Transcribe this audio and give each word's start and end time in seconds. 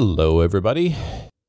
Hello, 0.00 0.40
everybody, 0.40 0.96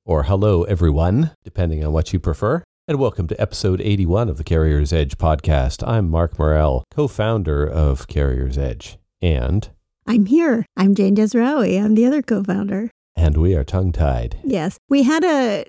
or 0.04 0.24
hello, 0.24 0.64
everyone, 0.64 1.32
depending 1.42 1.86
on 1.86 1.94
what 1.94 2.12
you 2.12 2.20
prefer. 2.20 2.62
And 2.86 3.00
welcome 3.00 3.26
to 3.28 3.42
episode 3.42 3.80
81 3.80 4.28
of 4.28 4.38
the 4.38 4.44
Carrier's 4.44 4.92
Edge 4.92 5.18
podcast. 5.18 5.88
I'm 5.88 6.10
Mark 6.10 6.38
Murrell, 6.38 6.84
co 6.92 7.08
founder 7.08 7.66
of 7.66 8.10
Carrier's 8.10 8.58
Edge. 8.58 8.98
And, 9.22 9.70
I'm 10.06 10.26
here. 10.26 10.66
I'm 10.76 10.96
Jane 10.96 11.16
Jazrawy. 11.16 11.82
I'm 11.82 11.96
the 11.96 12.06
other 12.06 12.22
co-founder. 12.22 12.92
and 13.16 13.38
we 13.38 13.56
are 13.56 13.64
tongue 13.64 13.94
tied. 13.94 14.38
Yes, 14.44 14.78
we 14.90 15.04
had 15.04 15.24
a 15.24 15.64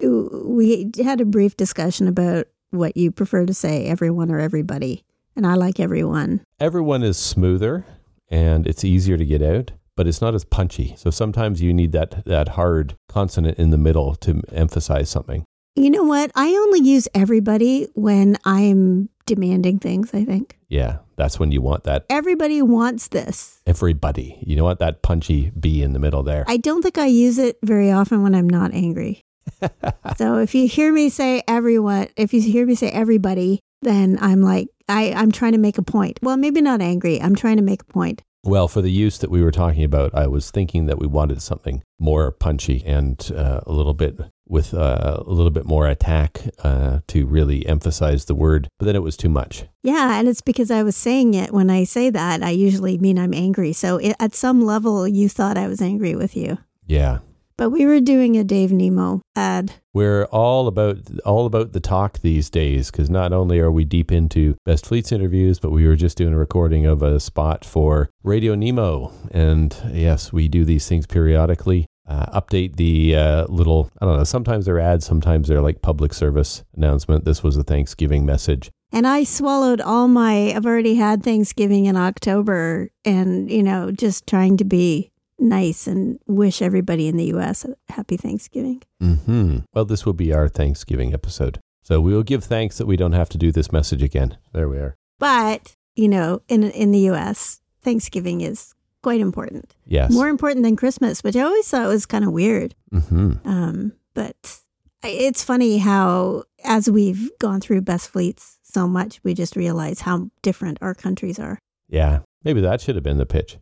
we 0.00 0.92
had 1.02 1.20
a 1.20 1.24
brief 1.24 1.56
discussion 1.56 2.06
about 2.06 2.46
what 2.70 2.96
you 2.96 3.10
prefer 3.10 3.46
to 3.46 3.52
say, 3.54 3.86
everyone 3.86 4.30
or 4.30 4.38
everybody, 4.38 5.02
and 5.34 5.44
I 5.44 5.54
like 5.54 5.80
everyone. 5.80 6.42
Everyone 6.60 7.02
is 7.02 7.18
smoother 7.18 7.84
and 8.30 8.64
it's 8.64 8.84
easier 8.84 9.16
to 9.16 9.26
get 9.26 9.42
out, 9.42 9.72
but 9.98 10.06
it's 10.06 10.20
not 10.22 10.32
as 10.32 10.44
punchy. 10.44 10.94
So 10.96 11.10
sometimes 11.10 11.60
you 11.60 11.74
need 11.74 11.90
that, 11.90 12.24
that 12.24 12.50
hard 12.50 12.94
consonant 13.08 13.58
in 13.58 13.70
the 13.70 13.76
middle 13.76 14.14
to 14.26 14.40
emphasize 14.52 15.10
something. 15.10 15.42
You 15.74 15.90
know 15.90 16.04
what? 16.04 16.30
I 16.36 16.46
only 16.50 16.88
use 16.88 17.08
everybody 17.14 17.88
when 17.94 18.36
I'm 18.44 19.08
demanding 19.26 19.80
things. 19.80 20.14
I 20.14 20.24
think 20.24 20.56
Yeah, 20.68 20.98
that's 21.16 21.40
when 21.40 21.50
you 21.50 21.60
want 21.60 21.82
that 21.82 22.06
everybody 22.08 22.62
wants 22.62 23.08
this. 23.08 23.60
everybody. 23.66 24.38
You 24.46 24.54
know 24.54 24.62
what? 24.62 24.78
That 24.78 25.02
punchy 25.02 25.50
B 25.58 25.82
in 25.82 25.94
the 25.94 25.98
middle 25.98 26.22
there. 26.22 26.44
I 26.46 26.58
don't 26.58 26.80
think 26.80 26.96
I 26.96 27.06
use 27.06 27.36
it 27.38 27.58
very 27.64 27.90
often 27.90 28.22
when 28.22 28.36
I'm 28.36 28.48
not 28.48 28.72
angry. 28.72 29.20
so 30.16 30.38
if 30.38 30.54
you 30.54 30.68
hear 30.68 30.92
me 30.92 31.08
say 31.08 31.42
everyone, 31.48 32.06
if 32.16 32.32
you 32.32 32.40
hear 32.40 32.64
me 32.66 32.76
say 32.76 32.90
everybody, 32.90 33.58
then 33.82 34.16
I'm 34.20 34.42
like 34.42 34.68
I 34.88 35.12
I'm 35.12 35.32
trying 35.32 35.52
to 35.52 35.58
make 35.58 35.76
a 35.78 35.82
point. 35.82 36.20
Well, 36.22 36.36
maybe 36.36 36.60
not 36.60 36.80
angry. 36.80 37.20
I'm 37.20 37.34
trying 37.34 37.56
to 37.56 37.62
make 37.64 37.82
a 37.82 37.92
point. 37.92 38.22
Well, 38.44 38.68
for 38.68 38.80
the 38.80 38.90
use 38.90 39.18
that 39.18 39.30
we 39.30 39.42
were 39.42 39.50
talking 39.50 39.84
about, 39.84 40.14
I 40.14 40.26
was 40.26 40.50
thinking 40.50 40.86
that 40.86 40.98
we 40.98 41.06
wanted 41.06 41.42
something 41.42 41.82
more 41.98 42.30
punchy 42.30 42.82
and 42.86 43.30
uh, 43.34 43.60
a 43.66 43.72
little 43.72 43.94
bit 43.94 44.18
with 44.46 44.72
uh, 44.72 45.22
a 45.26 45.30
little 45.30 45.50
bit 45.50 45.66
more 45.66 45.86
attack 45.86 46.42
uh, 46.64 47.00
to 47.08 47.26
really 47.26 47.66
emphasize 47.66 48.24
the 48.24 48.34
word, 48.34 48.68
but 48.78 48.86
then 48.86 48.96
it 48.96 49.02
was 49.02 49.16
too 49.16 49.28
much. 49.28 49.64
Yeah, 49.82 50.18
and 50.18 50.28
it's 50.28 50.40
because 50.40 50.70
I 50.70 50.82
was 50.82 50.96
saying 50.96 51.34
it 51.34 51.52
when 51.52 51.68
I 51.68 51.84
say 51.84 52.10
that, 52.10 52.42
I 52.42 52.50
usually 52.50 52.96
mean 52.96 53.18
I'm 53.18 53.34
angry. 53.34 53.72
So 53.72 53.98
it, 53.98 54.16
at 54.18 54.34
some 54.34 54.64
level, 54.64 55.06
you 55.06 55.28
thought 55.28 55.58
I 55.58 55.68
was 55.68 55.82
angry 55.82 56.14
with 56.14 56.36
you. 56.36 56.58
Yeah. 56.86 57.18
But 57.58 57.70
we 57.70 57.86
were 57.86 58.00
doing 58.00 58.36
a 58.36 58.44
Dave 58.44 58.70
Nemo 58.70 59.20
ad. 59.34 59.72
We're 59.92 60.26
all 60.26 60.68
about 60.68 60.98
all 61.26 61.44
about 61.44 61.72
the 61.72 61.80
talk 61.80 62.20
these 62.20 62.48
days 62.48 62.88
because 62.88 63.10
not 63.10 63.32
only 63.32 63.58
are 63.58 63.72
we 63.72 63.84
deep 63.84 64.12
into 64.12 64.56
Best 64.64 64.86
Fleets 64.86 65.10
interviews, 65.10 65.58
but 65.58 65.70
we 65.72 65.84
were 65.84 65.96
just 65.96 66.16
doing 66.16 66.32
a 66.32 66.38
recording 66.38 66.86
of 66.86 67.02
a 67.02 67.18
spot 67.18 67.64
for 67.64 68.10
Radio 68.22 68.54
Nemo, 68.54 69.12
and 69.32 69.76
yes, 69.90 70.32
we 70.32 70.46
do 70.46 70.64
these 70.64 70.88
things 70.88 71.04
periodically. 71.04 71.86
Uh, 72.06 72.40
update 72.40 72.76
the 72.76 73.16
uh, 73.16 73.44
little 73.48 73.90
I 74.00 74.06
don't 74.06 74.16
know. 74.16 74.24
Sometimes 74.24 74.64
they're 74.64 74.78
ads, 74.78 75.04
sometimes 75.04 75.48
they're 75.48 75.60
like 75.60 75.82
public 75.82 76.14
service 76.14 76.62
announcement. 76.76 77.24
This 77.24 77.42
was 77.42 77.56
a 77.56 77.64
Thanksgiving 77.64 78.24
message. 78.24 78.70
And 78.92 79.06
I 79.06 79.24
swallowed 79.24 79.82
all 79.82 80.08
my, 80.08 80.54
I've 80.54 80.64
already 80.64 80.94
had 80.94 81.22
Thanksgiving 81.22 81.84
in 81.84 81.96
October 81.96 82.88
and, 83.04 83.50
you 83.50 83.62
know, 83.62 83.90
just 83.90 84.26
trying 84.26 84.56
to 84.56 84.64
be 84.64 85.10
nice 85.38 85.86
and 85.86 86.18
wish 86.26 86.60
everybody 86.62 87.08
in 87.08 87.16
the 87.16 87.26
US 87.36 87.64
a 87.64 87.74
happy 87.92 88.16
Thanksgiving. 88.16 88.82
Hmm. 89.00 89.58
Well, 89.74 89.84
this 89.84 90.04
will 90.04 90.12
be 90.12 90.32
our 90.32 90.48
Thanksgiving 90.48 91.14
episode, 91.14 91.60
so 91.82 92.00
we 92.00 92.12
will 92.12 92.22
give 92.22 92.44
thanks 92.44 92.78
that 92.78 92.86
we 92.86 92.96
don't 92.96 93.12
have 93.12 93.28
to 93.30 93.38
do 93.38 93.52
this 93.52 93.72
message 93.72 94.02
again. 94.02 94.36
There 94.52 94.68
we 94.68 94.78
are. 94.78 94.96
But, 95.18 95.74
you 95.96 96.08
know, 96.08 96.42
in, 96.48 96.64
in 96.64 96.90
the 96.92 97.10
US, 97.10 97.60
Thanksgiving 97.82 98.40
is 98.40 98.74
quite 99.02 99.20
important. 99.20 99.74
Yes. 99.86 100.12
More 100.12 100.28
important 100.28 100.64
than 100.64 100.76
Christmas, 100.76 101.22
which 101.22 101.36
I 101.36 101.40
always 101.42 101.68
thought 101.68 101.88
was 101.88 102.06
kind 102.06 102.24
of 102.24 102.32
weird. 102.32 102.74
hmm 102.90 103.34
Um, 103.44 103.92
but 104.14 104.60
it's 105.04 105.44
funny 105.44 105.78
how, 105.78 106.44
as 106.64 106.90
we've 106.90 107.30
gone 107.38 107.60
through 107.60 107.82
Best 107.82 108.10
Fleets 108.10 108.58
so 108.62 108.88
much, 108.88 109.20
we 109.22 109.34
just 109.34 109.56
realize 109.56 110.00
how 110.00 110.30
different 110.42 110.78
our 110.80 110.94
countries 110.94 111.38
are. 111.38 111.58
Yeah. 111.88 112.20
Maybe 112.44 112.60
that 112.60 112.80
should 112.80 112.94
have 112.96 113.04
been 113.04 113.18
the 113.18 113.26
pitch. 113.26 113.58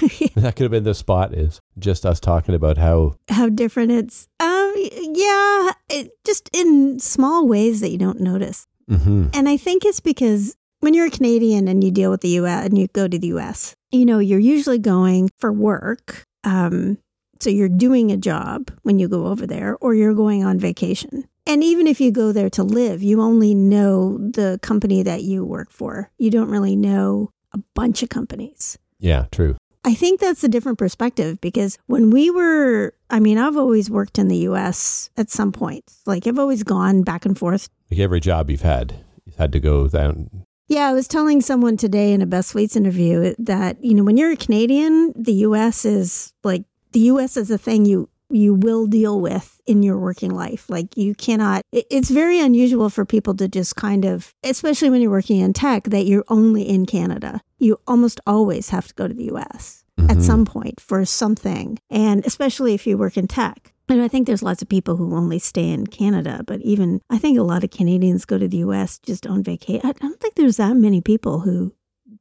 that 0.34 0.54
could 0.56 0.64
have 0.64 0.70
been 0.70 0.84
the 0.84 0.94
spot 0.94 1.34
is 1.34 1.60
just 1.78 2.04
us 2.06 2.20
talking 2.20 2.54
about 2.54 2.78
how 2.78 3.14
how 3.28 3.48
different 3.48 3.92
it's. 3.92 4.28
Um, 4.40 4.72
yeah, 4.76 5.72
it, 5.90 6.12
just 6.24 6.48
in 6.52 6.98
small 6.98 7.46
ways 7.46 7.80
that 7.80 7.90
you 7.90 7.98
don't 7.98 8.20
notice. 8.20 8.66
hmm 8.88 9.26
And 9.34 9.48
I 9.48 9.56
think 9.56 9.84
it's 9.84 10.00
because 10.00 10.56
when 10.80 10.94
you're 10.94 11.06
a 11.06 11.10
Canadian 11.10 11.68
and 11.68 11.82
you 11.84 11.90
deal 11.90 12.10
with 12.10 12.22
the 12.22 12.30
US 12.40 12.66
and 12.66 12.76
you 12.76 12.88
go 12.88 13.06
to 13.06 13.18
the 13.18 13.28
US, 13.28 13.74
you 13.90 14.04
know, 14.04 14.18
you're 14.18 14.38
usually 14.40 14.78
going 14.78 15.30
for 15.38 15.52
work. 15.52 16.24
Um, 16.44 16.98
so 17.40 17.50
you're 17.50 17.68
doing 17.68 18.10
a 18.10 18.16
job 18.16 18.70
when 18.82 18.98
you 18.98 19.08
go 19.08 19.26
over 19.26 19.46
there 19.46 19.76
or 19.80 19.94
you're 19.94 20.14
going 20.14 20.44
on 20.44 20.58
vacation. 20.58 21.24
And 21.46 21.64
even 21.64 21.86
if 21.88 22.00
you 22.00 22.12
go 22.12 22.30
there 22.32 22.50
to 22.50 22.62
live, 22.62 23.02
you 23.02 23.20
only 23.20 23.52
know 23.54 24.16
the 24.18 24.60
company 24.62 25.02
that 25.02 25.22
you 25.24 25.44
work 25.44 25.70
for. 25.70 26.10
You 26.18 26.30
don't 26.30 26.48
really 26.48 26.76
know 26.76 27.30
a 27.52 27.58
bunch 27.74 28.02
of 28.02 28.08
companies. 28.08 28.78
yeah, 28.98 29.26
true. 29.32 29.56
I 29.84 29.94
think 29.94 30.20
that's 30.20 30.44
a 30.44 30.48
different 30.48 30.78
perspective 30.78 31.40
because 31.40 31.76
when 31.86 32.10
we 32.10 32.30
were, 32.30 32.94
I 33.10 33.18
mean, 33.18 33.36
I've 33.36 33.56
always 33.56 33.90
worked 33.90 34.18
in 34.18 34.28
the 34.28 34.38
US 34.48 35.10
at 35.16 35.30
some 35.30 35.50
point. 35.50 35.84
Like 36.06 36.26
I've 36.26 36.38
always 36.38 36.62
gone 36.62 37.02
back 37.02 37.26
and 37.26 37.36
forth 37.36 37.68
Like 37.90 37.98
every 37.98 38.20
job 38.20 38.50
you've 38.50 38.62
had, 38.62 39.04
you've 39.24 39.36
had 39.36 39.52
to 39.52 39.60
go 39.60 39.88
down. 39.88 40.44
Yeah, 40.68 40.88
I 40.88 40.92
was 40.92 41.08
telling 41.08 41.40
someone 41.40 41.76
today 41.76 42.12
in 42.12 42.22
a 42.22 42.26
Best 42.26 42.52
Fleets 42.52 42.76
interview 42.76 43.34
that, 43.38 43.82
you 43.84 43.94
know, 43.94 44.04
when 44.04 44.16
you're 44.16 44.32
a 44.32 44.36
Canadian, 44.36 45.12
the 45.16 45.34
US 45.46 45.84
is 45.84 46.32
like 46.44 46.64
the 46.92 47.00
US 47.00 47.36
is 47.36 47.50
a 47.50 47.58
thing 47.58 47.84
you 47.84 48.08
you 48.30 48.54
will 48.54 48.86
deal 48.86 49.20
with 49.20 49.60
in 49.66 49.82
your 49.82 49.98
working 49.98 50.30
life. 50.30 50.70
Like 50.70 50.96
you 50.96 51.14
cannot 51.14 51.62
it's 51.72 52.08
very 52.08 52.40
unusual 52.40 52.88
for 52.88 53.04
people 53.04 53.34
to 53.34 53.48
just 53.48 53.76
kind 53.76 54.04
of 54.04 54.32
especially 54.42 54.90
when 54.90 55.00
you're 55.00 55.10
working 55.10 55.40
in 55.40 55.52
tech 55.52 55.84
that 55.84 56.06
you're 56.06 56.24
only 56.28 56.62
in 56.62 56.86
Canada. 56.86 57.40
You 57.62 57.78
almost 57.86 58.18
always 58.26 58.70
have 58.70 58.88
to 58.88 58.94
go 58.94 59.06
to 59.08 59.14
the 59.14 59.30
US 59.34 59.84
at 60.10 60.16
Mhm. 60.18 60.22
some 60.22 60.44
point 60.44 60.80
for 60.80 61.04
something. 61.04 61.78
And 61.88 62.26
especially 62.26 62.74
if 62.74 62.86
you 62.86 62.98
work 62.98 63.16
in 63.16 63.28
tech. 63.28 63.72
And 63.88 64.00
I 64.00 64.08
think 64.08 64.26
there's 64.26 64.42
lots 64.42 64.62
of 64.62 64.68
people 64.68 64.96
who 64.96 65.14
only 65.14 65.38
stay 65.38 65.68
in 65.70 65.86
Canada, 65.86 66.42
but 66.46 66.60
even 66.62 67.00
I 67.10 67.18
think 67.18 67.38
a 67.38 67.42
lot 67.42 67.62
of 67.62 67.70
Canadians 67.70 68.24
go 68.24 68.38
to 68.38 68.48
the 68.48 68.58
US 68.68 68.98
just 68.98 69.26
on 69.26 69.42
vacation. 69.42 69.82
I 69.84 69.92
don't 69.92 70.18
think 70.18 70.34
there's 70.34 70.56
that 70.56 70.76
many 70.76 71.00
people 71.00 71.40
who 71.40 71.72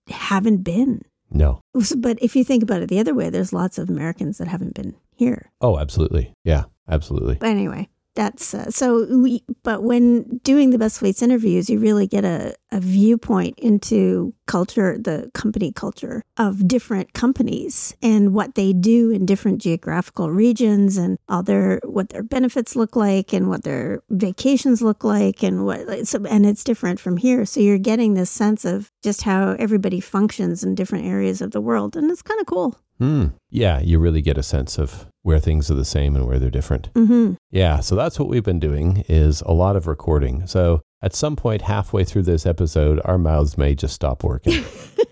haven't 0.09 0.63
been. 0.63 1.01
No. 1.31 1.62
But 1.97 2.19
if 2.22 2.35
you 2.35 2.44
think 2.44 2.62
about 2.62 2.81
it 2.81 2.90
the 2.90 3.00
other 3.00 3.13
way, 3.16 3.30
there's 3.30 3.53
lots 3.53 3.78
of 3.78 3.90
Americans 3.90 4.38
that 4.38 4.47
haven't 4.50 4.74
been 4.75 4.96
here. 5.16 5.50
Oh, 5.62 5.80
absolutely. 5.80 6.34
Yeah, 6.44 6.66
absolutely. 6.90 7.38
But 7.40 7.50
anyway, 7.50 7.88
that's 8.16 8.54
uh, 8.54 8.70
so 8.70 9.06
we, 9.18 9.44
but 9.64 9.84
when 9.84 10.40
doing 10.44 10.72
the 10.72 10.78
Best 10.78 11.00
Fleets 11.00 11.22
interviews, 11.22 11.70
you 11.70 11.80
really 11.80 12.08
get 12.08 12.26
a, 12.26 12.56
a 12.72 12.80
viewpoint 12.80 13.58
into 13.60 14.34
culture, 14.48 14.98
the 14.98 15.32
company 15.34 15.72
culture 15.72 16.22
of 16.38 16.68
different 16.68 17.14
companies 17.14 17.96
and 18.02 18.34
what 18.34 18.56
they 18.56 18.74
do 18.74 19.12
in 19.12 19.26
different 19.26 19.62
geographical 19.62 20.30
regions 20.30 20.98
and 20.98 21.18
all 21.30 21.44
their, 21.44 21.80
what 21.86 22.10
their 22.10 22.24
benefits 22.24 22.76
look 22.76 22.96
like 22.96 23.34
and 23.34 23.48
what 23.48 23.64
their 23.64 24.02
vacations 24.10 24.82
look 24.82 25.04
like 25.04 25.42
and 25.42 25.66
what, 25.66 26.08
so, 26.08 26.24
and 26.26 26.46
it's 26.46 26.64
different 26.64 27.00
from 27.00 27.18
here. 27.18 27.46
So 27.46 27.60
you're 27.60 27.78
getting 27.78 28.14
this 28.14 28.30
sense 28.30 28.66
of 28.66 28.92
just 29.02 29.24
how 29.24 29.56
everybody 29.57 30.02
functions 30.02 30.64
in 30.64 30.75
different 30.75 31.06
areas 31.06 31.42
of 31.42 31.52
the 31.52 31.62
world. 31.62 31.96
And 31.96 32.12
it's 32.12 32.22
kind 32.22 32.42
of 32.42 32.46
cool. 32.46 32.78
Hmm. 33.01 33.30
Yeah, 33.50 33.80
you 33.80 33.98
really 33.98 34.21
get 34.21 34.38
a 34.38 34.44
sense 34.44 34.77
of 34.77 35.07
where 35.24 35.39
things 35.39 35.71
are 35.71 35.75
the 35.75 35.83
same 35.83 36.15
and 36.15 36.27
where 36.27 36.38
they're 36.38 36.51
different. 36.51 36.89
hmm 36.95 37.33
Yeah, 37.50 37.80
so 37.80 37.95
that's 37.95 38.19
what 38.19 38.30
we've 38.30 38.44
been 38.44 38.59
doing 38.59 39.03
is 39.09 39.42
a 39.42 39.53
lot 39.53 39.75
of 39.75 39.88
recording. 39.88 40.45
So 40.45 40.81
at 41.01 41.15
some 41.15 41.36
point 41.36 41.63
halfway 41.63 42.03
through 42.03 42.21
this 42.24 42.45
episode, 42.45 43.01
our 43.03 43.18
mouths 43.18 43.57
may 43.57 43.74
just 43.74 43.95
stop 43.95 44.24
working. 44.24 44.63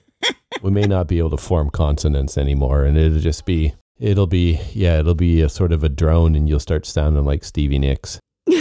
we 0.62 0.70
may 0.70 0.84
not 0.84 1.08
be 1.08 1.18
able 1.18 1.32
to 1.32 1.38
form 1.38 1.72
consonants 1.72 2.38
anymore 2.38 2.84
and 2.84 2.96
it'll 2.96 3.18
just 3.18 3.46
be 3.48 3.74
it'll 4.00 4.28
be 4.28 4.60
yeah, 4.74 5.00
it'll 5.00 5.16
be 5.16 5.42
a 5.42 5.50
sort 5.50 5.72
of 5.72 5.84
a 5.84 5.90
drone 5.90 6.36
and 6.36 6.48
you'll 6.48 6.60
start 6.60 6.86
sounding 6.86 7.26
like 7.26 7.44
Stevie 7.44 7.80
Nicks. 7.80 8.20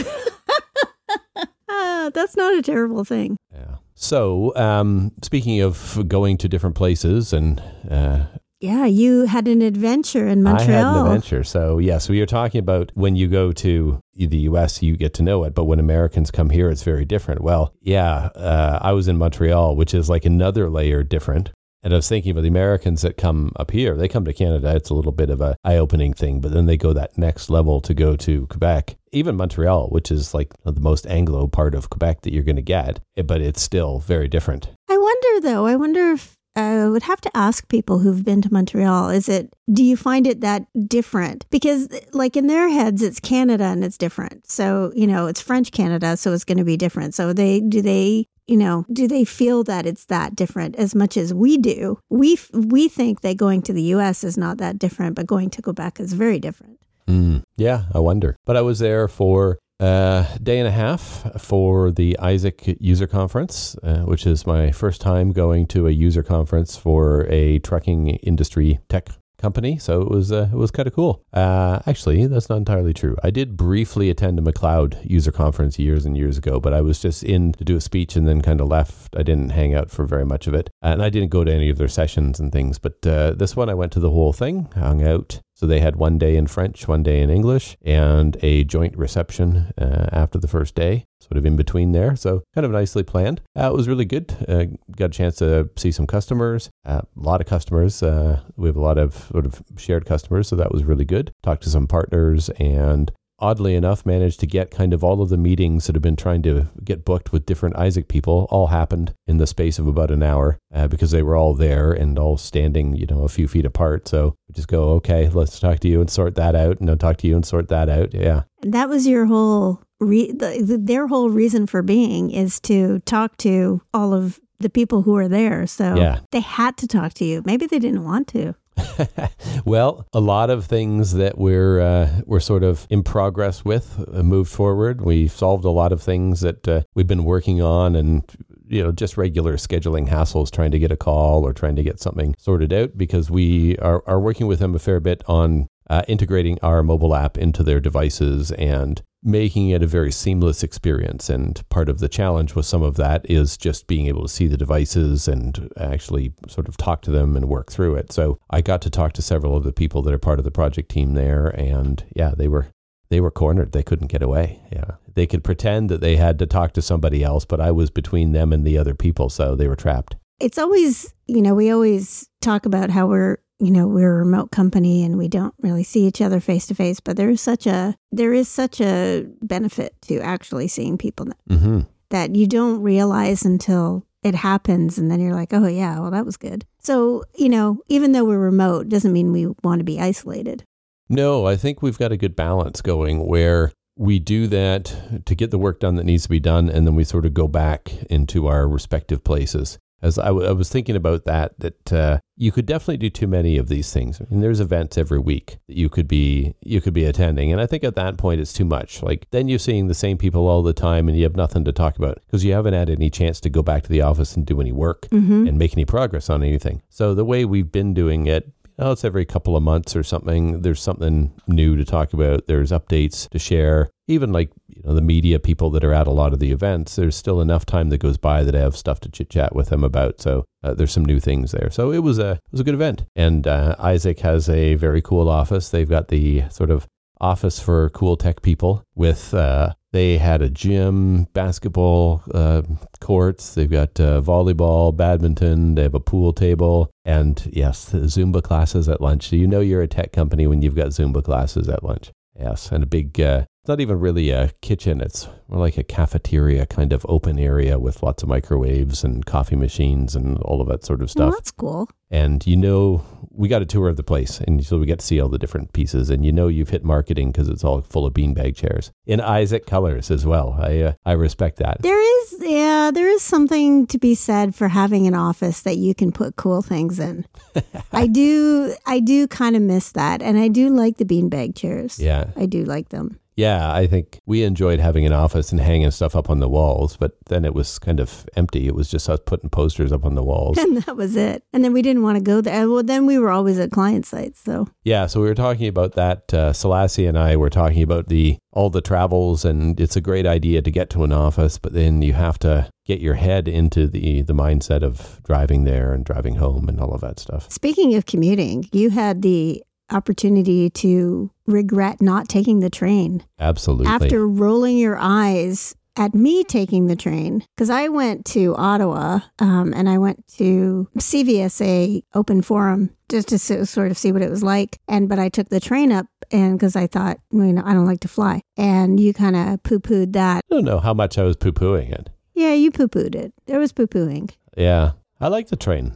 ah, 1.68 2.10
that's 2.14 2.34
not 2.34 2.54
a 2.54 2.62
terrible 2.62 3.04
thing. 3.04 3.36
Yeah. 3.52 3.76
So, 3.94 4.54
um, 4.56 5.12
speaking 5.22 5.60
of 5.60 6.04
going 6.08 6.38
to 6.38 6.48
different 6.48 6.76
places 6.76 7.34
and 7.34 7.60
uh, 7.90 8.26
Yeah, 8.60 8.86
you 8.86 9.26
had 9.26 9.46
an 9.46 9.62
adventure 9.62 10.26
in 10.26 10.42
Montreal. 10.42 10.68
I 10.70 10.72
had 10.72 10.96
an 10.96 11.06
adventure. 11.06 11.44
So, 11.44 11.78
yes, 11.78 12.08
we 12.08 12.20
are 12.20 12.26
talking 12.26 12.58
about 12.58 12.90
when 12.94 13.14
you 13.14 13.28
go 13.28 13.52
to 13.52 14.00
the 14.16 14.38
US, 14.50 14.82
you 14.82 14.96
get 14.96 15.14
to 15.14 15.22
know 15.22 15.44
it. 15.44 15.54
But 15.54 15.64
when 15.66 15.78
Americans 15.78 16.32
come 16.32 16.50
here, 16.50 16.68
it's 16.68 16.82
very 16.82 17.04
different. 17.04 17.40
Well, 17.40 17.72
yeah, 17.80 18.30
uh, 18.34 18.80
I 18.82 18.92
was 18.92 19.06
in 19.06 19.16
Montreal, 19.16 19.76
which 19.76 19.94
is 19.94 20.08
like 20.10 20.24
another 20.24 20.68
layer 20.68 21.04
different. 21.04 21.50
And 21.84 21.92
I 21.92 21.96
was 21.96 22.08
thinking 22.08 22.32
about 22.32 22.40
the 22.42 22.48
Americans 22.48 23.02
that 23.02 23.16
come 23.16 23.52
up 23.54 23.70
here. 23.70 23.96
They 23.96 24.08
come 24.08 24.24
to 24.24 24.32
Canada. 24.32 24.74
It's 24.74 24.90
a 24.90 24.94
little 24.94 25.12
bit 25.12 25.30
of 25.30 25.40
a 25.40 25.54
eye-opening 25.62 26.12
thing, 26.14 26.40
but 26.40 26.50
then 26.52 26.66
they 26.66 26.76
go 26.76 26.92
that 26.92 27.16
next 27.16 27.50
level 27.50 27.80
to 27.82 27.94
go 27.94 28.16
to 28.16 28.48
Quebec, 28.48 28.96
even 29.12 29.36
Montreal, 29.36 29.88
which 29.90 30.10
is 30.10 30.34
like 30.34 30.52
the 30.64 30.72
most 30.80 31.06
Anglo 31.06 31.46
part 31.46 31.76
of 31.76 31.88
Quebec 31.88 32.22
that 32.22 32.32
you're 32.32 32.42
going 32.42 32.56
to 32.56 32.62
get. 32.62 32.98
eh, 33.16 33.22
But 33.22 33.40
it's 33.40 33.62
still 33.62 34.00
very 34.00 34.26
different. 34.26 34.70
I 34.90 34.98
wonder 34.98 35.40
though. 35.48 35.66
I 35.66 35.76
wonder 35.76 36.10
if 36.10 36.34
I 36.58 36.88
would 36.88 37.04
have 37.04 37.20
to 37.20 37.36
ask 37.36 37.68
people 37.68 38.00
who've 38.00 38.24
been 38.24 38.42
to 38.42 38.52
Montreal. 38.52 39.10
Is 39.10 39.28
it? 39.28 39.54
Do 39.72 39.84
you 39.84 39.96
find 39.96 40.26
it 40.26 40.40
that 40.40 40.66
different? 40.88 41.48
Because 41.50 41.88
like 42.12 42.36
in 42.36 42.48
their 42.48 42.68
heads, 42.68 43.00
it's 43.02 43.20
Canada 43.20 43.64
and 43.64 43.84
it's 43.84 43.98
different. 43.98 44.50
So 44.50 44.92
you 44.94 45.06
know, 45.06 45.26
it's 45.26 45.40
French 45.40 45.70
Canada, 45.70 46.16
so 46.16 46.32
it's 46.32 46.44
going 46.44 46.58
to 46.58 46.64
be 46.64 46.76
different. 46.76 47.14
So 47.14 47.32
they 47.32 47.60
do 47.60 47.80
they 47.80 48.26
you 48.48 48.56
know, 48.56 48.86
do 48.90 49.06
they 49.06 49.24
feel 49.24 49.62
that 49.64 49.86
it's 49.86 50.06
that 50.06 50.34
different 50.34 50.74
as 50.76 50.94
much 50.94 51.16
as 51.16 51.32
we 51.32 51.58
do? 51.58 52.00
We 52.08 52.38
we 52.52 52.88
think 52.88 53.20
that 53.20 53.36
going 53.36 53.62
to 53.62 53.72
the 53.72 53.82
U.S. 53.94 54.24
is 54.24 54.36
not 54.36 54.58
that 54.58 54.78
different, 54.78 55.14
but 55.14 55.26
going 55.26 55.50
to 55.50 55.62
Quebec 55.62 56.00
is 56.00 56.14
very 56.14 56.40
different. 56.40 56.80
Mm, 57.06 57.42
yeah, 57.56 57.84
I 57.94 58.00
wonder. 58.00 58.36
But 58.44 58.56
I 58.56 58.62
was 58.62 58.80
there 58.80 59.06
for 59.06 59.58
a 59.80 60.26
day 60.42 60.58
and 60.58 60.66
a 60.66 60.72
half 60.72 61.40
for 61.40 61.90
the 61.92 62.18
Isaac 62.18 62.76
user 62.80 63.06
conference, 63.06 63.76
uh, 63.82 64.00
which 64.00 64.26
is 64.26 64.46
my 64.46 64.72
first 64.72 65.00
time 65.00 65.32
going 65.32 65.66
to 65.68 65.86
a 65.86 65.90
user 65.90 66.22
conference 66.22 66.76
for 66.76 67.26
a 67.28 67.58
trucking 67.60 68.08
industry 68.08 68.80
tech 68.88 69.08
company. 69.38 69.78
So 69.78 70.02
it 70.02 70.08
was 70.08 70.30
uh, 70.30 70.48
it 70.52 70.56
was 70.56 70.70
kind 70.70 70.86
of 70.86 70.94
cool. 70.94 71.24
Uh, 71.32 71.80
actually, 71.86 72.26
that's 72.26 72.48
not 72.48 72.56
entirely 72.56 72.92
true. 72.92 73.16
I 73.22 73.30
did 73.30 73.56
briefly 73.56 74.10
attend 74.10 74.38
a 74.38 74.42
McLeod 74.42 74.98
user 75.08 75.32
conference 75.32 75.78
years 75.78 76.04
and 76.04 76.16
years 76.16 76.36
ago, 76.38 76.60
but 76.60 76.74
I 76.74 76.80
was 76.80 76.98
just 77.00 77.22
in 77.22 77.52
to 77.52 77.64
do 77.64 77.76
a 77.76 77.80
speech 77.80 78.16
and 78.16 78.28
then 78.28 78.42
kind 78.42 78.60
of 78.60 78.68
left. 78.68 79.16
I 79.16 79.22
didn't 79.22 79.50
hang 79.50 79.74
out 79.74 79.90
for 79.90 80.04
very 80.04 80.24
much 80.24 80.46
of 80.46 80.54
it, 80.54 80.70
and 80.82 81.02
I 81.02 81.08
didn't 81.08 81.30
go 81.30 81.44
to 81.44 81.52
any 81.52 81.70
of 81.70 81.78
their 81.78 81.88
sessions 81.88 82.40
and 82.40 82.52
things. 82.52 82.78
But 82.78 83.06
uh, 83.06 83.32
this 83.32 83.56
one, 83.56 83.68
I 83.68 83.74
went 83.74 83.92
to 83.92 84.00
the 84.00 84.10
whole 84.10 84.32
thing, 84.32 84.68
hung 84.74 85.02
out. 85.02 85.40
So 85.54 85.66
they 85.66 85.80
had 85.80 85.96
one 85.96 86.18
day 86.18 86.36
in 86.36 86.46
French, 86.46 86.86
one 86.86 87.02
day 87.02 87.20
in 87.20 87.30
English, 87.30 87.76
and 87.82 88.36
a 88.42 88.62
joint 88.62 88.96
reception 88.96 89.72
uh, 89.76 90.08
after 90.12 90.38
the 90.38 90.46
first 90.46 90.76
day 90.76 91.07
sort 91.20 91.36
of 91.36 91.46
in 91.46 91.56
between 91.56 91.92
there. 91.92 92.16
So 92.16 92.42
kind 92.54 92.64
of 92.64 92.70
nicely 92.70 93.02
planned. 93.02 93.40
Uh, 93.56 93.68
it 93.70 93.74
was 93.74 93.88
really 93.88 94.04
good. 94.04 94.34
Uh, 94.48 94.66
got 94.96 95.06
a 95.06 95.08
chance 95.10 95.36
to 95.36 95.70
see 95.76 95.92
some 95.92 96.06
customers, 96.06 96.70
uh, 96.84 97.02
a 97.02 97.20
lot 97.20 97.40
of 97.40 97.46
customers. 97.46 98.02
Uh, 98.02 98.40
we 98.56 98.68
have 98.68 98.76
a 98.76 98.80
lot 98.80 98.98
of 98.98 99.14
sort 99.32 99.46
of 99.46 99.62
shared 99.76 100.06
customers, 100.06 100.48
so 100.48 100.56
that 100.56 100.72
was 100.72 100.84
really 100.84 101.04
good. 101.04 101.32
Talked 101.42 101.62
to 101.64 101.70
some 101.70 101.86
partners 101.86 102.48
and 102.58 103.12
oddly 103.40 103.74
enough, 103.74 104.04
managed 104.04 104.40
to 104.40 104.46
get 104.46 104.70
kind 104.70 104.92
of 104.92 105.04
all 105.04 105.22
of 105.22 105.28
the 105.28 105.36
meetings 105.36 105.86
that 105.86 105.94
have 105.94 106.02
been 106.02 106.16
trying 106.16 106.42
to 106.42 106.68
get 106.84 107.04
booked 107.04 107.32
with 107.32 107.46
different 107.46 107.76
Isaac 107.76 108.08
people 108.08 108.48
all 108.50 108.68
happened 108.68 109.14
in 109.26 109.38
the 109.38 109.46
space 109.46 109.78
of 109.78 109.86
about 109.86 110.10
an 110.10 110.22
hour 110.22 110.58
uh, 110.74 110.88
because 110.88 111.10
they 111.10 111.22
were 111.22 111.36
all 111.36 111.54
there 111.54 111.92
and 111.92 112.18
all 112.18 112.36
standing, 112.36 112.94
you 112.96 113.06
know, 113.06 113.22
a 113.22 113.28
few 113.28 113.46
feet 113.46 113.64
apart. 113.64 114.08
So 114.08 114.34
just 114.52 114.68
go, 114.68 114.90
okay, 114.94 115.28
let's 115.28 115.60
talk 115.60 115.78
to 115.80 115.88
you 115.88 116.00
and 116.00 116.10
sort 116.10 116.34
that 116.34 116.54
out, 116.54 116.80
and 116.80 116.90
I'll 116.90 116.96
talk 116.96 117.18
to 117.18 117.26
you 117.26 117.36
and 117.36 117.46
sort 117.46 117.68
that 117.68 117.88
out. 117.88 118.12
Yeah. 118.14 118.42
That 118.62 118.88
was 118.88 119.06
your 119.06 119.26
whole 119.26 119.82
re- 120.00 120.32
the, 120.32 120.78
their 120.80 121.06
whole 121.06 121.30
reason 121.30 121.66
for 121.66 121.82
being 121.82 122.30
is 122.30 122.60
to 122.60 123.00
talk 123.00 123.36
to 123.38 123.82
all 123.92 124.14
of 124.14 124.40
the 124.60 124.70
people 124.70 125.02
who 125.02 125.16
are 125.16 125.28
there. 125.28 125.66
So 125.66 125.94
yeah. 125.96 126.20
they 126.32 126.40
had 126.40 126.76
to 126.78 126.86
talk 126.86 127.14
to 127.14 127.24
you. 127.24 127.42
Maybe 127.44 127.66
they 127.66 127.78
didn't 127.78 128.04
want 128.04 128.28
to. 128.28 128.54
well, 129.64 130.06
a 130.12 130.20
lot 130.20 130.50
of 130.50 130.64
things 130.66 131.14
that 131.14 131.38
we're 131.38 131.80
uh, 131.80 132.20
we're 132.26 132.40
sort 132.40 132.62
of 132.62 132.86
in 132.90 133.02
progress 133.02 133.64
with 133.64 133.98
uh, 134.12 134.22
moved 134.22 134.50
forward. 134.50 135.00
We 135.00 135.28
solved 135.28 135.64
a 135.64 135.70
lot 135.70 135.92
of 135.92 136.02
things 136.02 136.40
that 136.40 136.66
uh, 136.68 136.82
we've 136.94 137.06
been 137.06 137.24
working 137.24 137.60
on, 137.60 137.96
and 137.96 138.22
you 138.68 138.82
know, 138.82 138.92
just 138.92 139.16
regular 139.16 139.56
scheduling 139.56 140.08
hassles, 140.08 140.50
trying 140.50 140.70
to 140.70 140.78
get 140.78 140.92
a 140.92 140.96
call 140.96 141.44
or 141.44 141.52
trying 141.52 141.76
to 141.76 141.82
get 141.82 141.98
something 141.98 142.34
sorted 142.38 142.72
out 142.72 142.96
because 142.96 143.30
we 143.30 143.76
are 143.78 144.02
are 144.06 144.20
working 144.20 144.46
with 144.46 144.60
them 144.60 144.74
a 144.74 144.78
fair 144.78 145.00
bit 145.00 145.22
on 145.26 145.68
uh, 145.90 146.02
integrating 146.08 146.58
our 146.62 146.82
mobile 146.82 147.14
app 147.14 147.38
into 147.38 147.62
their 147.62 147.80
devices 147.80 148.50
and 148.52 149.02
making 149.22 149.70
it 149.70 149.82
a 149.82 149.86
very 149.86 150.12
seamless 150.12 150.62
experience. 150.62 151.28
And 151.28 151.66
part 151.68 151.88
of 151.88 151.98
the 151.98 152.08
challenge 152.08 152.54
with 152.54 152.66
some 152.66 152.82
of 152.82 152.96
that 152.96 153.28
is 153.28 153.56
just 153.56 153.86
being 153.86 154.06
able 154.06 154.22
to 154.22 154.28
see 154.28 154.46
the 154.46 154.56
devices 154.56 155.26
and 155.26 155.70
actually 155.76 156.32
sort 156.46 156.68
of 156.68 156.76
talk 156.76 157.02
to 157.02 157.10
them 157.10 157.36
and 157.36 157.48
work 157.48 157.72
through 157.72 157.96
it. 157.96 158.12
So 158.12 158.38
I 158.50 158.60
got 158.60 158.80
to 158.82 158.90
talk 158.90 159.12
to 159.14 159.22
several 159.22 159.56
of 159.56 159.64
the 159.64 159.72
people 159.72 160.02
that 160.02 160.14
are 160.14 160.18
part 160.18 160.38
of 160.38 160.44
the 160.44 160.50
project 160.50 160.90
team 160.90 161.14
there, 161.14 161.48
and 161.48 162.04
yeah, 162.14 162.32
they 162.36 162.48
were 162.48 162.68
they 163.10 163.20
were 163.20 163.30
cornered. 163.30 163.72
They 163.72 163.82
couldn't 163.82 164.08
get 164.08 164.22
away. 164.22 164.60
Yeah, 164.70 164.92
they 165.14 165.26
could 165.26 165.42
pretend 165.42 165.88
that 165.88 166.00
they 166.00 166.16
had 166.16 166.38
to 166.38 166.46
talk 166.46 166.72
to 166.74 166.82
somebody 166.82 167.24
else, 167.24 167.44
but 167.44 167.60
I 167.60 167.70
was 167.72 167.90
between 167.90 168.32
them 168.32 168.52
and 168.52 168.64
the 168.64 168.78
other 168.78 168.94
people, 168.94 169.30
so 169.30 169.56
they 169.56 169.66
were 169.66 169.76
trapped. 169.76 170.16
It's 170.40 170.58
always, 170.58 171.12
you 171.26 171.42
know, 171.42 171.54
we 171.54 171.70
always 171.70 172.28
talk 172.40 172.66
about 172.66 172.90
how 172.90 173.08
we're 173.08 173.38
you 173.60 173.70
know 173.70 173.86
we're 173.86 174.14
a 174.14 174.18
remote 174.18 174.50
company 174.50 175.04
and 175.04 175.18
we 175.18 175.28
don't 175.28 175.54
really 175.60 175.82
see 175.82 176.06
each 176.06 176.20
other 176.20 176.40
face 176.40 176.66
to 176.66 176.74
face 176.74 177.00
but 177.00 177.16
there 177.16 177.30
is 177.30 177.40
such 177.40 177.66
a 177.66 177.94
there 178.12 178.32
is 178.32 178.48
such 178.48 178.80
a 178.80 179.26
benefit 179.42 179.94
to 180.02 180.18
actually 180.20 180.68
seeing 180.68 180.96
people 180.96 181.26
mm-hmm. 181.48 181.80
that 182.10 182.34
you 182.34 182.46
don't 182.46 182.80
realize 182.82 183.44
until 183.44 184.04
it 184.22 184.34
happens 184.34 184.98
and 184.98 185.10
then 185.10 185.20
you're 185.20 185.34
like 185.34 185.52
oh 185.52 185.66
yeah 185.66 185.98
well 185.98 186.10
that 186.10 186.26
was 186.26 186.36
good. 186.36 186.64
So 186.78 187.24
you 187.34 187.48
know 187.48 187.78
even 187.88 188.12
though 188.12 188.24
we're 188.24 188.38
remote 188.38 188.88
doesn't 188.88 189.12
mean 189.12 189.32
we 189.32 189.46
want 189.62 189.80
to 189.80 189.84
be 189.84 190.00
isolated. 190.00 190.64
No 191.08 191.46
i 191.46 191.56
think 191.56 191.82
we've 191.82 191.98
got 191.98 192.12
a 192.12 192.16
good 192.16 192.36
balance 192.36 192.80
going 192.80 193.26
where 193.26 193.72
we 193.96 194.20
do 194.20 194.46
that 194.46 195.24
to 195.26 195.34
get 195.34 195.50
the 195.50 195.58
work 195.58 195.80
done 195.80 195.96
that 195.96 196.04
needs 196.04 196.22
to 196.24 196.28
be 196.28 196.38
done 196.38 196.68
and 196.68 196.86
then 196.86 196.94
we 196.94 197.02
sort 197.02 197.26
of 197.26 197.34
go 197.34 197.48
back 197.48 197.92
into 198.08 198.46
our 198.46 198.68
respective 198.68 199.24
places 199.24 199.78
as 200.00 200.18
I, 200.18 200.26
w- 200.26 200.46
I 200.46 200.52
was 200.52 200.68
thinking 200.68 200.96
about 200.96 201.24
that, 201.24 201.58
that 201.58 201.92
uh, 201.92 202.18
you 202.36 202.52
could 202.52 202.66
definitely 202.66 202.98
do 202.98 203.10
too 203.10 203.26
many 203.26 203.56
of 203.56 203.68
these 203.68 203.92
things. 203.92 204.20
I 204.20 204.24
mean, 204.30 204.40
there's 204.40 204.60
events 204.60 204.96
every 204.96 205.18
week 205.18 205.58
that 205.66 205.76
you 205.76 205.88
could 205.88 206.06
be 206.06 206.54
you 206.62 206.80
could 206.80 206.94
be 206.94 207.04
attending, 207.04 207.50
and 207.52 207.60
I 207.60 207.66
think 207.66 207.84
at 207.84 207.96
that 207.96 208.16
point 208.16 208.40
it's 208.40 208.52
too 208.52 208.64
much. 208.64 209.02
Like 209.02 209.28
then 209.30 209.48
you're 209.48 209.58
seeing 209.58 209.88
the 209.88 209.94
same 209.94 210.16
people 210.16 210.46
all 210.46 210.62
the 210.62 210.72
time, 210.72 211.08
and 211.08 211.16
you 211.16 211.24
have 211.24 211.36
nothing 211.36 211.64
to 211.64 211.72
talk 211.72 211.96
about 211.96 212.20
because 212.26 212.44
you 212.44 212.52
haven't 212.52 212.74
had 212.74 212.90
any 212.90 213.10
chance 213.10 213.40
to 213.40 213.50
go 213.50 213.62
back 213.62 213.82
to 213.82 213.88
the 213.88 214.02
office 214.02 214.36
and 214.36 214.46
do 214.46 214.60
any 214.60 214.72
work 214.72 215.08
mm-hmm. 215.10 215.48
and 215.48 215.58
make 215.58 215.74
any 215.74 215.84
progress 215.84 216.30
on 216.30 216.42
anything. 216.42 216.82
So 216.88 217.14
the 217.14 217.24
way 217.24 217.44
we've 217.44 217.72
been 217.72 217.92
doing 217.92 218.26
it, 218.26 218.52
oh, 218.78 218.92
it's 218.92 219.04
every 219.04 219.24
couple 219.24 219.56
of 219.56 219.62
months 219.62 219.96
or 219.96 220.02
something. 220.02 220.62
There's 220.62 220.80
something 220.80 221.32
new 221.46 221.76
to 221.76 221.84
talk 221.84 222.12
about. 222.12 222.46
There's 222.46 222.70
updates 222.70 223.28
to 223.30 223.38
share. 223.38 223.90
Even 224.06 224.32
like 224.32 224.50
you 224.68 224.82
know 224.84 224.94
the 224.94 225.02
media 225.02 225.38
people 225.38 225.70
that 225.70 225.84
are 225.84 225.92
at 225.92 226.06
a 226.06 226.12
lot 226.12 226.32
of 226.32 226.38
the 226.38 226.52
events, 226.52 226.96
there's 226.96 227.16
still 227.16 227.40
enough 227.40 227.66
time 227.66 227.90
that 227.90 227.98
goes 227.98 228.16
by 228.16 228.42
that 228.42 228.54
I 228.54 228.60
have 228.60 228.76
stuff 228.76 229.00
to 229.00 229.10
chit 229.10 229.30
chat 229.30 229.54
with 229.54 229.68
them 229.68 229.84
about. 229.84 230.20
So 230.20 230.44
uh, 230.62 230.74
there's 230.74 230.92
some 230.92 231.04
new 231.04 231.20
things 231.20 231.52
there. 231.52 231.70
So 231.70 231.92
it 231.92 231.98
was 231.98 232.18
a 232.18 232.32
it 232.32 232.52
was 232.52 232.60
a 232.60 232.64
good 232.64 232.74
event. 232.74 233.04
And 233.14 233.46
uh, 233.46 233.74
Isaac 233.78 234.20
has 234.20 234.48
a 234.48 234.74
very 234.74 235.02
cool 235.02 235.28
office. 235.28 235.68
They've 235.68 235.88
got 235.88 236.08
the 236.08 236.44
sort 236.50 236.70
of 236.70 236.86
office 237.20 237.60
for 237.60 237.90
cool 237.90 238.16
tech 238.16 238.42
people 238.42 238.84
with 238.94 239.34
uh, 239.34 239.74
they 239.92 240.18
had 240.18 240.42
a 240.42 240.50
gym, 240.50 241.24
basketball 241.32 242.22
uh, 242.34 242.62
courts. 243.00 243.54
They've 243.54 243.70
got 243.70 243.98
uh, 243.98 244.20
volleyball, 244.20 244.94
badminton. 244.94 245.74
They 245.74 245.82
have 245.82 245.94
a 245.94 246.00
pool 246.00 246.32
table, 246.32 246.90
and 247.08 247.48
yes, 247.54 247.88
Zumba 247.90 248.42
classes 248.42 248.86
at 248.86 249.00
lunch. 249.00 249.30
So 249.30 249.36
you 249.36 249.46
know 249.46 249.60
you're 249.60 249.80
a 249.80 249.88
tech 249.88 250.12
company 250.12 250.46
when 250.46 250.60
you've 250.60 250.74
got 250.74 250.88
Zumba 250.88 251.24
classes 251.24 251.66
at 251.66 251.82
lunch. 251.82 252.12
Yes, 252.38 252.70
and 252.70 252.84
a 252.84 252.86
big 252.86 253.18
uh, 253.18 253.46
it's 253.68 253.70
not 253.70 253.82
even 253.82 254.00
really 254.00 254.30
a 254.30 254.50
kitchen. 254.62 255.02
It's 255.02 255.28
more 255.46 255.60
like 255.60 255.76
a 255.76 255.82
cafeteria 255.82 256.64
kind 256.64 256.90
of 256.90 257.04
open 257.06 257.38
area 257.38 257.78
with 257.78 258.02
lots 258.02 258.22
of 258.22 258.28
microwaves 258.30 259.04
and 259.04 259.26
coffee 259.26 259.56
machines 259.56 260.16
and 260.16 260.38
all 260.38 260.62
of 260.62 260.68
that 260.68 260.86
sort 260.86 261.02
of 261.02 261.10
stuff. 261.10 261.34
That's 261.34 261.50
cool. 261.50 261.86
And 262.10 262.46
you 262.46 262.56
know, 262.56 263.04
we 263.30 263.46
got 263.46 263.60
a 263.60 263.66
tour 263.66 263.90
of 263.90 263.96
the 263.96 264.02
place, 264.02 264.40
and 264.40 264.64
so 264.64 264.78
we 264.78 264.86
get 264.86 265.00
to 265.00 265.04
see 265.04 265.20
all 265.20 265.28
the 265.28 265.36
different 265.36 265.74
pieces. 265.74 266.08
And 266.08 266.24
you 266.24 266.32
know, 266.32 266.48
you've 266.48 266.70
hit 266.70 266.82
marketing 266.82 267.30
because 267.30 267.50
it's 267.50 267.62
all 267.62 267.82
full 267.82 268.06
of 268.06 268.14
beanbag 268.14 268.56
chairs 268.56 268.90
in 269.04 269.20
Isaac 269.20 269.66
colors 269.66 270.10
as 270.10 270.24
well. 270.24 270.56
I 270.58 270.80
uh, 270.80 270.92
I 271.04 271.12
respect 271.12 271.58
that. 271.58 271.82
There 271.82 272.22
is, 272.22 272.36
yeah, 272.40 272.90
there 272.90 273.10
is 273.10 273.20
something 273.20 273.86
to 273.88 273.98
be 273.98 274.14
said 274.14 274.54
for 274.54 274.68
having 274.68 275.06
an 275.06 275.14
office 275.14 275.60
that 275.60 275.76
you 275.76 275.94
can 275.94 276.10
put 276.10 276.36
cool 276.36 276.62
things 276.62 276.98
in. 276.98 277.26
I 277.92 278.06
do, 278.06 278.74
I 278.86 279.00
do 279.00 279.28
kind 279.28 279.56
of 279.56 279.60
miss 279.60 279.92
that, 279.92 280.22
and 280.22 280.38
I 280.38 280.48
do 280.48 280.70
like 280.70 280.96
the 280.96 281.04
beanbag 281.04 281.54
chairs. 281.54 281.98
Yeah, 281.98 282.30
I 282.34 282.46
do 282.46 282.64
like 282.64 282.88
them 282.88 283.20
yeah, 283.38 283.72
I 283.72 283.86
think 283.86 284.18
we 284.26 284.42
enjoyed 284.42 284.80
having 284.80 285.06
an 285.06 285.12
office 285.12 285.52
and 285.52 285.60
hanging 285.60 285.92
stuff 285.92 286.16
up 286.16 286.28
on 286.28 286.40
the 286.40 286.48
walls, 286.48 286.96
but 286.96 287.12
then 287.26 287.44
it 287.44 287.54
was 287.54 287.78
kind 287.78 288.00
of 288.00 288.28
empty. 288.34 288.66
It 288.66 288.74
was 288.74 288.90
just 288.90 289.08
us 289.08 289.20
putting 289.24 289.48
posters 289.48 289.92
up 289.92 290.04
on 290.04 290.16
the 290.16 290.24
walls. 290.24 290.58
And 290.68 290.78
that 290.82 290.96
was 290.96 291.14
it. 291.14 291.44
And 291.52 291.64
then 291.64 291.72
we 291.72 291.80
didn't 291.80 292.02
want 292.02 292.16
to 292.16 292.22
go 292.22 292.40
there. 292.40 292.68
Well, 292.68 292.82
then 292.82 293.06
we 293.06 293.16
were 293.16 293.30
always 293.30 293.58
at 293.60 293.70
client 293.70 294.04
sites. 294.06 294.40
So, 294.40 294.66
yeah, 294.82 295.06
so 295.06 295.20
we 295.20 295.28
were 295.28 295.36
talking 295.36 295.68
about 295.68 295.92
that. 295.92 296.34
Uh, 296.34 296.52
Selassie 296.52 297.06
and 297.06 297.16
I 297.16 297.36
were 297.36 297.48
talking 297.48 297.82
about 297.82 298.08
the 298.08 298.38
all 298.52 298.70
the 298.70 298.80
travels, 298.80 299.44
and 299.44 299.78
it's 299.78 299.94
a 299.94 300.00
great 300.00 300.26
idea 300.26 300.60
to 300.60 300.70
get 300.72 300.90
to 300.90 301.04
an 301.04 301.12
office, 301.12 301.58
but 301.58 301.74
then 301.74 302.02
you 302.02 302.14
have 302.14 302.40
to 302.40 302.68
get 302.86 303.00
your 303.00 303.14
head 303.14 303.46
into 303.46 303.86
the, 303.86 304.22
the 304.22 304.32
mindset 304.32 304.82
of 304.82 305.22
driving 305.22 305.62
there 305.62 305.92
and 305.92 306.04
driving 306.04 306.34
home 306.34 306.68
and 306.68 306.80
all 306.80 306.92
of 306.92 307.00
that 307.02 307.20
stuff. 307.20 307.48
Speaking 307.52 307.94
of 307.94 308.04
commuting, 308.04 308.68
you 308.72 308.90
had 308.90 309.22
the 309.22 309.62
opportunity 309.90 310.70
to 310.70 311.30
regret 311.48 312.00
not 312.00 312.28
taking 312.28 312.60
the 312.60 312.70
train. 312.70 313.24
Absolutely. 313.40 313.86
After 313.86 314.26
rolling 314.26 314.76
your 314.76 314.98
eyes 314.98 315.74
at 315.96 316.14
me 316.14 316.44
taking 316.44 316.86
the 316.86 316.94
train, 316.94 317.44
because 317.56 317.70
I 317.70 317.88
went 317.88 318.24
to 318.26 318.54
Ottawa 318.56 319.20
um, 319.40 319.72
and 319.74 319.88
I 319.88 319.98
went 319.98 320.26
to 320.36 320.88
CVSA 320.98 322.02
Open 322.14 322.42
Forum 322.42 322.90
just 323.08 323.28
to 323.28 323.38
sort 323.66 323.90
of 323.90 323.98
see 323.98 324.12
what 324.12 324.22
it 324.22 324.30
was 324.30 324.42
like. 324.42 324.78
And 324.86 325.08
but 325.08 325.18
I 325.18 325.28
took 325.28 325.48
the 325.48 325.60
train 325.60 325.90
up 325.90 326.06
and 326.30 326.56
because 326.58 326.76
I 326.76 326.86
thought, 326.86 327.18
you 327.32 327.52
know, 327.52 327.62
I 327.64 327.72
don't 327.72 327.86
like 327.86 328.00
to 328.00 328.08
fly. 328.08 328.42
And 328.56 329.00
you 329.00 329.12
kind 329.12 329.34
of 329.34 329.62
poo 329.62 329.80
pooed 329.80 330.12
that. 330.12 330.44
I 330.50 330.54
don't 330.54 330.64
know 330.64 330.78
how 330.78 330.94
much 330.94 331.18
I 331.18 331.24
was 331.24 331.36
poo 331.36 331.52
pooing 331.52 331.90
it. 331.90 332.10
Yeah, 332.34 332.52
you 332.52 332.70
poo 332.70 332.86
pooed 332.86 333.16
it. 333.16 333.32
There 333.46 333.58
was 333.58 333.72
poo 333.72 333.88
pooing. 333.88 334.30
Yeah. 334.56 334.92
I 335.20 335.28
like 335.28 335.48
the 335.48 335.56
train. 335.56 335.94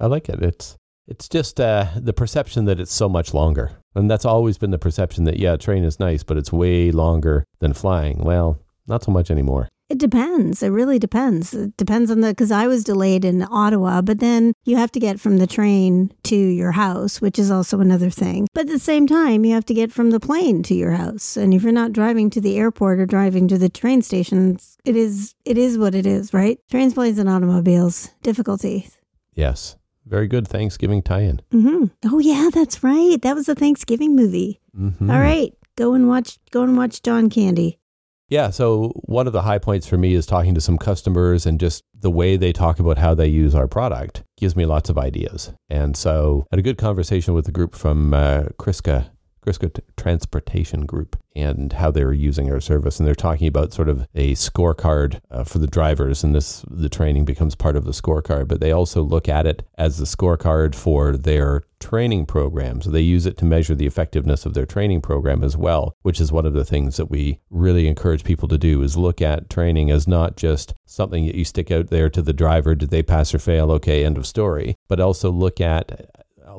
I 0.00 0.06
like 0.06 0.28
it. 0.28 0.42
It's 0.42 0.76
it's 1.06 1.26
just 1.26 1.58
uh, 1.58 1.86
the 1.96 2.12
perception 2.12 2.66
that 2.66 2.78
it's 2.78 2.92
so 2.92 3.08
much 3.08 3.32
longer, 3.32 3.78
and 3.98 4.10
that's 4.10 4.24
always 4.24 4.58
been 4.58 4.70
the 4.70 4.78
perception 4.78 5.24
that 5.24 5.38
yeah, 5.38 5.56
train 5.56 5.84
is 5.84 5.98
nice, 5.98 6.22
but 6.22 6.36
it's 6.36 6.52
way 6.52 6.90
longer 6.90 7.44
than 7.58 7.72
flying. 7.72 8.18
Well, 8.18 8.58
not 8.86 9.02
so 9.02 9.10
much 9.10 9.30
anymore. 9.30 9.68
It 9.88 9.98
depends. 9.98 10.62
It 10.62 10.68
really 10.68 10.98
depends. 10.98 11.54
It 11.54 11.74
depends 11.78 12.10
on 12.10 12.20
the 12.20 12.28
because 12.28 12.52
I 12.52 12.66
was 12.66 12.84
delayed 12.84 13.24
in 13.24 13.46
Ottawa, 13.50 14.02
but 14.02 14.20
then 14.20 14.52
you 14.64 14.76
have 14.76 14.92
to 14.92 15.00
get 15.00 15.18
from 15.18 15.38
the 15.38 15.46
train 15.46 16.12
to 16.24 16.36
your 16.36 16.72
house, 16.72 17.22
which 17.22 17.38
is 17.38 17.50
also 17.50 17.80
another 17.80 18.10
thing. 18.10 18.46
But 18.52 18.66
at 18.66 18.72
the 18.72 18.78
same 18.78 19.06
time, 19.06 19.46
you 19.46 19.54
have 19.54 19.64
to 19.64 19.74
get 19.74 19.90
from 19.90 20.10
the 20.10 20.20
plane 20.20 20.62
to 20.64 20.74
your 20.74 20.92
house. 20.92 21.38
And 21.38 21.54
if 21.54 21.62
you're 21.62 21.72
not 21.72 21.94
driving 21.94 22.28
to 22.30 22.40
the 22.40 22.58
airport 22.58 23.00
or 23.00 23.06
driving 23.06 23.48
to 23.48 23.56
the 23.56 23.70
train 23.70 24.02
station, 24.02 24.58
it 24.84 24.94
is 24.94 25.34
it 25.46 25.56
is 25.56 25.78
what 25.78 25.94
it 25.94 26.04
is, 26.04 26.34
right? 26.34 26.58
Trains, 26.70 26.92
planes, 26.92 27.18
and 27.18 27.28
automobiles. 27.28 28.10
Difficulty. 28.22 28.90
Yes. 29.34 29.77
Very 30.08 30.26
good 30.26 30.48
Thanksgiving 30.48 31.02
tie-in. 31.02 31.40
hmm 31.52 31.84
Oh 32.04 32.18
yeah, 32.18 32.48
that's 32.52 32.82
right. 32.82 33.20
That 33.22 33.34
was 33.34 33.48
a 33.48 33.54
Thanksgiving 33.54 34.16
movie. 34.16 34.60
Mhm. 34.76 35.12
All 35.12 35.20
right, 35.20 35.52
go 35.76 35.94
and 35.94 36.08
watch. 36.08 36.38
Go 36.50 36.62
and 36.62 36.76
watch 36.76 37.02
John 37.02 37.28
Candy. 37.30 37.78
Yeah. 38.30 38.50
So 38.50 38.92
one 39.06 39.26
of 39.26 39.32
the 39.32 39.42
high 39.42 39.58
points 39.58 39.86
for 39.86 39.96
me 39.96 40.12
is 40.14 40.26
talking 40.26 40.54
to 40.54 40.60
some 40.60 40.76
customers 40.76 41.46
and 41.46 41.58
just 41.58 41.82
the 41.98 42.10
way 42.10 42.36
they 42.36 42.52
talk 42.52 42.78
about 42.78 42.98
how 42.98 43.14
they 43.14 43.26
use 43.26 43.54
our 43.54 43.66
product 43.66 44.22
gives 44.36 44.54
me 44.54 44.66
lots 44.66 44.90
of 44.90 44.98
ideas. 44.98 45.52
And 45.70 45.96
so 45.96 46.44
I 46.52 46.56
had 46.56 46.58
a 46.58 46.62
good 46.62 46.76
conversation 46.78 47.32
with 47.34 47.48
a 47.48 47.52
group 47.52 47.74
from 47.74 48.12
uh, 48.12 48.44
Kriska, 48.60 49.08
Kriska 49.48 49.72
T- 49.72 49.82
Transportation 49.96 50.84
Group 50.84 51.16
and 51.34 51.72
how 51.72 51.90
they 51.90 52.04
were 52.04 52.12
using 52.12 52.50
our 52.50 52.60
service. 52.60 52.98
And 52.98 53.06
they're 53.06 53.14
talking 53.14 53.46
about 53.46 53.72
sort 53.72 53.88
of 53.88 54.06
a 54.14 54.34
scorecard 54.34 55.20
uh, 55.30 55.44
for 55.44 55.58
the 55.58 55.66
drivers. 55.66 56.22
And 56.22 56.34
this, 56.34 56.64
the 56.68 56.88
training 56.88 57.24
becomes 57.24 57.54
part 57.54 57.76
of 57.76 57.84
the 57.84 57.92
scorecard, 57.92 58.48
but 58.48 58.60
they 58.60 58.72
also 58.72 59.02
look 59.02 59.28
at 59.28 59.46
it 59.46 59.66
as 59.78 59.98
the 59.98 60.04
scorecard 60.04 60.74
for 60.74 61.16
their 61.16 61.62
training 61.80 62.26
program. 62.26 62.82
So 62.82 62.90
They 62.90 63.00
use 63.00 63.24
it 63.24 63.38
to 63.38 63.44
measure 63.44 63.74
the 63.74 63.86
effectiveness 63.86 64.44
of 64.44 64.54
their 64.54 64.66
training 64.66 65.00
program 65.00 65.44
as 65.44 65.56
well, 65.56 65.94
which 66.02 66.20
is 66.20 66.32
one 66.32 66.44
of 66.44 66.52
the 66.52 66.64
things 66.64 66.96
that 66.96 67.06
we 67.06 67.38
really 67.50 67.86
encourage 67.86 68.24
people 68.24 68.48
to 68.48 68.58
do 68.58 68.82
is 68.82 68.96
look 68.96 69.22
at 69.22 69.48
training 69.48 69.90
as 69.90 70.08
not 70.08 70.36
just 70.36 70.74
something 70.84 71.26
that 71.26 71.36
you 71.36 71.44
stick 71.44 71.70
out 71.70 71.88
there 71.88 72.10
to 72.10 72.20
the 72.20 72.32
driver, 72.32 72.74
did 72.74 72.90
they 72.90 73.02
pass 73.02 73.32
or 73.32 73.38
fail? 73.38 73.70
Okay, 73.70 74.04
end 74.04 74.18
of 74.18 74.26
story. 74.26 74.74
But 74.88 75.00
also 75.00 75.30
look 75.30 75.60
at 75.60 76.10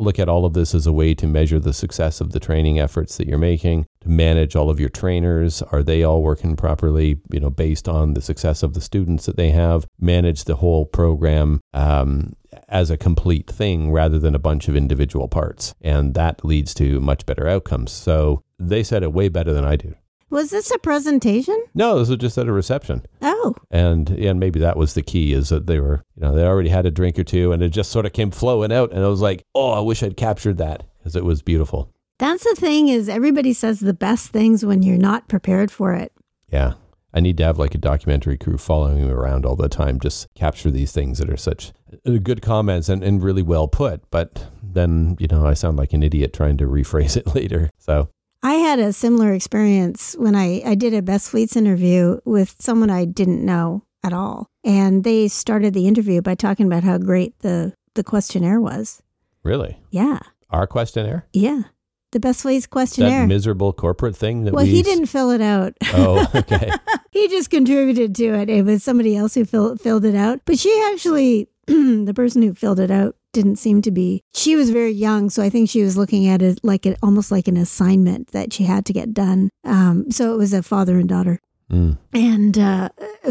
look 0.02 0.20
at 0.20 0.30
all 0.30 0.46
of 0.46 0.54
this 0.54 0.74
as 0.74 0.88
a 0.88 0.94
way 0.94 1.14
to 1.16 1.28
measure 1.28 1.60
the 1.60 1.74
success 1.74 2.22
of 2.22 2.32
the 2.32 2.40
training 2.40 2.80
efforts 2.80 3.18
that 3.18 3.28
you're 3.28 3.38
making, 3.38 3.86
to 4.02 4.10
manage 4.10 4.56
all 4.56 4.70
of 4.70 4.80
your 4.80 4.90
trainers. 4.90 5.62
Are 5.62 5.84
they 5.84 6.04
all 6.04 6.22
working 6.22 6.56
properly, 6.56 7.20
you 7.32 7.40
know, 7.40 7.50
based 7.50 7.88
on 7.88 8.14
the 8.14 8.22
success 8.22 8.64
of 8.64 8.74
the 8.74 8.82
students 8.82 9.26
that 9.26 9.38
they 9.38 9.52
have? 9.52 9.86
Manage 10.00 10.46
the 10.46 10.58
whole 10.58 10.86
program 10.86 11.60
um, 11.74 12.34
as 12.68 12.90
a 12.90 12.98
complete 12.98 13.50
thing 13.50 13.92
rather 13.92 14.20
than 14.20 14.36
a 14.36 14.40
bunch 14.40 14.68
of 14.68 14.76
individual 14.76 15.28
parts. 15.28 15.74
And 15.82 16.14
that 16.14 16.44
leads 16.46 16.74
to 16.76 17.00
much 17.00 17.26
better 17.26 17.48
outcomes. 17.48 17.92
So 17.92 18.42
they 18.58 18.84
said 18.84 19.04
it 19.04 19.14
way 19.14 19.30
better 19.30 19.54
than 19.54 19.66
I 19.66 19.76
do. 19.76 19.96
Was 20.30 20.52
this 20.52 20.70
a 20.72 20.78
presentation? 20.80 21.62
No, 21.74 21.98
this 22.00 22.10
was 22.10 22.18
just 22.20 22.38
at 22.38 22.48
a 22.48 22.52
reception. 22.54 23.06
Oh, 23.22 23.56
And 23.72 24.10
and 24.10 24.40
maybe 24.40 24.60
that 24.60 24.78
was 24.78 24.94
the 24.94 25.02
key 25.02 25.34
is 25.34 25.50
that 25.50 25.68
they 25.68 25.80
were, 25.80 26.04
you 26.16 26.22
know, 26.22 26.36
they 26.36 26.44
already 26.46 26.70
had 26.70 26.86
a 26.86 26.92
drink 26.92 27.18
or 27.18 27.24
two 27.24 27.52
and 27.52 27.64
it 27.64 27.70
just 27.70 27.92
sort 27.92 28.06
of 28.06 28.14
came 28.14 28.32
flowing 28.32 28.72
out. 28.72 28.92
And 28.92 29.04
I 29.04 29.08
was 29.08 29.22
like, 29.22 29.44
oh, 29.56 29.72
I 29.72 29.80
wish 29.80 30.04
I'd 30.04 30.18
captured 30.18 30.58
that 30.58 30.84
because 31.00 31.16
it 31.16 31.26
was 31.26 31.42
beautiful. 31.42 31.92
that's 32.20 32.44
the 32.44 32.56
thing. 32.56 32.90
Is 32.90 33.10
everybody 33.10 33.54
says 33.54 33.80
the 33.80 33.94
best 33.94 34.32
things 34.32 34.64
when 34.66 34.84
you're 34.84 34.98
not 34.98 35.28
prepared 35.28 35.72
for 35.72 35.94
it. 35.94 36.12
Yeah. 36.52 36.74
I 37.12 37.22
need 37.22 37.38
to 37.38 37.44
have 37.44 37.58
like 37.58 37.74
a 37.74 37.80
documentary 37.80 38.38
crew 38.38 38.60
following 38.60 39.08
me 39.08 39.12
around 39.12 39.44
all 39.44 39.56
the 39.56 39.68
time, 39.68 40.00
just 40.00 40.28
capture 40.36 40.70
these 40.70 40.92
things 40.92 41.18
that 41.18 41.28
are 41.30 41.38
such 41.38 41.72
uh, 42.06 42.18
good 42.22 42.44
comments 42.44 42.88
and, 42.88 43.04
and 43.04 43.24
really 43.24 43.42
well 43.42 43.68
put. 43.68 44.08
But 44.12 44.46
then, 44.62 45.16
you 45.20 45.26
know, 45.28 45.44
I 45.48 45.56
sound 45.56 45.78
like 45.78 45.92
an 45.94 46.04
idiot 46.04 46.34
trying 46.34 46.58
to 46.58 46.66
rephrase 46.66 47.18
it 47.22 47.34
later. 47.34 47.72
So, 47.80 48.10
I 48.42 48.54
had 48.54 48.80
a 48.80 48.94
similar 48.94 49.34
experience 49.34 50.16
when 50.18 50.36
I, 50.36 50.62
I 50.66 50.76
did 50.76 50.94
a 50.94 51.02
Best 51.02 51.30
Fleets 51.30 51.56
interview 51.56 52.20
with 52.26 52.56
someone 52.60 52.90
I 52.90 53.06
didn't 53.06 53.44
know 53.46 53.84
at 54.04 54.14
all. 54.14 54.48
And 54.64 55.04
they 55.04 55.28
started 55.28 55.74
the 55.74 55.88
interview 55.88 56.22
by 56.22 56.36
talking 56.36 56.66
about 56.66 56.84
how 56.84 56.98
great 56.98 57.38
the, 57.40 57.74
the 57.96 58.04
questionnaire 58.04 58.62
was. 58.62 59.02
really, 59.44 59.80
Yeah. 59.92 60.20
our 60.50 60.68
questionnaire, 60.68 61.28
Yeah. 61.34 61.64
The 62.12 62.20
Best 62.20 62.42
Fleets 62.42 62.66
questionnaire. 62.66 63.22
that 63.22 63.28
miserable 63.28 63.72
corporate 63.72 64.16
thing 64.16 64.46
that 64.46 64.54
well, 64.54 64.64
we 64.66 64.72
he 64.72 64.82
didn't 64.82 65.06
fill 65.06 65.30
it 65.30 65.42
out. 65.42 65.74
Oh, 65.94 66.26
okay. 66.34 66.72
he 67.12 67.28
just 67.28 67.52
contributed 67.52 68.16
to 68.16 68.26
it. 68.34 68.50
It 68.50 68.66
was 68.66 68.84
somebody 68.84 69.16
else 69.16 69.36
who 69.36 69.46
fill, 69.46 69.76
filled 69.76 70.06
it 70.06 70.16
out. 70.16 70.40
But 70.46 70.58
she 70.58 70.72
actually, 70.92 71.50
the 71.68 72.14
person 72.16 72.42
who 72.42 72.54
filled 72.56 72.80
it 72.80 72.90
out, 72.90 73.16
didn't 73.34 73.58
seem 73.58 73.82
to 73.84 73.92
be. 73.92 74.22
She 74.34 74.56
was 74.56 74.70
very 74.70 74.92
young, 74.92 75.30
so 75.30 75.44
I 75.44 75.50
think 75.50 75.70
she 75.70 75.84
was 75.84 75.98
looking 75.98 76.28
at 76.28 76.42
it 76.42 76.60
like 76.64 76.86
it 76.86 76.98
almost 77.02 77.32
like 77.32 77.48
an 77.48 77.58
assignment 77.58 78.32
that 78.32 78.54
she 78.54 78.64
had 78.64 78.86
to 78.86 78.94
get 78.94 79.14
done. 79.14 79.50
Um, 79.64 80.12
so 80.12 80.34
it 80.34 80.38
was 80.38 80.54
a 80.54 80.64
father 80.64 80.98
and 80.98 81.10
daughter. 81.10 81.40
Mm. 81.72 81.98
And 82.14 82.58
uh, 82.58 82.90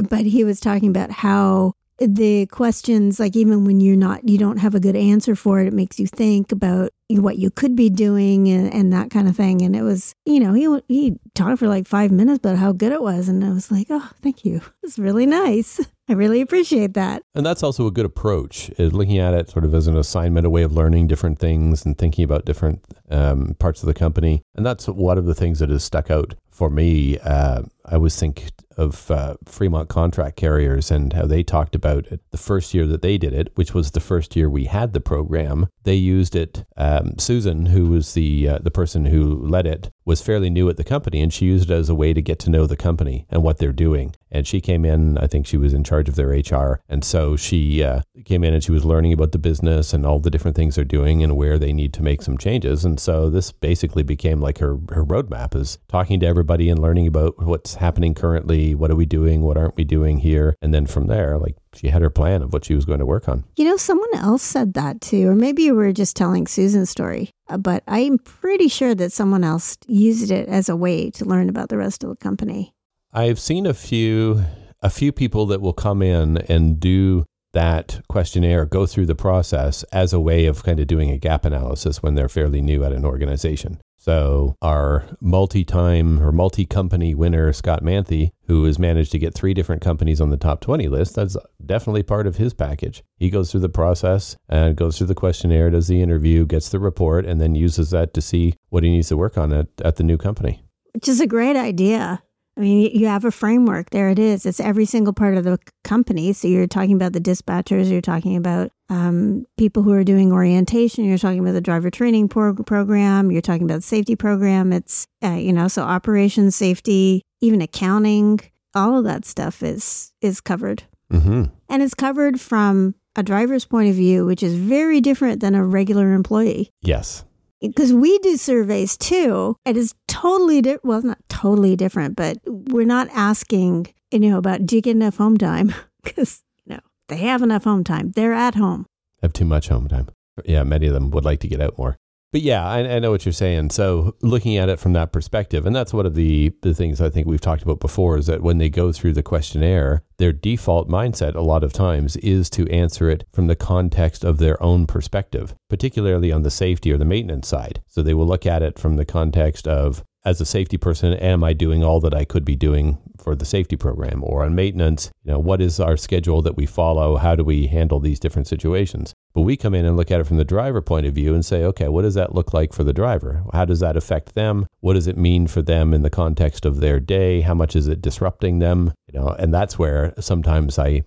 but 0.08 0.26
he 0.26 0.44
was 0.44 0.60
talking 0.60 0.88
about 0.88 1.10
how 1.10 1.72
the 1.98 2.46
questions, 2.46 3.18
like 3.18 3.34
even 3.36 3.64
when 3.64 3.80
you're 3.80 3.96
not, 3.96 4.28
you 4.28 4.38
don't 4.38 4.58
have 4.58 4.74
a 4.74 4.80
good 4.80 4.96
answer 4.96 5.34
for 5.34 5.60
it, 5.60 5.66
it 5.66 5.72
makes 5.72 5.98
you 5.98 6.06
think 6.06 6.52
about 6.52 6.90
what 7.10 7.38
you 7.38 7.50
could 7.50 7.74
be 7.74 7.90
doing 7.90 8.48
and, 8.48 8.72
and 8.72 8.92
that 8.92 9.10
kind 9.10 9.28
of 9.28 9.36
thing. 9.36 9.62
And 9.62 9.74
it 9.74 9.82
was, 9.82 10.14
you 10.24 10.40
know, 10.40 10.52
he 10.52 10.82
he 10.88 11.18
talked 11.34 11.58
for 11.58 11.68
like 11.68 11.86
five 11.86 12.10
minutes 12.10 12.38
about 12.38 12.56
how 12.56 12.72
good 12.72 12.92
it 12.92 13.02
was, 13.02 13.28
and 13.28 13.44
I 13.44 13.50
was 13.50 13.70
like, 13.70 13.88
oh, 13.90 14.10
thank 14.22 14.44
you, 14.44 14.60
it's 14.82 14.98
really 14.98 15.26
nice. 15.26 15.80
I 16.10 16.14
really 16.14 16.40
appreciate 16.40 16.94
that. 16.94 17.22
And 17.34 17.44
that's 17.44 17.62
also 17.62 17.86
a 17.86 17.90
good 17.90 18.06
approach, 18.06 18.70
is 18.78 18.94
looking 18.94 19.18
at 19.18 19.34
it 19.34 19.50
sort 19.50 19.64
of 19.66 19.74
as 19.74 19.86
an 19.86 19.96
assignment, 19.96 20.46
a 20.46 20.50
way 20.50 20.62
of 20.62 20.72
learning 20.72 21.06
different 21.06 21.38
things 21.38 21.84
and 21.84 21.98
thinking 21.98 22.24
about 22.24 22.46
different 22.46 22.82
um, 23.10 23.56
parts 23.58 23.82
of 23.82 23.86
the 23.86 23.94
company. 23.94 24.40
And 24.54 24.64
that's 24.64 24.88
one 24.88 25.18
of 25.18 25.26
the 25.26 25.34
things 25.34 25.58
that 25.58 25.68
has 25.68 25.84
stuck 25.84 26.10
out 26.10 26.34
for 26.50 26.70
me. 26.70 27.18
Uh, 27.18 27.62
I 27.84 27.94
always 27.96 28.18
think 28.18 28.48
of 28.78 29.10
uh, 29.10 29.34
Fremont 29.44 29.88
contract 29.88 30.36
carriers 30.36 30.90
and 30.90 31.12
how 31.12 31.26
they 31.26 31.42
talked 31.42 31.74
about 31.74 32.06
it 32.06 32.20
the 32.30 32.38
first 32.38 32.72
year 32.72 32.86
that 32.86 33.02
they 33.02 33.18
did 33.18 33.34
it, 33.34 33.50
which 33.56 33.74
was 33.74 33.90
the 33.90 34.00
first 34.00 34.36
year 34.36 34.48
we 34.48 34.64
had 34.64 34.92
the 34.92 35.00
program. 35.00 35.68
They 35.82 35.94
used 35.94 36.36
it. 36.36 36.64
Um, 36.76 37.18
Susan, 37.18 37.66
who 37.66 37.90
was 37.90 38.14
the 38.14 38.48
uh, 38.48 38.58
the 38.58 38.70
person 38.70 39.06
who 39.06 39.34
led 39.46 39.66
it, 39.66 39.90
was 40.08 40.22
fairly 40.22 40.48
new 40.48 40.70
at 40.70 40.78
the 40.78 40.84
company, 40.84 41.20
and 41.20 41.32
she 41.32 41.44
used 41.44 41.70
it 41.70 41.74
as 41.74 41.90
a 41.90 41.94
way 41.94 42.14
to 42.14 42.22
get 42.22 42.38
to 42.38 42.50
know 42.50 42.66
the 42.66 42.76
company 42.76 43.26
and 43.28 43.42
what 43.42 43.58
they're 43.58 43.72
doing. 43.72 44.16
And 44.30 44.46
she 44.46 44.60
came 44.60 44.86
in. 44.86 45.18
I 45.18 45.26
think 45.26 45.46
she 45.46 45.58
was 45.58 45.74
in 45.74 45.84
charge 45.84 46.08
of 46.08 46.16
their 46.16 46.30
HR, 46.30 46.80
and 46.88 47.04
so 47.04 47.36
she 47.36 47.84
uh, 47.84 48.00
came 48.24 48.42
in 48.42 48.54
and 48.54 48.64
she 48.64 48.72
was 48.72 48.86
learning 48.86 49.12
about 49.12 49.32
the 49.32 49.38
business 49.38 49.92
and 49.92 50.06
all 50.06 50.18
the 50.18 50.30
different 50.30 50.56
things 50.56 50.74
they're 50.74 50.84
doing 50.84 51.22
and 51.22 51.36
where 51.36 51.58
they 51.58 51.74
need 51.74 51.92
to 51.92 52.02
make 52.02 52.22
some 52.22 52.38
changes. 52.38 52.86
And 52.86 52.98
so 52.98 53.28
this 53.28 53.52
basically 53.52 54.02
became 54.02 54.40
like 54.40 54.58
her 54.58 54.78
her 54.90 55.04
roadmap 55.04 55.54
is 55.54 55.78
talking 55.88 56.20
to 56.20 56.26
everybody 56.26 56.70
and 56.70 56.80
learning 56.80 57.06
about 57.06 57.42
what's 57.44 57.74
happening 57.74 58.14
currently. 58.14 58.74
What 58.74 58.90
are 58.90 58.96
we 58.96 59.06
doing? 59.06 59.42
What 59.42 59.58
aren't 59.58 59.76
we 59.76 59.84
doing 59.84 60.18
here? 60.18 60.56
And 60.62 60.72
then 60.72 60.86
from 60.86 61.06
there, 61.06 61.36
like 61.38 61.56
she 61.78 61.88
had 61.88 62.02
her 62.02 62.10
plan 62.10 62.42
of 62.42 62.52
what 62.52 62.64
she 62.64 62.74
was 62.74 62.84
going 62.84 62.98
to 62.98 63.06
work 63.06 63.28
on. 63.28 63.44
You 63.56 63.64
know, 63.64 63.76
someone 63.76 64.14
else 64.14 64.42
said 64.42 64.74
that 64.74 65.00
too, 65.00 65.28
or 65.28 65.34
maybe 65.34 65.62
you 65.62 65.74
were 65.74 65.92
just 65.92 66.16
telling 66.16 66.46
Susan's 66.46 66.90
story. 66.90 67.30
uh, 67.48 67.58
But 67.58 67.82
I'm 67.86 68.18
pretty 68.18 68.68
sure 68.68 68.94
that 68.94 69.12
someone 69.12 69.44
else 69.44 69.76
used 69.86 70.30
it 70.30 70.48
as 70.48 70.68
a 70.68 70.76
way 70.76 71.10
to 71.12 71.24
learn 71.24 71.48
about 71.48 71.68
the 71.68 71.76
rest 71.76 72.02
of 72.02 72.10
the 72.10 72.16
company. 72.16 72.74
I've 73.12 73.38
seen 73.38 73.66
a 73.66 73.74
few 73.74 74.44
a 74.80 74.90
few 74.90 75.10
people 75.10 75.46
that 75.46 75.60
will 75.60 75.72
come 75.72 76.02
in 76.02 76.38
and 76.48 76.78
do 76.78 77.24
that 77.52 78.00
questionnaire, 78.08 78.64
go 78.64 78.86
through 78.86 79.06
the 79.06 79.14
process 79.16 79.82
as 79.84 80.12
a 80.12 80.20
way 80.20 80.46
of 80.46 80.62
kind 80.62 80.78
of 80.78 80.86
doing 80.86 81.10
a 81.10 81.18
gap 81.18 81.44
analysis 81.44 82.02
when 82.02 82.14
they're 82.14 82.28
fairly 82.28 82.60
new 82.60 82.84
at 82.84 82.92
an 82.92 83.04
organization. 83.04 83.80
So 84.08 84.56
our 84.62 85.04
multi-time 85.20 86.22
or 86.22 86.32
multi-company 86.32 87.14
winner 87.14 87.52
Scott 87.52 87.82
Manthe, 87.82 88.30
who 88.46 88.64
has 88.64 88.78
managed 88.78 89.12
to 89.12 89.18
get 89.18 89.34
three 89.34 89.52
different 89.52 89.82
companies 89.82 90.18
on 90.18 90.30
the 90.30 90.38
top 90.38 90.62
20 90.62 90.88
list, 90.88 91.14
that's 91.14 91.36
definitely 91.66 92.02
part 92.02 92.26
of 92.26 92.36
his 92.36 92.54
package. 92.54 93.02
He 93.18 93.28
goes 93.28 93.50
through 93.50 93.60
the 93.60 93.68
process 93.68 94.34
and 94.48 94.78
goes 94.78 94.96
through 94.96 95.08
the 95.08 95.14
questionnaire, 95.14 95.68
does 95.68 95.88
the 95.88 96.00
interview, 96.00 96.46
gets 96.46 96.70
the 96.70 96.78
report, 96.78 97.26
and 97.26 97.38
then 97.38 97.54
uses 97.54 97.90
that 97.90 98.14
to 98.14 98.22
see 98.22 98.54
what 98.70 98.82
he 98.82 98.88
needs 98.90 99.08
to 99.08 99.18
work 99.18 99.36
on 99.36 99.52
at, 99.52 99.66
at 99.84 99.96
the 99.96 100.04
new 100.04 100.16
company. 100.16 100.62
which 100.94 101.06
is 101.06 101.20
a 101.20 101.26
great 101.26 101.56
idea. 101.56 102.22
I 102.58 102.60
mean, 102.60 102.90
you- 102.92 103.06
have 103.06 103.24
a 103.24 103.30
framework. 103.30 103.90
There 103.90 104.10
it 104.10 104.18
is. 104.18 104.44
It's 104.44 104.58
every 104.60 104.84
single 104.84 105.12
part 105.12 105.36
of 105.36 105.44
the 105.44 105.58
company. 105.84 106.32
So 106.32 106.48
you're 106.48 106.66
talking 106.66 106.92
about 106.94 107.12
the 107.12 107.20
dispatchers. 107.20 107.90
You're 107.90 108.00
talking 108.02 108.36
about 108.36 108.70
um, 108.90 109.46
people 109.56 109.82
who 109.84 109.92
are 109.92 110.04
doing 110.04 110.32
orientation. 110.32 111.04
You're 111.04 111.18
talking 111.18 111.38
about 111.38 111.52
the 111.52 111.60
driver 111.60 111.88
training 111.90 112.28
pro- 112.28 112.54
program. 112.54 113.30
You're 113.30 113.40
talking 113.42 113.62
about 113.62 113.76
the 113.76 113.82
safety 113.82 114.16
program. 114.16 114.72
It's 114.72 115.06
uh, 115.24 115.28
you 115.46 115.52
know 115.52 115.68
so 115.68 115.82
operations, 115.82 116.56
safety, 116.56 117.22
even 117.40 117.62
accounting. 117.62 118.40
All 118.74 118.98
of 118.98 119.04
that 119.04 119.24
stuff 119.24 119.62
is 119.62 120.12
is 120.20 120.40
covered, 120.40 120.82
Mm-hmm. 121.12 121.44
and 121.70 121.82
it's 121.82 121.94
covered 121.94 122.40
from 122.40 122.94
a 123.16 123.22
driver's 123.22 123.64
point 123.64 123.88
of 123.88 123.94
view, 123.94 124.26
which 124.26 124.42
is 124.42 124.54
very 124.54 125.00
different 125.00 125.40
than 125.40 125.54
a 125.54 125.64
regular 125.64 126.12
employee 126.12 126.70
Yes. 126.82 127.24
Because 127.60 127.92
we 127.92 128.18
do 128.18 128.36
surveys 128.36 128.96
too. 128.96 129.56
It 129.64 129.76
is 129.76 129.94
totally 130.06 130.62
different. 130.62 130.84
Well, 130.84 131.02
not 131.02 131.18
totally 131.28 131.76
different, 131.76 132.16
but 132.16 132.38
we're 132.46 132.86
not 132.86 133.08
asking, 133.12 133.92
you 134.10 134.20
know, 134.20 134.38
about 134.38 134.66
do 134.66 134.76
you 134.76 134.82
get 134.82 134.96
enough 134.96 135.16
home 135.16 135.38
time? 135.38 135.74
Because, 136.04 136.42
you 136.64 136.74
know, 136.74 136.80
they 137.08 137.16
have 137.16 137.42
enough 137.42 137.64
home 137.64 137.84
time. 137.84 138.12
They're 138.12 138.32
at 138.32 138.54
home. 138.54 138.86
have 139.20 139.32
too 139.32 139.44
much 139.44 139.68
home 139.68 139.88
time. 139.88 140.08
Yeah, 140.44 140.62
many 140.62 140.86
of 140.86 140.94
them 140.94 141.10
would 141.10 141.24
like 141.24 141.40
to 141.40 141.48
get 141.48 141.60
out 141.60 141.76
more. 141.76 141.98
But 142.30 142.42
yeah, 142.42 142.66
I, 142.66 142.80
I, 142.80 142.98
know 142.98 143.10
what 143.10 143.24
you're 143.24 143.32
saying. 143.32 143.70
So 143.70 144.14
looking 144.20 144.58
at 144.58 144.68
it 144.68 144.78
from 144.78 144.92
that 144.92 145.12
perspective, 145.12 145.64
and 145.64 145.74
that's 145.74 145.94
one 145.94 146.04
of 146.04 146.14
the 146.14 146.52
the 146.60 146.74
things 146.74 147.00
I 147.00 147.08
think 147.08 147.26
we've 147.26 147.40
talked 147.40 147.62
about 147.62 147.80
before 147.80 148.18
is 148.18 148.26
that 148.26 148.42
when 148.42 148.58
they 148.58 148.68
go 148.68 148.92
through 148.92 149.14
the 149.14 149.22
questionnaire, 149.22 150.02
their 150.18 150.32
default 150.32 150.90
mindset 150.90 151.34
a 151.34 151.40
lot 151.40 151.64
of 151.64 151.72
times 151.72 152.16
is 152.16 152.50
to 152.50 152.68
answer 152.68 153.08
it 153.08 153.24
from 153.32 153.46
the 153.46 153.56
context 153.56 154.24
of 154.24 154.36
their 154.36 154.62
own 154.62 154.86
perspective, 154.86 155.54
particularly 155.70 156.30
on 156.30 156.42
the 156.42 156.50
safety 156.50 156.92
or 156.92 156.98
the 156.98 157.04
maintenance 157.06 157.48
side. 157.48 157.80
So 157.86 158.02
they 158.02 158.14
will 158.14 158.26
look 158.26 158.44
at 158.44 158.62
it 158.62 158.78
from 158.78 158.96
the 158.96 159.06
context 159.06 159.66
of 159.66 160.04
as 160.24 160.40
a 160.40 160.46
safety 160.46 160.76
person, 160.76 161.12
am 161.14 161.44
I 161.44 161.52
doing 161.52 161.84
all 161.84 162.00
that 162.00 162.14
I 162.14 162.24
could 162.24 162.44
be 162.44 162.56
doing 162.56 162.98
for 163.18 163.34
the 163.34 163.44
safety 163.44 163.76
program? 163.76 164.22
Or 164.24 164.44
on 164.44 164.54
maintenance, 164.54 165.10
you 165.24 165.32
know, 165.32 165.38
what 165.38 165.60
is 165.60 165.80
our 165.80 165.96
schedule 165.96 166.42
that 166.42 166.56
we 166.56 166.66
follow? 166.66 167.16
How 167.16 167.34
do 167.34 167.44
we 167.44 167.68
handle 167.68 168.00
these 168.00 168.20
different 168.20 168.48
situations? 168.48 169.14
But 169.34 169.42
we 169.42 169.56
come 169.56 169.74
in 169.74 169.84
and 169.84 169.96
look 169.96 170.10
at 170.10 170.20
it 170.20 170.26
from 170.26 170.36
the 170.36 170.44
driver 170.44 170.82
point 170.82 171.06
of 171.06 171.14
view 171.14 171.34
and 171.34 171.44
say, 171.44 171.64
okay, 171.64 171.88
what 171.88 172.02
does 172.02 172.14
that 172.14 172.34
look 172.34 172.52
like 172.52 172.72
for 172.72 172.84
the 172.84 172.92
driver? 172.92 173.44
How 173.52 173.64
does 173.64 173.80
that 173.80 173.96
affect 173.96 174.34
them? 174.34 174.66
What 174.80 174.94
does 174.94 175.06
it 175.06 175.16
mean 175.16 175.46
for 175.46 175.62
them 175.62 175.94
in 175.94 176.02
the 176.02 176.10
context 176.10 176.64
of 176.64 176.80
their 176.80 176.98
day? 177.00 177.42
How 177.42 177.54
much 177.54 177.76
is 177.76 177.86
it 177.86 178.02
disrupting 178.02 178.58
them? 178.58 178.92
You 179.12 179.20
know, 179.20 179.28
and 179.38 179.54
that's 179.54 179.78
where 179.78 180.14
sometimes 180.18 180.78
I 180.78 181.02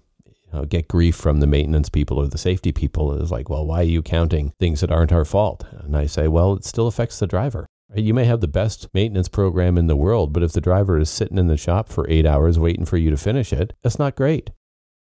get 0.67 0.89
grief 0.89 1.15
from 1.15 1.39
the 1.39 1.47
maintenance 1.47 1.87
people 1.87 2.17
or 2.17 2.27
the 2.27 2.37
safety 2.37 2.73
people 2.73 3.13
is 3.13 3.31
like, 3.31 3.49
well, 3.49 3.65
why 3.65 3.79
are 3.79 3.83
you 3.83 4.01
counting 4.01 4.51
things 4.59 4.81
that 4.81 4.91
aren't 4.91 5.13
our 5.13 5.23
fault? 5.23 5.65
And 5.71 5.95
I 5.95 6.07
say, 6.07 6.27
well, 6.27 6.53
it 6.53 6.65
still 6.65 6.87
affects 6.87 7.19
the 7.19 7.27
driver. 7.27 7.67
You 7.93 8.13
may 8.13 8.25
have 8.25 8.39
the 8.41 8.47
best 8.47 8.87
maintenance 8.93 9.27
program 9.27 9.77
in 9.77 9.87
the 9.87 9.95
world, 9.95 10.31
but 10.31 10.43
if 10.43 10.53
the 10.53 10.61
driver 10.61 10.97
is 10.97 11.09
sitting 11.09 11.37
in 11.37 11.47
the 11.47 11.57
shop 11.57 11.89
for 11.89 12.09
eight 12.09 12.25
hours 12.25 12.57
waiting 12.57 12.85
for 12.85 12.97
you 12.97 13.09
to 13.09 13.17
finish 13.17 13.51
it, 13.51 13.73
that's 13.81 13.99
not 13.99 14.15
great. 14.15 14.49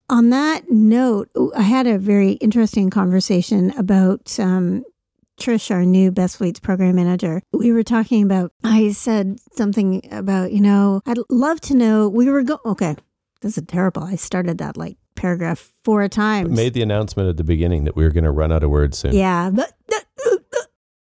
On 0.08 0.30
that 0.30 0.68
note, 0.68 1.30
I 1.56 1.62
had 1.62 1.86
a 1.86 1.98
very 1.98 2.32
interesting 2.32 2.90
conversation 2.90 3.70
about 3.78 4.40
um, 4.40 4.84
Trish, 5.40 5.70
our 5.70 5.84
new 5.84 6.10
Best 6.10 6.38
Fleets 6.38 6.58
program 6.58 6.96
manager. 6.96 7.42
We 7.52 7.70
were 7.70 7.84
talking 7.84 8.24
about, 8.24 8.52
I 8.64 8.90
said 8.90 9.38
something 9.52 10.08
about, 10.10 10.50
you 10.50 10.60
know, 10.60 11.00
I'd 11.06 11.18
love 11.28 11.60
to 11.62 11.74
know, 11.74 12.08
we 12.08 12.28
were 12.28 12.42
going, 12.42 12.58
okay, 12.66 12.96
this 13.40 13.56
is 13.56 13.64
terrible. 13.68 14.02
I 14.02 14.16
started 14.16 14.58
that 14.58 14.76
like 14.76 14.96
paragraph 15.14 15.70
four 15.84 16.08
times. 16.08 16.50
Made 16.50 16.74
the 16.74 16.82
announcement 16.82 17.28
at 17.28 17.36
the 17.36 17.44
beginning 17.44 17.84
that 17.84 17.94
we 17.94 18.02
were 18.02 18.10
going 18.10 18.24
to 18.24 18.32
run 18.32 18.50
out 18.50 18.64
of 18.64 18.70
words 18.70 18.98
soon. 18.98 19.14
Yeah, 19.14 19.50
but 19.50 19.72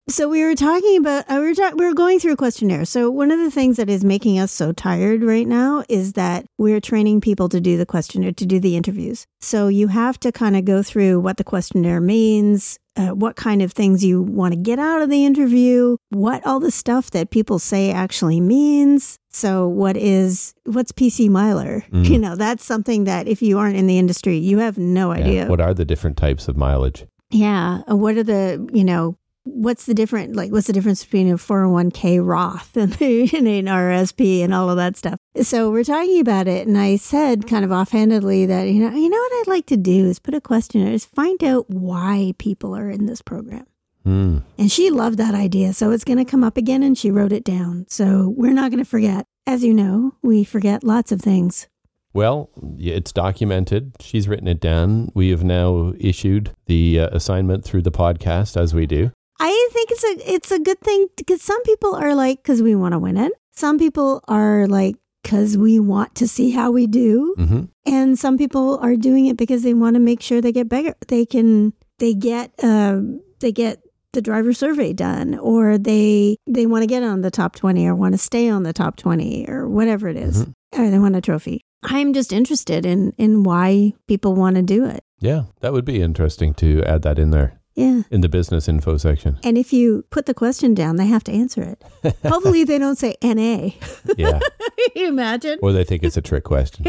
so 0.09 0.27
we 0.27 0.43
were 0.43 0.55
talking 0.55 0.97
about 0.97 1.23
uh, 1.29 1.35
we 1.39 1.47
were 1.47 1.55
ta- 1.55 1.73
we 1.75 1.85
were 1.85 1.93
going 1.93 2.19
through 2.19 2.33
a 2.33 2.37
questionnaire. 2.37 2.85
So 2.85 3.09
one 3.09 3.31
of 3.31 3.39
the 3.39 3.51
things 3.51 3.77
that 3.77 3.89
is 3.89 4.03
making 4.03 4.37
us 4.37 4.51
so 4.51 4.71
tired 4.73 5.23
right 5.23 5.47
now 5.47 5.83
is 5.87 6.13
that 6.13 6.45
we're 6.57 6.81
training 6.81 7.21
people 7.21 7.47
to 7.49 7.61
do 7.61 7.77
the 7.77 7.85
questionnaire 7.85 8.33
to 8.33 8.45
do 8.45 8.59
the 8.59 8.75
interviews. 8.75 9.25
So 9.39 9.69
you 9.69 9.87
have 9.87 10.19
to 10.21 10.31
kind 10.31 10.57
of 10.57 10.65
go 10.65 10.83
through 10.83 11.21
what 11.21 11.37
the 11.37 11.43
questionnaire 11.43 12.01
means, 12.01 12.77
uh, 12.95 13.09
what 13.09 13.35
kind 13.35 13.61
of 13.61 13.71
things 13.71 14.03
you 14.03 14.21
want 14.21 14.53
to 14.53 14.59
get 14.59 14.77
out 14.77 15.01
of 15.01 15.09
the 15.09 15.25
interview, 15.25 15.97
what 16.09 16.45
all 16.45 16.59
the 16.59 16.69
stuff 16.71 17.11
that 17.11 17.31
people 17.31 17.57
say 17.57 17.91
actually 17.91 18.41
means. 18.41 19.17
So 19.29 19.67
what 19.67 19.95
is 19.97 20.53
what's 20.65 20.91
PC 20.91 21.29
miler? 21.29 21.85
Mm. 21.93 22.09
You 22.09 22.17
know, 22.19 22.35
that's 22.35 22.65
something 22.65 23.03
that 23.03 23.27
if 23.27 23.41
you 23.41 23.59
aren't 23.59 23.77
in 23.77 23.85
the 23.87 23.99
industry, 23.99 24.37
you 24.37 24.57
have 24.57 24.77
no 24.77 25.11
idea. 25.11 25.43
Yeah. 25.43 25.47
What 25.47 25.61
are 25.61 25.73
the 25.73 25.85
different 25.85 26.17
types 26.17 26.47
of 26.47 26.57
mileage? 26.57 27.05
Yeah. 27.29 27.81
What 27.87 28.17
are 28.17 28.23
the, 28.23 28.67
you 28.73 28.83
know, 28.83 29.15
what's 29.45 29.85
the 29.85 29.93
different 29.93 30.35
like 30.35 30.51
what's 30.51 30.67
the 30.67 30.73
difference 30.73 31.03
between 31.03 31.29
a 31.29 31.35
401k 31.35 32.25
Roth 32.25 32.75
and, 32.77 32.93
an 33.01 33.65
RSP 33.65 34.43
and 34.43 34.53
all 34.53 34.69
of 34.69 34.77
that 34.77 34.97
stuff. 34.97 35.17
So 35.41 35.71
we're 35.71 35.83
talking 35.83 36.19
about 36.19 36.47
it 36.47 36.67
and 36.67 36.77
I 36.77 36.95
said 36.95 37.47
kind 37.47 37.65
of 37.65 37.71
offhandedly 37.71 38.45
that 38.45 38.67
you 38.69 38.79
know 38.79 38.95
you 38.95 39.09
know 39.09 39.17
what 39.17 39.41
I'd 39.41 39.51
like 39.51 39.65
to 39.67 39.77
do 39.77 40.05
is 40.05 40.19
put 40.19 40.33
a 40.33 40.41
question 40.41 40.85
is 40.87 41.05
find 41.05 41.43
out 41.43 41.69
why 41.69 42.33
people 42.37 42.75
are 42.75 42.89
in 42.89 43.05
this 43.05 43.21
program. 43.21 43.65
Mm. 44.05 44.43
And 44.57 44.71
she 44.71 44.89
loved 44.89 45.17
that 45.17 45.33
idea. 45.33 45.73
So 45.73 45.91
it's 45.91 46.03
going 46.03 46.17
to 46.17 46.29
come 46.29 46.43
up 46.43 46.57
again 46.57 46.83
and 46.83 46.97
she 46.97 47.09
wrote 47.09 47.31
it 47.31 47.43
down. 47.43 47.85
So 47.87 48.33
we're 48.35 48.53
not 48.53 48.69
going 48.69 48.83
to 48.83 48.89
forget. 48.89 49.25
As 49.47 49.63
you 49.63 49.73
know, 49.73 50.15
we 50.21 50.43
forget 50.43 50.83
lots 50.83 51.11
of 51.11 51.21
things. 51.21 51.67
Well, 52.13 52.49
it's 52.77 53.11
documented. 53.11 53.93
She's 53.99 54.27
written 54.27 54.47
it 54.47 54.59
down. 54.59 55.09
We 55.15 55.29
have 55.29 55.43
now 55.43 55.93
issued 55.99 56.51
the 56.67 56.99
uh, 56.99 57.07
assignment 57.11 57.63
through 57.63 57.81
the 57.81 57.91
podcast 57.91 58.55
as 58.55 58.73
we 58.73 58.85
do. 58.85 59.11
I 59.45 59.69
think 59.73 59.91
it's 59.91 60.03
a 60.05 60.33
it's 60.33 60.51
a 60.51 60.59
good 60.59 60.79
thing 60.79 61.07
because 61.17 61.41
some 61.41 61.61
people 61.63 61.95
are 61.95 62.15
like 62.15 62.41
because 62.41 62.61
we 62.61 62.75
want 62.75 62.93
to 62.93 62.99
win 62.99 63.17
it. 63.17 63.33
Some 63.51 63.77
people 63.77 64.23
are 64.29 64.67
like 64.67 64.95
because 65.21 65.57
we 65.57 65.81
want 65.81 66.15
to 66.15 66.29
see 66.29 66.51
how 66.51 66.71
we 66.71 66.87
do, 66.87 67.35
mm-hmm. 67.37 67.63
and 67.85 68.17
some 68.17 68.37
people 68.37 68.77
are 68.81 68.95
doing 68.95 69.25
it 69.25 69.35
because 69.35 69.63
they 69.63 69.73
want 69.73 69.95
to 69.95 69.99
make 69.99 70.21
sure 70.21 70.39
they 70.39 70.53
get 70.53 70.69
better. 70.69 70.95
They 71.09 71.25
can 71.25 71.73
they 71.99 72.13
get 72.13 72.53
uh, 72.63 73.01
they 73.41 73.51
get 73.51 73.81
the 74.13 74.21
driver 74.21 74.53
survey 74.53 74.93
done, 74.93 75.37
or 75.37 75.77
they 75.77 76.37
they 76.47 76.65
want 76.65 76.83
to 76.83 76.87
get 76.87 77.03
on 77.03 77.19
the 77.19 77.31
top 77.31 77.57
twenty, 77.57 77.85
or 77.85 77.95
want 77.95 78.13
to 78.13 78.17
stay 78.17 78.47
on 78.47 78.63
the 78.63 78.71
top 78.71 78.95
twenty, 78.95 79.45
or 79.49 79.67
whatever 79.67 80.07
it 80.07 80.15
is, 80.15 80.45
mm-hmm. 80.45 80.81
or 80.81 80.89
they 80.89 80.99
want 80.99 81.17
a 81.17 81.21
trophy. 81.21 81.65
I'm 81.83 82.13
just 82.13 82.31
interested 82.31 82.85
in 82.85 83.11
in 83.17 83.43
why 83.43 83.91
people 84.07 84.35
want 84.35 84.55
to 84.55 84.61
do 84.61 84.85
it. 84.85 85.03
Yeah, 85.19 85.43
that 85.59 85.73
would 85.73 85.83
be 85.83 86.01
interesting 86.01 86.53
to 86.55 86.81
add 86.83 87.01
that 87.01 87.19
in 87.19 87.31
there. 87.31 87.59
Yeah. 87.75 88.03
In 88.11 88.21
the 88.21 88.29
business 88.29 88.67
info 88.67 88.97
section. 88.97 89.39
And 89.43 89.57
if 89.57 89.73
you 89.73 90.05
put 90.11 90.27
the 90.27 90.33
question 90.33 90.73
down, 90.73 90.97
they 90.97 91.07
have 91.07 91.23
to 91.25 91.31
answer 91.31 91.61
it. 91.63 92.15
Hopefully 92.23 92.63
they 92.63 92.77
don't 92.77 92.97
say 92.97 93.15
NA. 93.23 93.69
Yeah. 94.15 94.39
you 94.95 95.07
imagine? 95.07 95.59
Or 95.61 95.71
they 95.71 95.83
think 95.83 96.03
it's 96.03 96.17
a 96.17 96.21
trick 96.21 96.43
question. 96.43 96.85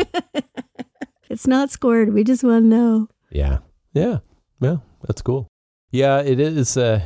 it's 1.31 1.47
not 1.47 1.70
scored. 1.70 2.12
We 2.12 2.23
just 2.23 2.44
want 2.44 2.64
to 2.64 2.68
know. 2.68 3.09
Yeah. 3.31 3.59
Yeah. 3.94 4.18
Yeah. 4.61 4.77
That's 5.07 5.23
cool. 5.23 5.49
Yeah, 5.90 6.20
it 6.20 6.40
is 6.40 6.77
uh 6.77 7.01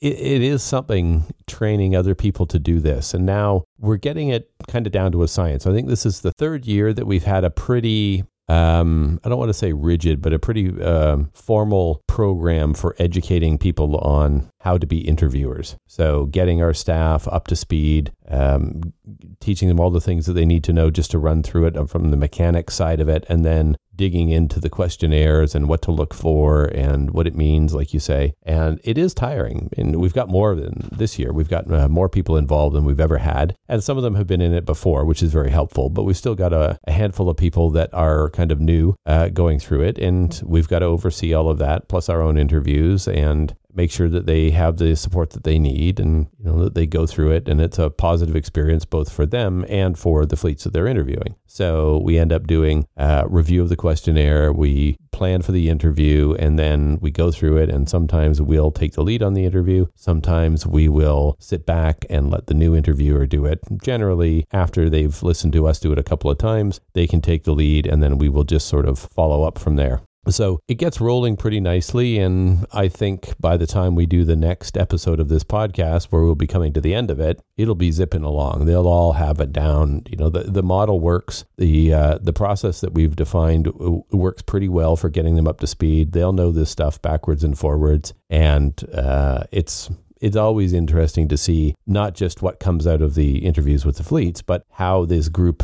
it, 0.00 0.20
it 0.20 0.42
is 0.42 0.62
something 0.62 1.24
training 1.46 1.96
other 1.96 2.14
people 2.14 2.46
to 2.46 2.58
do 2.58 2.78
this. 2.78 3.14
And 3.14 3.24
now 3.24 3.64
we're 3.78 3.96
getting 3.96 4.28
it 4.28 4.50
kind 4.68 4.86
of 4.86 4.92
down 4.92 5.12
to 5.12 5.22
a 5.22 5.28
science. 5.28 5.66
I 5.66 5.72
think 5.72 5.88
this 5.88 6.04
is 6.04 6.20
the 6.20 6.32
third 6.32 6.66
year 6.66 6.92
that 6.92 7.06
we've 7.06 7.24
had 7.24 7.44
a 7.44 7.50
pretty 7.50 8.24
um, 8.48 9.20
I 9.24 9.28
don't 9.28 9.38
want 9.38 9.48
to 9.48 9.54
say 9.54 9.72
rigid, 9.72 10.20
but 10.20 10.32
a 10.32 10.38
pretty 10.38 10.80
um, 10.82 11.30
formal 11.32 12.02
program 12.06 12.74
for 12.74 12.94
educating 12.98 13.58
people 13.58 13.96
on 13.98 14.50
how 14.64 14.78
to 14.78 14.86
be 14.86 15.06
interviewers. 15.06 15.76
So, 15.86 16.24
getting 16.26 16.62
our 16.62 16.72
staff 16.72 17.28
up 17.28 17.46
to 17.48 17.56
speed, 17.56 18.12
um, 18.28 18.94
teaching 19.38 19.68
them 19.68 19.78
all 19.78 19.90
the 19.90 20.00
things 20.00 20.24
that 20.24 20.32
they 20.32 20.46
need 20.46 20.64
to 20.64 20.72
know 20.72 20.90
just 20.90 21.10
to 21.10 21.18
run 21.18 21.42
through 21.42 21.66
it 21.66 21.88
from 21.90 22.10
the 22.10 22.16
mechanic 22.16 22.70
side 22.70 23.00
of 23.00 23.08
it, 23.08 23.26
and 23.28 23.44
then 23.44 23.76
digging 23.96 24.30
into 24.30 24.60
the 24.60 24.70
questionnaires 24.70 25.54
and 25.54 25.68
what 25.68 25.82
to 25.82 25.92
look 25.92 26.14
for 26.14 26.64
and 26.64 27.10
what 27.10 27.26
it 27.26 27.34
means, 27.34 27.74
like 27.74 27.92
you 27.94 28.00
say. 28.00 28.32
And 28.42 28.80
it 28.84 28.98
is 28.98 29.14
tiring. 29.14 29.70
And 29.76 29.96
we've 29.96 30.14
got 30.14 30.28
more 30.28 30.54
than 30.54 30.88
this 30.90 31.18
year. 31.18 31.32
We've 31.32 31.48
got 31.48 31.70
uh, 31.70 31.88
more 31.88 32.08
people 32.08 32.36
involved 32.36 32.74
than 32.74 32.84
we've 32.84 32.98
ever 32.98 33.18
had. 33.18 33.54
And 33.68 33.84
some 33.84 33.96
of 33.96 34.02
them 34.02 34.14
have 34.14 34.26
been 34.26 34.40
in 34.40 34.52
it 34.52 34.64
before, 34.64 35.04
which 35.04 35.22
is 35.22 35.32
very 35.32 35.50
helpful. 35.50 35.90
But 35.90 36.04
we've 36.04 36.16
still 36.16 36.34
got 36.34 36.52
a, 36.52 36.78
a 36.86 36.92
handful 36.92 37.28
of 37.28 37.36
people 37.36 37.70
that 37.70 37.92
are 37.92 38.30
kind 38.30 38.50
of 38.50 38.60
new 38.60 38.94
uh, 39.06 39.28
going 39.28 39.60
through 39.60 39.82
it. 39.82 39.98
And 39.98 40.40
we've 40.44 40.68
got 40.68 40.80
to 40.80 40.86
oversee 40.86 41.34
all 41.34 41.48
of 41.48 41.58
that, 41.58 41.88
plus 41.88 42.08
our 42.08 42.22
own 42.22 42.38
interviews 42.38 43.06
and 43.06 43.54
make 43.74 43.90
sure 43.90 44.08
that 44.08 44.26
they 44.26 44.50
have 44.50 44.76
the 44.76 44.94
support 44.96 45.30
that 45.30 45.44
they 45.44 45.58
need 45.58 45.98
and 46.00 46.28
you 46.38 46.44
know 46.44 46.64
that 46.64 46.74
they 46.74 46.86
go 46.86 47.06
through 47.06 47.32
it. 47.32 47.48
And 47.48 47.60
it's 47.60 47.78
a 47.78 47.90
positive 47.90 48.36
experience 48.36 48.84
both 48.84 49.12
for 49.12 49.26
them 49.26 49.64
and 49.68 49.98
for 49.98 50.26
the 50.26 50.36
fleets 50.36 50.64
that 50.64 50.72
they're 50.72 50.86
interviewing. 50.86 51.36
So 51.46 52.00
we 52.02 52.18
end 52.18 52.32
up 52.32 52.46
doing 52.46 52.86
a 52.96 53.24
review 53.28 53.62
of 53.62 53.68
the 53.68 53.76
questionnaire. 53.76 54.52
We 54.52 54.96
plan 55.12 55.42
for 55.42 55.52
the 55.52 55.68
interview 55.68 56.34
and 56.38 56.58
then 56.58 56.98
we 57.00 57.10
go 57.10 57.30
through 57.30 57.58
it. 57.58 57.70
And 57.70 57.88
sometimes 57.88 58.42
we'll 58.42 58.72
take 58.72 58.92
the 58.94 59.02
lead 59.02 59.22
on 59.22 59.34
the 59.34 59.44
interview. 59.44 59.86
Sometimes 59.94 60.66
we 60.66 60.88
will 60.88 61.36
sit 61.38 61.64
back 61.64 62.04
and 62.10 62.30
let 62.30 62.46
the 62.46 62.54
new 62.54 62.74
interviewer 62.74 63.26
do 63.26 63.44
it. 63.46 63.60
Generally 63.82 64.46
after 64.52 64.90
they've 64.90 65.22
listened 65.22 65.52
to 65.52 65.66
us 65.66 65.78
do 65.78 65.92
it 65.92 65.98
a 65.98 66.02
couple 66.02 66.30
of 66.30 66.38
times 66.38 66.80
they 66.94 67.06
can 67.06 67.20
take 67.20 67.44
the 67.44 67.52
lead 67.52 67.86
and 67.86 68.02
then 68.02 68.18
we 68.18 68.28
will 68.28 68.44
just 68.44 68.66
sort 68.66 68.86
of 68.86 68.98
follow 68.98 69.44
up 69.44 69.58
from 69.58 69.76
there 69.76 70.00
so 70.30 70.60
it 70.68 70.74
gets 70.74 71.00
rolling 71.00 71.36
pretty 71.36 71.60
nicely. 71.60 72.18
And 72.18 72.66
I 72.72 72.88
think 72.88 73.34
by 73.38 73.56
the 73.56 73.66
time 73.66 73.94
we 73.94 74.06
do 74.06 74.24
the 74.24 74.36
next 74.36 74.76
episode 74.76 75.20
of 75.20 75.28
this 75.28 75.44
podcast, 75.44 76.06
where 76.06 76.22
we'll 76.22 76.34
be 76.34 76.46
coming 76.46 76.72
to 76.72 76.80
the 76.80 76.94
end 76.94 77.10
of 77.10 77.20
it, 77.20 77.40
it'll 77.56 77.74
be 77.74 77.90
zipping 77.90 78.24
along. 78.24 78.66
They'll 78.66 78.86
all 78.86 79.14
have 79.14 79.40
it 79.40 79.52
down. 79.52 80.02
You 80.08 80.16
know, 80.16 80.30
the, 80.30 80.44
the 80.44 80.62
model 80.62 81.00
works. 81.00 81.44
The, 81.56 81.92
uh, 81.92 82.18
the 82.20 82.32
process 82.32 82.80
that 82.80 82.94
we've 82.94 83.16
defined 83.16 83.72
works 84.10 84.42
pretty 84.42 84.68
well 84.68 84.96
for 84.96 85.08
getting 85.08 85.36
them 85.36 85.48
up 85.48 85.60
to 85.60 85.66
speed. 85.66 86.12
They'll 86.12 86.32
know 86.32 86.52
this 86.52 86.70
stuff 86.70 87.00
backwards 87.02 87.44
and 87.44 87.58
forwards. 87.58 88.14
And 88.30 88.82
uh, 88.92 89.44
it's, 89.50 89.90
it's 90.20 90.36
always 90.36 90.72
interesting 90.72 91.28
to 91.28 91.36
see 91.36 91.74
not 91.86 92.14
just 92.14 92.40
what 92.40 92.58
comes 92.58 92.86
out 92.86 93.02
of 93.02 93.14
the 93.14 93.44
interviews 93.44 93.84
with 93.84 93.96
the 93.96 94.04
fleets, 94.04 94.40
but 94.40 94.64
how 94.70 95.04
this 95.04 95.28
group 95.28 95.62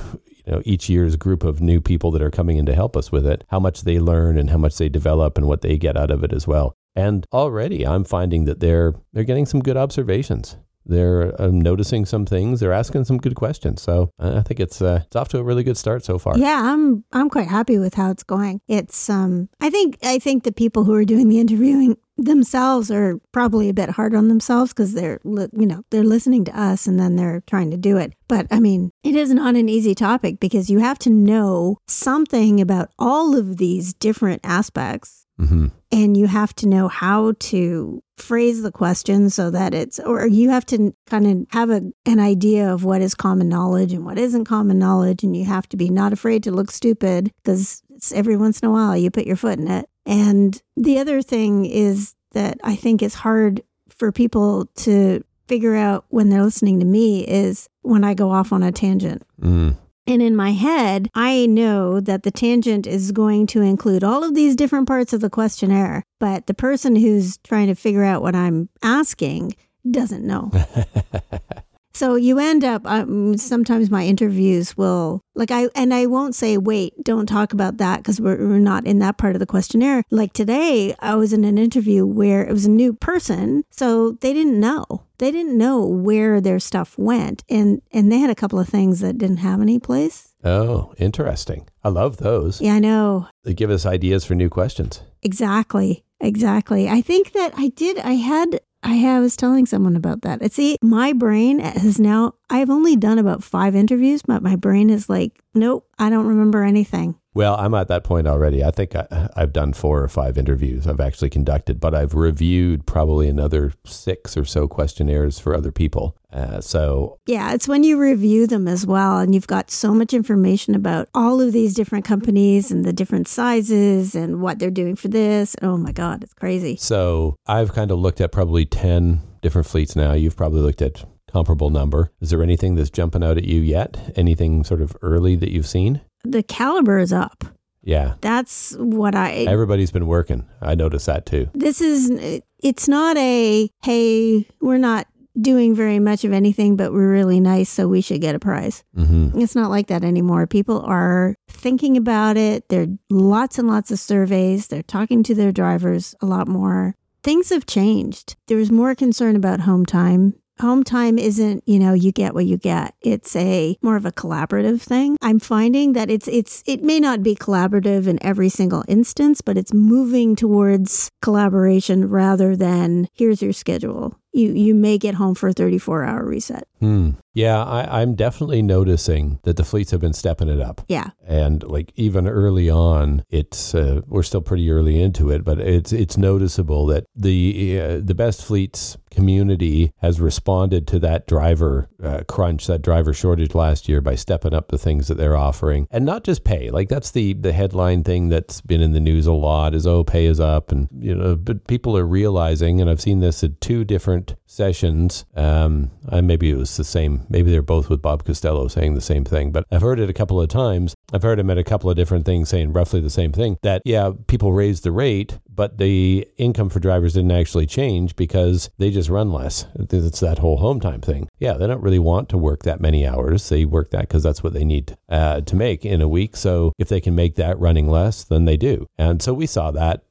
you 0.50 0.56
know 0.56 0.62
each 0.64 0.88
year's 0.88 1.14
group 1.14 1.44
of 1.44 1.60
new 1.60 1.80
people 1.80 2.10
that 2.10 2.22
are 2.22 2.30
coming 2.30 2.56
in 2.56 2.66
to 2.66 2.74
help 2.74 2.96
us 2.96 3.12
with 3.12 3.24
it, 3.24 3.44
how 3.48 3.60
much 3.60 3.82
they 3.82 4.00
learn 4.00 4.36
and 4.36 4.50
how 4.50 4.58
much 4.58 4.78
they 4.78 4.88
develop 4.88 5.38
and 5.38 5.46
what 5.46 5.60
they 5.60 5.78
get 5.78 5.96
out 5.96 6.10
of 6.10 6.24
it 6.24 6.32
as 6.32 6.46
well. 6.46 6.74
And 6.96 7.24
already 7.32 7.86
I'm 7.86 8.02
finding 8.02 8.46
that 8.46 8.58
they're 8.58 8.94
they're 9.12 9.24
getting 9.24 9.46
some 9.46 9.60
good 9.60 9.76
observations. 9.76 10.56
They're 10.86 11.40
um, 11.40 11.60
noticing 11.60 12.06
some 12.06 12.26
things. 12.26 12.60
They're 12.60 12.72
asking 12.72 13.04
some 13.04 13.18
good 13.18 13.34
questions. 13.34 13.82
So 13.82 14.10
I 14.18 14.42
think 14.42 14.60
it's 14.60 14.80
uh, 14.82 15.02
it's 15.06 15.16
off 15.16 15.28
to 15.28 15.38
a 15.38 15.42
really 15.42 15.62
good 15.62 15.76
start 15.76 16.04
so 16.04 16.18
far. 16.18 16.36
Yeah, 16.38 16.72
I'm 16.72 17.04
I'm 17.12 17.28
quite 17.30 17.48
happy 17.48 17.78
with 17.78 17.94
how 17.94 18.10
it's 18.10 18.22
going. 18.22 18.60
It's 18.68 19.10
um 19.10 19.48
I 19.60 19.70
think 19.70 19.98
I 20.02 20.18
think 20.18 20.44
the 20.44 20.52
people 20.52 20.84
who 20.84 20.94
are 20.94 21.04
doing 21.04 21.28
the 21.28 21.40
interviewing 21.40 21.96
themselves 22.16 22.90
are 22.90 23.18
probably 23.32 23.68
a 23.68 23.74
bit 23.74 23.90
hard 23.90 24.14
on 24.14 24.28
themselves 24.28 24.72
because 24.72 24.92
they're 24.92 25.20
you 25.24 25.66
know 25.66 25.82
they're 25.90 26.04
listening 26.04 26.44
to 26.44 26.60
us 26.60 26.86
and 26.86 27.00
then 27.00 27.16
they're 27.16 27.42
trying 27.46 27.70
to 27.70 27.78
do 27.78 27.96
it 27.96 28.12
but 28.28 28.46
i 28.50 28.60
mean 28.60 28.90
it 29.02 29.16
is 29.16 29.32
not 29.32 29.56
an 29.56 29.68
easy 29.68 29.94
topic 29.94 30.38
because 30.38 30.68
you 30.68 30.80
have 30.80 30.98
to 30.98 31.08
know 31.08 31.78
something 31.86 32.60
about 32.60 32.90
all 32.98 33.36
of 33.36 33.56
these 33.56 33.94
different 33.94 34.40
aspects 34.44 35.19
Mm-hmm. 35.40 35.66
and 35.90 36.16
you 36.16 36.26
have 36.26 36.54
to 36.56 36.68
know 36.68 36.88
how 36.88 37.32
to 37.38 38.02
phrase 38.18 38.62
the 38.62 38.70
question 38.70 39.30
so 39.30 39.50
that 39.50 39.72
it's 39.72 39.98
or 39.98 40.26
you 40.26 40.50
have 40.50 40.66
to 40.66 40.94
kind 41.06 41.26
of 41.26 41.46
have 41.52 41.70
a, 41.70 41.80
an 42.04 42.20
idea 42.20 42.70
of 42.70 42.84
what 42.84 43.00
is 43.00 43.14
common 43.14 43.48
knowledge 43.48 43.92
and 43.94 44.04
what 44.04 44.18
isn't 44.18 44.44
common 44.44 44.78
knowledge 44.78 45.22
and 45.24 45.34
you 45.34 45.46
have 45.46 45.66
to 45.70 45.76
be 45.78 45.88
not 45.88 46.12
afraid 46.12 46.42
to 46.42 46.50
look 46.50 46.70
stupid 46.70 47.32
because 47.42 47.82
every 48.14 48.36
once 48.36 48.60
in 48.60 48.68
a 48.68 48.72
while 48.72 48.94
you 48.96 49.10
put 49.10 49.26
your 49.26 49.36
foot 49.36 49.58
in 49.58 49.66
it 49.68 49.88
and 50.04 50.60
the 50.76 50.98
other 50.98 51.22
thing 51.22 51.64
is 51.64 52.14
that 52.32 52.58
i 52.62 52.76
think 52.76 53.02
is 53.02 53.14
hard 53.14 53.62
for 53.88 54.12
people 54.12 54.66
to 54.76 55.24
figure 55.48 55.74
out 55.74 56.04
when 56.10 56.28
they're 56.28 56.44
listening 56.44 56.78
to 56.78 56.86
me 56.86 57.26
is 57.26 57.68
when 57.82 58.04
i 58.04 58.12
go 58.12 58.30
off 58.30 58.52
on 58.52 58.62
a 58.62 58.70
tangent 58.70 59.22
Mm. 59.40 59.76
And 60.10 60.20
in 60.20 60.34
my 60.34 60.50
head, 60.50 61.08
I 61.14 61.46
know 61.46 62.00
that 62.00 62.24
the 62.24 62.32
tangent 62.32 62.86
is 62.86 63.12
going 63.12 63.46
to 63.48 63.62
include 63.62 64.02
all 64.02 64.24
of 64.24 64.34
these 64.34 64.56
different 64.56 64.88
parts 64.88 65.12
of 65.12 65.20
the 65.20 65.30
questionnaire, 65.30 66.02
but 66.18 66.46
the 66.48 66.54
person 66.54 66.96
who's 66.96 67.38
trying 67.38 67.68
to 67.68 67.76
figure 67.76 68.02
out 68.02 68.20
what 68.20 68.34
I'm 68.34 68.68
asking 68.82 69.54
doesn't 69.88 70.26
know. 70.26 70.50
so 72.00 72.14
you 72.14 72.38
end 72.38 72.64
up, 72.64 72.82
um, 72.86 73.36
sometimes 73.36 73.90
my 73.90 74.04
interviews 74.04 74.74
will, 74.76 75.20
like, 75.34 75.50
I, 75.50 75.68
and 75.74 75.92
I 75.92 76.06
won't 76.06 76.34
say, 76.34 76.56
wait, 76.56 76.94
don't 77.04 77.26
talk 77.26 77.52
about 77.52 77.76
that 77.76 77.98
because 77.98 78.20
we're, 78.20 78.38
we're 78.38 78.58
not 78.58 78.86
in 78.86 78.98
that 79.00 79.18
part 79.18 79.34
of 79.36 79.40
the 79.40 79.46
questionnaire. 79.54 80.02
Like 80.10 80.32
today, 80.32 80.94
I 81.00 81.14
was 81.16 81.32
in 81.32 81.44
an 81.44 81.58
interview 81.58 82.06
where 82.06 82.42
it 82.48 82.52
was 82.52 82.64
a 82.66 82.70
new 82.70 82.92
person, 82.94 83.64
so 83.70 84.12
they 84.22 84.32
didn't 84.32 84.58
know 84.58 84.84
they 85.18 85.30
didn't 85.30 85.58
know 85.58 85.84
where 85.86 86.40
their 86.40 86.58
stuff 86.58 86.96
went 86.96 87.44
and 87.50 87.82
and 87.92 88.10
they 88.10 88.18
had 88.20 88.30
a 88.30 88.34
couple 88.34 88.58
of 88.58 88.66
things 88.66 89.00
that 89.00 89.18
didn't 89.18 89.36
have 89.48 89.60
any 89.60 89.78
place 89.78 90.32
Oh, 90.42 90.94
interesting. 90.96 91.68
I 91.84 91.90
love 91.90 92.16
those. 92.16 92.54
yeah 92.62 92.76
i 92.76 92.78
know 92.78 93.28
They 93.44 93.52
give 93.52 93.70
us 93.70 93.84
ideas 93.84 94.24
for 94.24 94.34
new 94.34 94.48
questions. 94.48 95.02
exactly 95.22 96.04
exactly 96.20 96.88
i 96.88 97.00
think 97.02 97.32
that 97.32 97.52
i 97.56 97.68
did 97.68 97.98
i 97.98 98.14
had 98.14 98.60
I 98.82 99.20
was 99.20 99.36
telling 99.36 99.66
someone 99.66 99.96
about 99.96 100.22
that. 100.22 100.52
See, 100.52 100.76
my 100.80 101.12
brain 101.12 101.58
has 101.58 102.00
now, 102.00 102.34
I've 102.48 102.70
only 102.70 102.96
done 102.96 103.18
about 103.18 103.44
five 103.44 103.74
interviews, 103.74 104.22
but 104.26 104.42
my 104.42 104.56
brain 104.56 104.88
is 104.88 105.08
like, 105.08 105.38
nope, 105.54 105.86
I 105.98 106.08
don't 106.08 106.26
remember 106.26 106.64
anything. 106.64 107.19
Well, 107.32 107.54
I'm 107.56 107.74
at 107.74 107.88
that 107.88 108.02
point 108.02 108.26
already. 108.26 108.64
I 108.64 108.72
think 108.72 108.96
I, 108.96 109.28
I've 109.36 109.52
done 109.52 109.72
four 109.72 110.02
or 110.02 110.08
five 110.08 110.36
interviews 110.36 110.86
I've 110.86 111.00
actually 111.00 111.30
conducted, 111.30 111.78
but 111.78 111.94
I've 111.94 112.14
reviewed 112.14 112.86
probably 112.86 113.28
another 113.28 113.72
six 113.84 114.36
or 114.36 114.44
so 114.44 114.66
questionnaires 114.66 115.38
for 115.38 115.54
other 115.54 115.70
people. 115.70 116.16
Uh, 116.32 116.60
so, 116.60 117.18
Yeah, 117.26 117.52
it's 117.52 117.68
when 117.68 117.84
you 117.84 118.00
review 118.00 118.46
them 118.46 118.66
as 118.66 118.86
well, 118.86 119.18
and 119.18 119.34
you've 119.34 119.46
got 119.46 119.70
so 119.70 119.94
much 119.94 120.12
information 120.12 120.74
about 120.74 121.08
all 121.14 121.40
of 121.40 121.52
these 121.52 121.74
different 121.74 122.04
companies 122.04 122.70
and 122.70 122.84
the 122.84 122.92
different 122.92 123.28
sizes 123.28 124.14
and 124.14 124.42
what 124.42 124.58
they're 124.58 124.70
doing 124.70 124.96
for 124.96 125.08
this. 125.08 125.54
Oh 125.62 125.76
my 125.76 125.92
God, 125.92 126.24
it's 126.24 126.34
crazy. 126.34 126.76
so 126.76 127.36
I've 127.46 127.72
kind 127.72 127.90
of 127.90 127.98
looked 127.98 128.20
at 128.20 128.32
probably 128.32 128.64
10 128.64 129.20
different 129.40 129.66
fleets 129.66 129.94
now. 129.96 130.12
You've 130.12 130.36
probably 130.36 130.60
looked 130.60 130.82
at 130.82 131.04
comparable 131.30 131.70
number. 131.70 132.10
Is 132.20 132.30
there 132.30 132.42
anything 132.42 132.74
that's 132.74 132.90
jumping 132.90 133.22
out 133.22 133.38
at 133.38 133.44
you 133.44 133.60
yet? 133.60 134.12
Anything 134.16 134.64
sort 134.64 134.82
of 134.82 134.96
early 135.00 135.36
that 135.36 135.50
you've 135.50 135.66
seen? 135.66 136.00
The 136.24 136.42
caliber 136.42 136.98
is 136.98 137.12
up. 137.12 137.44
Yeah. 137.82 138.14
That's 138.20 138.74
what 138.78 139.14
I. 139.14 139.30
Everybody's 139.48 139.90
been 139.90 140.06
working. 140.06 140.46
I 140.60 140.74
noticed 140.74 141.06
that 141.06 141.24
too. 141.26 141.48
this 141.54 141.80
is. 141.80 142.42
It's 142.62 142.88
not 142.88 143.16
a 143.16 143.70
hey, 143.82 144.46
we're 144.60 144.76
not 144.78 145.06
doing 145.40 145.74
very 145.74 145.98
much 145.98 146.24
of 146.24 146.32
anything, 146.32 146.76
but 146.76 146.92
we're 146.92 147.10
really 147.10 147.40
nice, 147.40 147.70
so 147.70 147.88
we 147.88 148.02
should 148.02 148.20
get 148.20 148.34
a 148.34 148.38
prize. 148.38 148.84
hmm 148.94 149.30
It's 149.34 149.54
not 149.54 149.70
like 149.70 149.86
that 149.86 150.04
anymore. 150.04 150.46
People 150.46 150.82
are 150.82 151.36
thinking 151.48 151.96
about 151.96 152.36
it. 152.36 152.68
There 152.68 152.82
are 152.82 152.86
lots 153.08 153.58
and 153.58 153.66
lots 153.66 153.90
of 153.90 153.98
surveys. 153.98 154.66
They're 154.68 154.82
talking 154.82 155.22
to 155.22 155.34
their 155.34 155.52
drivers 155.52 156.14
a 156.20 156.26
lot 156.26 156.48
more. 156.48 156.94
Things 157.22 157.48
have 157.50 157.64
changed. 157.64 158.36
There's 158.48 158.70
more 158.70 158.94
concern 158.94 159.36
about 159.36 159.60
home 159.60 159.86
time. 159.86 160.34
Home 160.60 160.84
time 160.84 161.18
isn't, 161.18 161.64
you 161.66 161.78
know, 161.78 161.94
you 161.94 162.12
get 162.12 162.34
what 162.34 162.44
you 162.44 162.58
get. 162.58 162.94
It's 163.00 163.34
a 163.34 163.78
more 163.80 163.96
of 163.96 164.04
a 164.04 164.12
collaborative 164.12 164.82
thing. 164.82 165.16
I'm 165.22 165.38
finding 165.38 165.94
that 165.94 166.10
it's 166.10 166.28
it's 166.28 166.62
it 166.66 166.82
may 166.82 167.00
not 167.00 167.22
be 167.22 167.34
collaborative 167.34 168.06
in 168.06 168.22
every 168.22 168.50
single 168.50 168.84
instance, 168.86 169.40
but 169.40 169.56
it's 169.56 169.72
moving 169.72 170.36
towards 170.36 171.08
collaboration 171.22 172.10
rather 172.10 172.54
than 172.56 173.08
here's 173.14 173.40
your 173.40 173.54
schedule. 173.54 174.20
You 174.32 174.52
you 174.52 174.74
may 174.74 174.96
get 174.98 175.14
home 175.14 175.34
for 175.34 175.48
a 175.48 175.52
34 175.52 176.04
hour 176.04 176.24
reset. 176.24 176.66
Hmm. 176.80 177.10
Yeah, 177.32 177.62
I, 177.62 178.00
I'm 178.00 178.16
definitely 178.16 178.60
noticing 178.60 179.38
that 179.44 179.56
the 179.56 179.64
fleets 179.64 179.92
have 179.92 180.00
been 180.00 180.12
stepping 180.12 180.48
it 180.48 180.60
up. 180.60 180.80
Yeah. 180.88 181.10
and 181.26 181.62
like 181.62 181.92
even 181.94 182.26
early 182.26 182.68
on 182.68 183.24
it's 183.30 183.74
uh, 183.74 184.00
we're 184.06 184.24
still 184.24 184.40
pretty 184.40 184.68
early 184.70 185.00
into 185.00 185.30
it 185.30 185.44
but 185.44 185.60
it's 185.60 185.92
it's 185.92 186.16
noticeable 186.16 186.86
that 186.86 187.04
the 187.14 187.78
uh, 187.80 188.00
the 188.02 188.14
best 188.14 188.44
fleets 188.44 188.96
community 189.10 189.92
has 189.98 190.20
responded 190.20 190.86
to 190.88 190.98
that 190.98 191.26
driver 191.26 191.88
uh, 192.02 192.22
crunch 192.26 192.66
that 192.66 192.82
driver 192.82 193.12
shortage 193.12 193.54
last 193.54 193.88
year 193.88 194.00
by 194.00 194.14
stepping 194.16 194.54
up 194.54 194.68
the 194.68 194.78
things 194.78 195.06
that 195.08 195.16
they're 195.16 195.36
offering 195.36 195.86
and 195.90 196.04
not 196.04 196.24
just 196.24 196.42
pay 196.42 196.70
like 196.70 196.88
that's 196.88 197.10
the 197.12 197.34
the 197.34 197.52
headline 197.52 198.02
thing 198.02 198.28
that's 198.28 198.60
been 198.62 198.80
in 198.80 198.92
the 198.92 199.00
news 199.00 199.26
a 199.26 199.32
lot 199.32 199.74
is 199.74 199.86
oh 199.86 200.02
pay 200.02 200.24
is 200.26 200.40
up 200.40 200.72
and 200.72 200.88
you 200.98 201.14
know 201.14 201.36
but 201.36 201.66
people 201.68 201.96
are 201.96 202.06
realizing 202.06 202.80
and 202.80 202.88
I've 202.90 203.00
seen 203.00 203.20
this 203.20 203.44
at 203.44 203.60
two 203.60 203.84
different 203.84 204.19
könnt. 204.26 204.39
Sessions 204.50 205.24
um 205.36 205.90
and 206.08 206.26
maybe 206.26 206.50
it 206.50 206.56
was 206.56 206.76
the 206.76 206.84
same 206.84 207.24
maybe 207.28 207.50
they're 207.50 207.62
both 207.62 207.88
with 207.88 208.02
Bob 208.02 208.24
Costello 208.24 208.68
saying 208.68 208.94
the 208.94 209.00
same 209.00 209.24
thing 209.24 209.52
but 209.52 209.64
I've 209.70 209.82
heard 209.82 210.00
it 210.00 210.10
a 210.10 210.14
couple 210.14 210.40
of 210.40 210.48
times 210.48 210.94
I've 211.12 211.22
heard 211.22 211.38
him 211.38 211.50
at 211.50 211.58
a 211.58 211.64
couple 211.64 211.90
of 211.90 211.96
different 211.96 212.24
things 212.24 212.48
saying 212.48 212.72
roughly 212.72 213.00
the 213.00 213.10
same 213.10 213.32
thing 213.32 213.58
that, 213.62 213.82
yeah, 213.84 214.12
people 214.26 214.52
raised 214.52 214.84
the 214.84 214.92
rate, 214.92 215.38
but 215.48 215.78
the 215.78 216.26
income 216.36 216.70
for 216.70 216.80
drivers 216.80 217.14
didn't 217.14 217.32
actually 217.32 217.66
change 217.66 218.16
because 218.16 218.70
they 218.78 218.90
just 218.90 219.08
run 219.08 219.32
less. 219.32 219.66
It's 219.74 220.20
that 220.20 220.38
whole 220.38 220.58
home 220.58 220.80
time 220.80 221.00
thing. 221.00 221.28
Yeah, 221.38 221.54
they 221.54 221.66
don't 221.66 221.82
really 221.82 221.98
want 221.98 222.28
to 222.30 222.38
work 222.38 222.62
that 222.62 222.80
many 222.80 223.06
hours. 223.06 223.48
They 223.48 223.64
work 223.64 223.90
that 223.90 224.02
because 224.02 224.22
that's 224.22 224.42
what 224.42 224.52
they 224.52 224.64
need 224.64 224.96
uh, 225.08 225.40
to 225.42 225.56
make 225.56 225.84
in 225.84 226.00
a 226.00 226.08
week. 226.08 226.36
So 226.36 226.72
if 226.78 226.88
they 226.88 227.00
can 227.00 227.14
make 227.14 227.34
that 227.36 227.58
running 227.58 227.88
less, 227.88 228.24
then 228.24 228.44
they 228.44 228.56
do. 228.56 228.86
And 228.96 229.22
so 229.22 229.34
we 229.34 229.46
saw 229.46 229.70
that. 229.72 230.02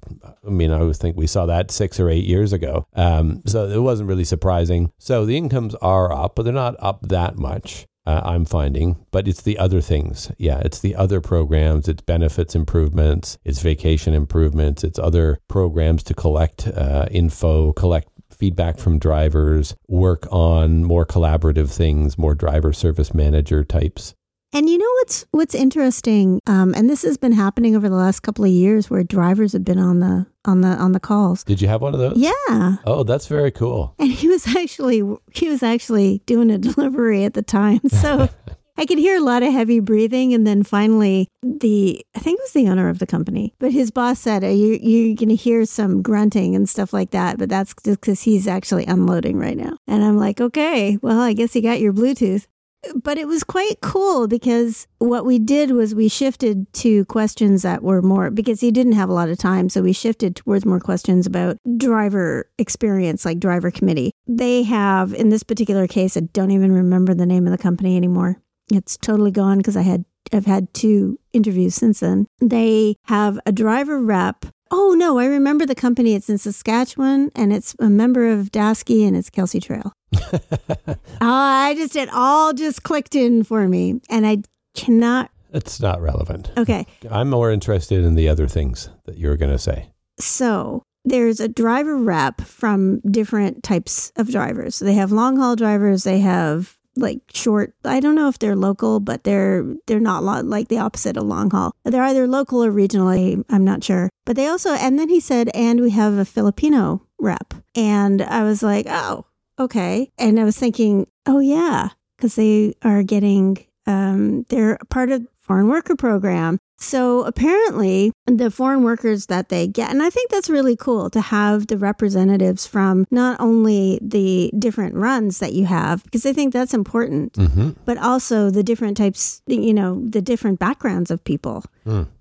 I 0.46 0.50
mean, 0.50 0.72
I 0.72 0.80
always 0.80 0.98
think 0.98 1.16
we 1.16 1.28
saw 1.28 1.46
that 1.46 1.72
six 1.72 2.00
or 2.00 2.10
eight 2.10 2.26
years 2.26 2.54
ago. 2.54 2.86
Um, 2.96 3.42
so 3.46 3.66
it 3.66 3.80
wasn't 3.80 4.10
really 4.10 4.24
surprising. 4.30 4.92
So 4.98 5.26
the 5.26 5.38
incomes 5.38 5.76
are 5.76 6.14
up, 6.14 6.36
but 6.36 6.44
they're 6.44 6.54
not 6.54 6.76
up 6.80 7.08
that 7.10 7.38
much 7.38 7.88
uh, 8.10 8.22
I'm 8.24 8.46
finding, 8.46 9.06
but 9.12 9.28
it's 9.28 9.44
the 9.44 9.60
other 9.60 9.82
things. 9.82 10.32
Yeah, 10.40 10.60
it's 10.66 10.80
the 10.80 10.96
other 10.96 11.22
programs, 11.22 11.88
it's 11.88 12.02
benefits 12.02 12.56
improvements, 12.56 13.38
it's 13.46 13.62
vacation 13.62 14.16
improvements, 14.16 14.84
it's 14.84 14.98
other 14.98 15.38
programs 15.48 16.02
to 16.04 16.16
collect 16.16 16.68
uh, 16.68 17.06
info, 17.12 17.72
collect 17.74 18.08
feedback 18.32 18.80
from 18.80 18.98
drivers, 18.98 19.76
work 19.88 20.28
on 20.32 20.84
more 20.84 21.06
collaborative 21.06 21.70
things, 21.70 22.18
more 22.18 22.34
driver 22.34 22.74
service 22.74 23.14
manager 23.14 23.64
types. 23.64 24.16
And 24.52 24.68
you 24.68 24.78
know 24.80 24.92
what's 25.00 25.26
what's 25.32 25.54
interesting, 25.56 26.40
um, 26.48 26.74
and 26.76 26.90
this 26.90 27.04
has 27.04 27.18
been 27.18 27.34
happening 27.34 27.76
over 27.76 27.88
the 27.88 27.96
last 27.96 28.22
couple 28.22 28.46
of 28.46 28.52
years, 28.52 28.90
where 28.90 29.04
drivers 29.04 29.54
have 29.54 29.64
been 29.64 29.78
on 29.78 30.00
the 30.00 30.26
on 30.46 30.62
the 30.62 30.70
on 30.70 30.92
the 30.94 31.00
calls. 31.00 31.44
Did 31.44 31.62
you 31.62 31.68
have 31.68 31.82
one 31.84 31.94
of 31.94 32.00
those? 32.00 32.18
Yeah, 32.18 32.78
Oh, 32.86 33.04
that's 33.04 33.28
very 33.28 33.52
cool. 33.52 33.94
and 34.00 34.12
he 34.12 34.28
was 34.28 34.48
actually 34.58 35.04
he 35.34 35.50
was 35.50 35.62
actually 35.62 36.24
doing 36.26 36.50
a 36.50 36.58
delivery 36.58 37.24
at 37.26 37.36
the 37.36 37.44
time, 37.44 37.80
so 37.90 38.28
I 38.76 38.86
could 38.88 38.98
hear 38.98 39.18
a 39.18 39.22
lot 39.22 39.44
of 39.44 39.54
heavy 39.54 39.80
breathing. 39.80 40.34
And 40.34 40.48
then 40.48 40.64
finally, 40.64 41.28
the 41.44 42.04
I 42.16 42.20
think 42.20 42.40
it 42.40 42.44
was 42.44 42.54
the 42.54 42.70
owner 42.70 42.90
of 42.90 42.98
the 42.98 43.06
company, 43.06 43.54
but 43.60 43.72
his 43.72 43.92
boss 43.92 44.20
said, 44.20 44.44
"Are 44.44 44.50
you 44.52 44.80
you're 44.82 45.16
going 45.16 45.30
to 45.30 45.36
hear 45.36 45.64
some 45.66 46.02
grunting 46.02 46.56
and 46.56 46.68
stuff 46.68 46.92
like 46.92 47.12
that?" 47.12 47.38
But 47.38 47.50
that's 47.50 47.76
just 47.86 48.02
because 48.02 48.24
he's 48.24 48.48
actually 48.48 48.86
unloading 48.88 49.38
right 49.38 49.58
now. 49.58 49.78
And 49.88 50.04
I'm 50.04 50.18
like, 50.18 50.42
okay, 50.42 50.98
well, 51.04 51.20
I 51.20 51.34
guess 51.34 51.54
he 51.54 51.62
got 51.62 51.80
your 51.80 51.94
Bluetooth 51.94 52.48
but 52.96 53.18
it 53.18 53.28
was 53.28 53.44
quite 53.44 53.82
cool 53.82 54.28
because 54.28 54.88
what 55.00 55.26
we 55.26 55.40
did 55.40 55.72
was 55.72 55.94
we 55.94 56.08
shifted 56.08 56.72
to 56.74 57.06
questions 57.06 57.62
that 57.62 57.84
were 57.84 58.02
more 58.02 58.30
because 58.30 58.62
he 58.62 58.72
didn't 58.72 58.94
have 58.94 59.10
a 59.10 59.14
lot 59.14 59.30
of 59.30 59.38
time 59.38 59.70
so 59.70 59.82
we 59.82 59.94
shifted 59.94 60.36
towards 60.36 60.66
more 60.66 60.80
questions 60.80 61.26
about 61.26 61.58
driver 61.78 62.50
experience 62.58 63.26
like 63.26 63.40
driver 63.40 63.72
committee. 63.72 64.12
They 64.28 64.64
have 64.64 65.14
in 65.14 65.30
this 65.30 65.44
particular 65.44 65.88
case 65.88 66.16
i 66.18 66.22
don't 66.22 66.52
even 66.52 66.72
remember 66.72 67.14
the 67.14 67.26
name 67.26 67.46
of 67.46 67.52
the 67.52 67.58
company 67.58 67.98
anymore. 67.98 68.38
It's 68.72 68.98
totally 68.98 69.32
gone 69.32 69.58
because 69.58 69.78
i 69.78 69.82
had 69.82 70.06
i've 70.32 70.46
had 70.46 70.74
two 70.74 71.20
interviews 71.34 71.76
since 71.76 72.00
then. 72.00 72.28
They 72.40 72.96
have 73.06 73.40
a 73.46 73.52
driver 73.52 74.00
rep 74.02 74.46
Oh 74.72 74.94
no, 74.98 75.18
I 75.18 75.26
remember 75.26 75.66
the 75.66 75.76
company. 75.76 76.14
It's 76.14 76.30
in 76.30 76.38
Saskatchewan, 76.38 77.32
and 77.36 77.52
it's 77.52 77.76
a 77.80 77.90
member 77.90 78.30
of 78.30 78.52
Dasky, 78.52 79.08
and 79.08 79.16
it's 79.18 79.30
Kelsey 79.30 79.60
Trail. 79.60 79.94
oh, 80.16 80.96
I 81.22 81.74
just 81.76 81.96
it 81.96 82.10
all 82.14 82.54
just 82.54 82.84
clicked 82.84 83.16
in 83.16 83.44
for 83.44 83.68
me, 83.68 84.00
and 84.10 84.26
I 84.28 84.44
cannot. 84.76 85.32
It's 85.52 85.80
not 85.80 86.02
relevant. 86.02 86.52
Okay, 86.58 86.86
I'm 87.10 87.30
more 87.30 87.52
interested 87.52 88.04
in 88.04 88.14
the 88.16 88.30
other 88.30 88.48
things 88.48 88.90
that 89.06 89.18
you're 89.18 89.38
going 89.38 89.52
to 89.52 89.58
say. 89.60 89.90
so 90.20 90.84
there's 91.06 91.40
a 91.40 91.48
driver 91.48 91.96
rep 91.98 92.42
from 92.42 93.00
different 93.10 93.64
types 93.64 94.12
of 94.18 94.30
drivers. 94.30 94.76
So 94.76 94.86
they 94.86 94.94
have 94.96 95.12
long 95.14 95.38
haul 95.38 95.56
drivers. 95.56 96.04
They 96.04 96.20
have 96.20 96.78
like 97.00 97.22
short. 97.34 97.74
I 97.84 98.00
don't 98.00 98.16
know 98.16 98.28
if 98.28 98.40
they're 98.40 98.56
local, 98.56 99.00
but 99.00 99.24
they're 99.24 99.66
they're 99.88 100.00
not 100.00 100.24
lo- 100.24 100.42
like 100.42 100.68
the 100.68 100.80
opposite 100.80 101.18
of 101.18 101.24
long 101.24 101.52
haul. 101.52 101.74
They're 101.84 102.04
either 102.04 102.28
local 102.28 102.64
or 102.64 102.72
regional. 102.72 103.08
I, 103.08 103.38
I'm 103.50 103.64
not 103.64 103.84
sure. 103.84 104.10
But 104.26 104.36
they 104.36 104.48
also 104.48 104.72
and 104.72 105.00
then 105.00 105.10
he 105.10 105.20
said, 105.20 105.50
and 105.54 105.82
we 105.82 105.92
have 105.92 106.14
a 106.14 106.26
Filipino 106.26 107.06
rep, 107.20 107.54
and 107.76 108.22
I 108.22 108.44
was 108.44 108.62
like, 108.62 108.86
oh, 108.88 109.26
okay. 109.58 110.12
And 110.18 110.40
I 110.40 110.44
was 110.44 110.58
thinking, 110.58 111.08
oh 111.26 111.40
yeah, 111.40 111.90
because 112.18 112.36
they 112.36 112.76
are 112.84 113.04
getting 113.04 113.66
um, 113.88 114.44
they're 114.50 114.78
part 114.90 115.10
of 115.12 115.28
foreign 115.40 115.68
worker 115.68 115.96
program. 115.96 116.60
So 116.80 117.24
apparently, 117.24 118.12
the 118.26 118.50
foreign 118.50 118.84
workers 118.84 119.26
that 119.26 119.50
they 119.50 119.68
get, 119.68 119.92
and 119.92 120.02
I 120.02 120.10
think 120.10 120.32
that's 120.32 120.50
really 120.50 120.76
cool 120.76 121.10
to 121.10 121.20
have 121.20 121.68
the 121.68 121.78
representatives 121.78 122.66
from 122.66 123.06
not 123.12 123.40
only 123.40 124.00
the 124.02 124.52
different 124.58 124.96
runs 124.96 125.40
that 125.40 125.54
you 125.54 125.66
have, 125.66 126.04
because 126.04 126.26
I 126.26 126.34
think 126.34 126.54
that's 126.54 126.74
important, 126.74 127.34
Mm-hmm. 127.34 127.72
but 127.86 127.98
also 127.98 128.50
the 128.50 128.64
different 128.64 128.98
types, 128.98 129.42
you 129.46 129.74
know, 129.74 130.02
the 130.08 130.22
different 130.22 130.60
backgrounds 130.60 131.12
of 131.12 131.24
people. 131.24 131.64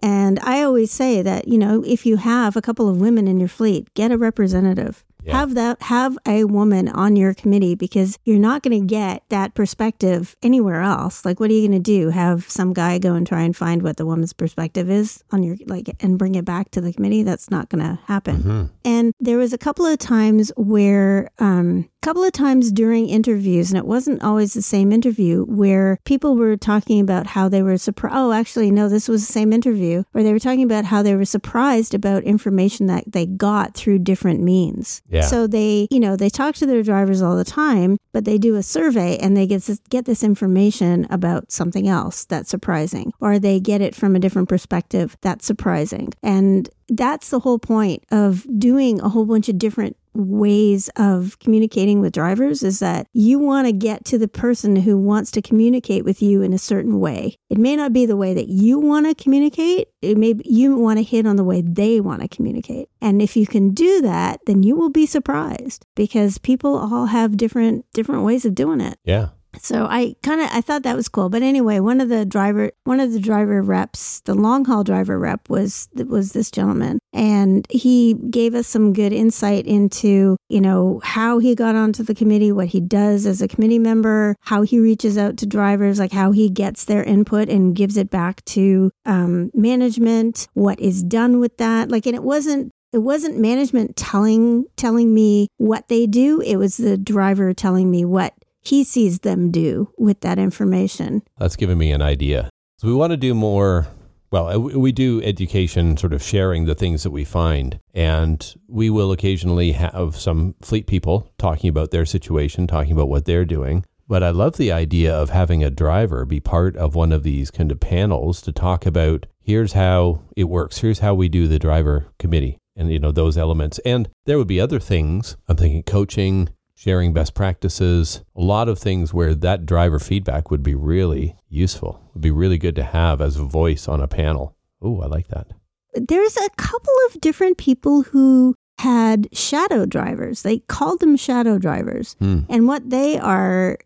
And 0.02 0.38
I 0.40 0.62
always 0.62 0.90
say 0.90 1.20
that, 1.22 1.46
you 1.46 1.58
know, 1.58 1.84
if 1.86 2.06
you 2.06 2.16
have 2.16 2.56
a 2.56 2.62
couple 2.62 2.88
of 2.88 2.96
women 2.98 3.28
in 3.28 3.38
your 3.38 3.48
fleet, 3.48 3.92
get 3.92 4.10
a 4.10 4.16
representative. 4.16 5.04
Yeah. 5.22 5.38
Have 5.38 5.54
that 5.54 5.82
have 5.82 6.16
a 6.26 6.44
woman 6.44 6.88
on 6.88 7.16
your 7.16 7.34
committee 7.34 7.74
because 7.74 8.18
you're 8.24 8.38
not 8.38 8.62
going 8.62 8.80
to 8.80 8.86
get 8.86 9.24
that 9.30 9.54
perspective 9.54 10.36
anywhere 10.42 10.80
else. 10.80 11.24
Like 11.24 11.40
what 11.40 11.50
are 11.50 11.54
you 11.54 11.68
going 11.68 11.82
to 11.82 11.84
do? 11.84 12.10
Have 12.10 12.48
some 12.48 12.72
guy 12.72 12.98
go 12.98 13.14
and 13.14 13.26
try 13.26 13.42
and 13.42 13.56
find 13.56 13.82
what 13.82 13.96
the 13.96 14.06
woman's 14.06 14.32
perspective 14.32 14.88
is 14.90 15.24
on 15.32 15.42
your 15.42 15.56
like 15.66 15.90
and 16.00 16.18
bring 16.18 16.34
it 16.34 16.44
back 16.44 16.70
to 16.72 16.80
the 16.80 16.92
committee? 16.92 17.22
That's 17.24 17.50
not 17.50 17.68
going 17.68 17.84
to 17.84 18.00
happen. 18.06 18.70
And 18.84 19.12
there 19.20 19.38
was 19.38 19.52
a 19.52 19.58
couple 19.58 19.84
of 19.86 19.98
times 19.98 20.52
where, 20.56 21.30
um, 21.38 21.88
couple 22.02 22.22
of 22.24 22.32
times 22.32 22.72
during 22.72 23.08
interviews, 23.08 23.70
and 23.70 23.78
it 23.78 23.86
wasn't 23.86 24.22
always 24.22 24.54
the 24.54 24.62
same 24.62 24.92
interview, 24.92 25.44
where 25.44 25.98
people 26.04 26.36
were 26.36 26.56
talking 26.56 27.00
about 27.00 27.26
how 27.26 27.48
they 27.48 27.62
were 27.62 27.76
surprised. 27.78 28.14
Oh, 28.16 28.32
actually, 28.32 28.70
no, 28.70 28.88
this 28.88 29.08
was 29.08 29.26
the 29.26 29.32
same 29.32 29.52
interview, 29.52 30.04
where 30.12 30.24
they 30.24 30.32
were 30.32 30.38
talking 30.38 30.62
about 30.62 30.84
how 30.84 31.02
they 31.02 31.14
were 31.14 31.24
surprised 31.24 31.94
about 31.94 32.24
information 32.24 32.86
that 32.86 33.04
they 33.06 33.26
got 33.26 33.74
through 33.74 34.00
different 34.00 34.40
means. 34.40 35.02
Yeah. 35.08 35.22
So 35.22 35.46
they, 35.46 35.88
you 35.90 36.00
know, 36.00 36.16
they 36.16 36.30
talk 36.30 36.54
to 36.56 36.66
their 36.66 36.82
drivers 36.82 37.22
all 37.22 37.36
the 37.36 37.44
time, 37.44 37.98
but 38.12 38.24
they 38.24 38.38
do 38.38 38.56
a 38.56 38.62
survey 38.62 39.16
and 39.18 39.36
they 39.36 39.46
get 39.46 39.62
this, 39.62 39.80
get 39.90 40.04
this 40.04 40.22
information 40.22 41.06
about 41.10 41.50
something 41.50 41.88
else 41.88 42.24
that's 42.24 42.50
surprising, 42.50 43.12
or 43.20 43.38
they 43.38 43.60
get 43.60 43.80
it 43.80 43.94
from 43.94 44.14
a 44.16 44.20
different 44.20 44.48
perspective 44.48 45.16
that's 45.20 45.46
surprising. 45.46 46.12
And 46.22 46.68
that's 46.88 47.28
the 47.28 47.40
whole 47.40 47.58
point 47.58 48.04
of 48.10 48.46
doing 48.58 49.00
a 49.00 49.08
whole 49.10 49.26
bunch 49.26 49.48
of 49.48 49.58
different 49.58 49.96
ways 50.18 50.90
of 50.96 51.38
communicating 51.38 52.00
with 52.00 52.12
drivers 52.12 52.62
is 52.62 52.80
that 52.80 53.06
you 53.12 53.38
want 53.38 53.66
to 53.66 53.72
get 53.72 54.04
to 54.06 54.18
the 54.18 54.28
person 54.28 54.76
who 54.76 54.98
wants 54.98 55.30
to 55.30 55.42
communicate 55.42 56.04
with 56.04 56.20
you 56.20 56.42
in 56.42 56.52
a 56.52 56.58
certain 56.58 57.00
way. 57.00 57.36
It 57.48 57.58
may 57.58 57.76
not 57.76 57.92
be 57.92 58.04
the 58.04 58.16
way 58.16 58.34
that 58.34 58.48
you 58.48 58.78
want 58.78 59.06
to 59.06 59.14
communicate. 59.14 59.88
It 60.02 60.18
may 60.18 60.34
you 60.44 60.76
want 60.76 60.98
to 60.98 61.02
hit 61.02 61.26
on 61.26 61.36
the 61.36 61.44
way 61.44 61.62
they 61.62 62.00
want 62.00 62.22
to 62.22 62.28
communicate. 62.28 62.88
And 63.00 63.22
if 63.22 63.36
you 63.36 63.46
can 63.46 63.70
do 63.70 64.00
that, 64.02 64.40
then 64.46 64.62
you 64.62 64.76
will 64.76 64.90
be 64.90 65.06
surprised 65.06 65.84
because 65.94 66.38
people 66.38 66.76
all 66.76 67.06
have 67.06 67.36
different 67.36 67.86
different 67.92 68.24
ways 68.24 68.44
of 68.44 68.54
doing 68.54 68.80
it. 68.80 68.98
Yeah. 69.04 69.28
So 69.60 69.86
I 69.86 70.14
kind 70.22 70.40
of 70.40 70.48
I 70.52 70.60
thought 70.60 70.82
that 70.82 70.96
was 70.96 71.08
cool. 71.08 71.28
But 71.28 71.42
anyway, 71.42 71.80
one 71.80 72.00
of 72.00 72.08
the 72.08 72.24
driver 72.24 72.70
one 72.84 73.00
of 73.00 73.12
the 73.12 73.20
driver 73.20 73.62
reps, 73.62 74.20
the 74.20 74.34
long 74.34 74.64
haul 74.64 74.84
driver 74.84 75.18
rep 75.18 75.48
was 75.48 75.88
was 75.94 76.32
this 76.32 76.50
gentleman, 76.50 76.98
and 77.12 77.66
he 77.70 78.14
gave 78.30 78.54
us 78.54 78.66
some 78.66 78.92
good 78.92 79.12
insight 79.12 79.66
into 79.66 80.36
you 80.48 80.60
know 80.60 81.00
how 81.04 81.38
he 81.38 81.54
got 81.54 81.74
onto 81.74 82.02
the 82.02 82.14
committee, 82.14 82.52
what 82.52 82.68
he 82.68 82.80
does 82.80 83.26
as 83.26 83.42
a 83.42 83.48
committee 83.48 83.78
member, 83.78 84.36
how 84.42 84.62
he 84.62 84.78
reaches 84.78 85.18
out 85.18 85.36
to 85.38 85.46
drivers, 85.46 85.98
like 85.98 86.12
how 86.12 86.32
he 86.32 86.48
gets 86.48 86.84
their 86.84 87.02
input 87.02 87.48
and 87.48 87.76
gives 87.76 87.96
it 87.96 88.10
back 88.10 88.44
to 88.44 88.90
um, 89.06 89.50
management, 89.54 90.48
what 90.54 90.78
is 90.80 91.02
done 91.02 91.40
with 91.40 91.56
that. 91.58 91.90
Like, 91.90 92.06
and 92.06 92.14
it 92.14 92.22
wasn't 92.22 92.72
it 92.92 92.98
wasn't 92.98 93.38
management 93.38 93.96
telling 93.96 94.64
telling 94.76 95.12
me 95.12 95.48
what 95.58 95.88
they 95.88 96.06
do 96.06 96.40
it 96.40 96.56
was 96.56 96.76
the 96.76 96.96
driver 96.96 97.52
telling 97.52 97.90
me 97.90 98.04
what 98.04 98.34
he 98.62 98.84
sees 98.84 99.20
them 99.20 99.50
do 99.50 99.92
with 99.96 100.20
that 100.20 100.38
information 100.38 101.22
That's 101.38 101.56
given 101.56 101.78
me 101.78 101.92
an 101.92 102.02
idea. 102.02 102.50
So 102.78 102.86
we 102.86 102.94
want 102.94 103.10
to 103.10 103.16
do 103.16 103.34
more. 103.34 103.88
Well, 104.30 104.48
uh, 104.48 104.58
we 104.58 104.76
we 104.76 104.92
do 104.92 105.22
education, 105.22 105.96
sort 105.96 106.12
of 106.12 106.22
sharing 106.22 106.66
the 106.66 106.74
things 106.74 107.02
that 107.02 107.10
we 107.10 107.24
find, 107.24 107.80
and 107.94 108.54
we 108.68 108.90
will 108.90 109.10
occasionally 109.10 109.72
have 109.72 110.16
some 110.16 110.54
fleet 110.60 110.86
people 110.86 111.32
talking 111.38 111.68
about 111.70 111.90
their 111.90 112.04
situation, 112.04 112.66
talking 112.66 112.92
about 112.92 113.08
what 113.08 113.24
they're 113.24 113.46
doing. 113.46 113.84
But 114.06 114.22
I 114.22 114.30
love 114.30 114.56
the 114.56 114.72
idea 114.72 115.14
of 115.14 115.30
having 115.30 115.64
a 115.64 115.70
driver 115.70 116.24
be 116.24 116.40
part 116.40 116.76
of 116.76 116.94
one 116.94 117.12
of 117.12 117.24
these 117.24 117.50
kind 117.50 117.72
of 117.72 117.80
panels 117.80 118.40
to 118.42 118.52
talk 118.52 118.86
about 118.86 119.26
here's 119.42 119.72
how 119.72 120.22
it 120.36 120.44
works, 120.44 120.78
here's 120.78 121.00
how 121.00 121.14
we 121.14 121.28
do 121.28 121.48
the 121.48 121.58
driver 121.58 122.06
committee, 122.18 122.58
and 122.76 122.92
you 122.92 122.98
know 122.98 123.12
those 123.12 123.36
elements. 123.36 123.78
And 123.80 124.08
there 124.24 124.38
would 124.38 124.46
be 124.46 124.60
other 124.60 124.78
things. 124.78 125.36
I'm 125.48 125.56
thinking 125.56 125.82
coaching, 125.82 126.50
sharing 126.78 127.12
best 127.12 127.34
practices, 127.34 128.22
a 128.36 128.40
lot 128.40 128.68
of 128.68 128.78
things 128.78 129.12
where 129.12 129.34
that 129.34 129.66
driver 129.66 129.98
feedback 129.98 130.48
would 130.48 130.62
be 130.62 130.76
really 130.76 131.34
useful. 131.48 132.00
Would 132.14 132.22
be 132.22 132.30
really 132.30 132.56
good 132.56 132.76
to 132.76 132.84
have 132.84 133.20
as 133.20 133.36
a 133.36 133.42
voice 133.42 133.88
on 133.88 134.00
a 134.00 134.06
panel. 134.06 134.54
Oh, 134.80 135.00
I 135.00 135.06
like 135.06 135.26
that. 135.28 135.48
there's 135.94 136.36
a 136.36 136.50
couple 136.56 136.92
of 137.08 137.20
different 137.20 137.58
people 137.58 138.02
who 138.02 138.54
had 138.78 139.26
shadow 139.32 139.84
drivers 139.86 140.42
they 140.42 140.58
called 140.68 141.00
them 141.00 141.16
shadow 141.16 141.58
drivers 141.58 142.14
Hmm. 142.20 142.40
and 142.48 142.68
what 142.68 142.88
they 142.90 143.18
are 143.18 143.76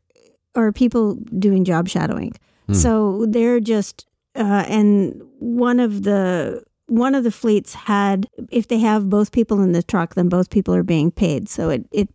are 0.54 0.70
people 0.72 1.14
doing 1.38 1.64
job 1.64 1.88
shadowing 1.88 2.32
Hmm. 2.66 2.74
so 2.74 3.24
they're 3.26 3.60
just 3.60 4.04
uh, 4.36 4.64
and 4.68 5.22
one 5.38 5.80
of 5.80 6.02
the 6.02 6.62
one 6.88 7.14
of 7.14 7.24
the 7.24 7.30
fleets 7.30 7.72
had 7.74 8.26
if 8.50 8.68
they 8.68 8.80
have 8.80 9.08
both 9.08 9.32
people 9.32 9.62
in 9.62 9.72
the 9.72 9.82
truck 9.82 10.14
then 10.14 10.28
both 10.28 10.50
people 10.50 10.74
are 10.74 10.82
being 10.82 11.10
paid 11.10 11.48
so 11.48 11.70
it, 11.70 11.86
it 11.92 12.08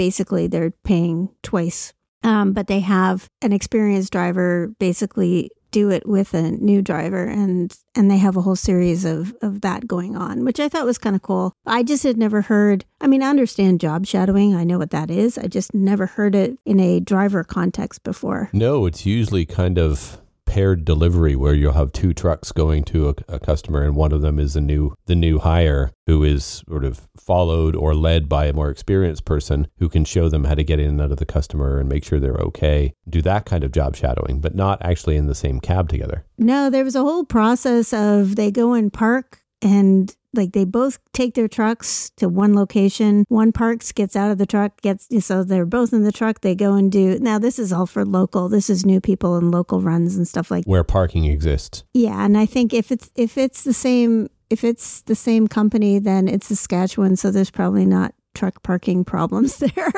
basically 0.00 0.46
they're 0.46 0.70
paying 0.82 1.28
twice. 1.42 1.92
Um, 2.22 2.54
but 2.54 2.68
they 2.68 2.80
have 2.80 3.28
an 3.42 3.52
experienced 3.52 4.10
driver 4.10 4.72
basically 4.78 5.50
do 5.72 5.90
it 5.90 6.08
with 6.08 6.32
a 6.32 6.52
new 6.52 6.80
driver 6.80 7.24
and 7.26 7.76
and 7.94 8.10
they 8.10 8.16
have 8.16 8.34
a 8.34 8.40
whole 8.40 8.56
series 8.56 9.04
of 9.04 9.34
of 9.42 9.60
that 9.60 9.86
going 9.86 10.16
on 10.16 10.44
which 10.44 10.58
i 10.58 10.68
thought 10.68 10.84
was 10.84 10.98
kind 10.98 11.14
of 11.14 11.22
cool. 11.22 11.52
I 11.64 11.84
just 11.84 12.02
had 12.02 12.16
never 12.16 12.40
heard 12.40 12.84
i 13.00 13.06
mean 13.06 13.22
i 13.22 13.28
understand 13.28 13.78
job 13.78 14.04
shadowing 14.06 14.56
i 14.56 14.64
know 14.64 14.78
what 14.78 14.90
that 14.90 15.10
is 15.10 15.38
i 15.38 15.46
just 15.46 15.72
never 15.74 16.06
heard 16.06 16.34
it 16.34 16.58
in 16.64 16.80
a 16.80 16.98
driver 16.98 17.44
context 17.44 18.02
before. 18.02 18.48
No, 18.52 18.86
it's 18.86 19.06
usually 19.06 19.44
kind 19.46 19.78
of 19.78 20.20
paired 20.50 20.84
delivery 20.84 21.36
where 21.36 21.54
you'll 21.54 21.74
have 21.74 21.92
two 21.92 22.12
trucks 22.12 22.50
going 22.50 22.82
to 22.82 23.08
a, 23.08 23.14
a 23.28 23.38
customer 23.38 23.84
and 23.84 23.94
one 23.94 24.10
of 24.10 24.20
them 24.20 24.40
is 24.40 24.54
the 24.54 24.60
new 24.60 24.92
the 25.06 25.14
new 25.14 25.38
hire 25.38 25.92
who 26.08 26.24
is 26.24 26.64
sort 26.68 26.84
of 26.84 27.08
followed 27.16 27.76
or 27.76 27.94
led 27.94 28.28
by 28.28 28.46
a 28.46 28.52
more 28.52 28.68
experienced 28.68 29.24
person 29.24 29.68
who 29.78 29.88
can 29.88 30.04
show 30.04 30.28
them 30.28 30.42
how 30.42 30.54
to 30.56 30.64
get 30.64 30.80
in 30.80 30.88
and 30.88 31.00
out 31.00 31.12
of 31.12 31.18
the 31.18 31.24
customer 31.24 31.78
and 31.78 31.88
make 31.88 32.04
sure 32.04 32.18
they're 32.18 32.34
okay 32.34 32.92
do 33.08 33.22
that 33.22 33.46
kind 33.46 33.62
of 33.62 33.70
job 33.70 33.94
shadowing 33.94 34.40
but 34.40 34.56
not 34.56 34.84
actually 34.84 35.16
in 35.16 35.28
the 35.28 35.36
same 35.36 35.60
cab 35.60 35.88
together. 35.88 36.24
No 36.36 36.68
there 36.68 36.84
was 36.84 36.96
a 36.96 37.04
whole 37.04 37.24
process 37.24 37.92
of 37.92 38.34
they 38.34 38.50
go 38.50 38.72
and 38.72 38.92
park 38.92 39.42
and 39.62 40.16
like 40.34 40.52
they 40.52 40.64
both 40.64 40.98
take 41.12 41.34
their 41.34 41.48
trucks 41.48 42.10
to 42.16 42.28
one 42.28 42.54
location. 42.54 43.24
One 43.28 43.52
parks 43.52 43.92
gets 43.92 44.16
out 44.16 44.30
of 44.30 44.38
the 44.38 44.46
truck 44.46 44.80
gets 44.80 45.08
so 45.24 45.44
they're 45.44 45.66
both 45.66 45.92
in 45.92 46.04
the 46.04 46.12
truck. 46.12 46.40
They 46.40 46.54
go 46.54 46.74
and 46.74 46.90
do 46.90 47.18
now 47.18 47.38
this 47.38 47.58
is 47.58 47.72
all 47.72 47.86
for 47.86 48.04
local. 48.04 48.48
This 48.48 48.70
is 48.70 48.86
new 48.86 49.00
people 49.00 49.36
and 49.36 49.50
local 49.50 49.80
runs 49.80 50.16
and 50.16 50.26
stuff 50.26 50.50
like 50.50 50.64
where 50.64 50.84
parking 50.84 51.24
exists. 51.24 51.84
Yeah, 51.94 52.24
and 52.24 52.36
I 52.36 52.46
think 52.46 52.72
if 52.72 52.90
it's 52.92 53.10
if 53.16 53.36
it's 53.36 53.64
the 53.64 53.74
same 53.74 54.28
if 54.50 54.64
it's 54.64 55.02
the 55.02 55.14
same 55.14 55.46
company, 55.48 55.98
then 55.98 56.28
it's 56.28 56.48
Saskatchewan, 56.48 57.16
so 57.16 57.30
there's 57.30 57.50
probably 57.50 57.86
not 57.86 58.14
truck 58.34 58.62
parking 58.62 59.04
problems 59.04 59.56
there. 59.58 59.92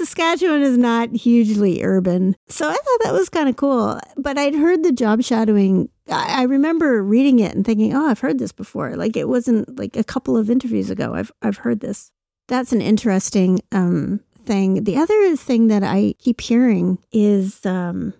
Saskatchewan 0.00 0.62
is 0.62 0.78
not 0.78 1.10
hugely 1.10 1.84
urban. 1.84 2.34
So 2.48 2.66
I 2.66 2.72
thought 2.72 3.00
that 3.04 3.12
was 3.12 3.28
kind 3.28 3.50
of 3.50 3.56
cool. 3.56 4.00
But 4.16 4.38
I'd 4.38 4.54
heard 4.54 4.82
the 4.82 4.92
job 4.92 5.22
shadowing. 5.22 5.90
I 6.10 6.44
remember 6.44 7.02
reading 7.02 7.38
it 7.38 7.54
and 7.54 7.66
thinking, 7.66 7.94
oh, 7.94 8.06
I've 8.06 8.20
heard 8.20 8.38
this 8.38 8.50
before. 8.50 8.96
Like 8.96 9.14
it 9.14 9.28
wasn't 9.28 9.78
like 9.78 9.96
a 9.96 10.02
couple 10.02 10.38
of 10.38 10.48
interviews 10.48 10.88
ago. 10.88 11.12
I've, 11.12 11.30
I've 11.42 11.58
heard 11.58 11.80
this. 11.80 12.10
That's 12.48 12.72
an 12.72 12.80
interesting 12.80 13.60
um, 13.72 14.20
thing. 14.42 14.84
The 14.84 14.96
other 14.96 15.36
thing 15.36 15.68
that 15.68 15.82
I 15.82 16.14
keep 16.18 16.40
hearing 16.40 16.96
is, 17.12 17.66
um, 17.66 18.14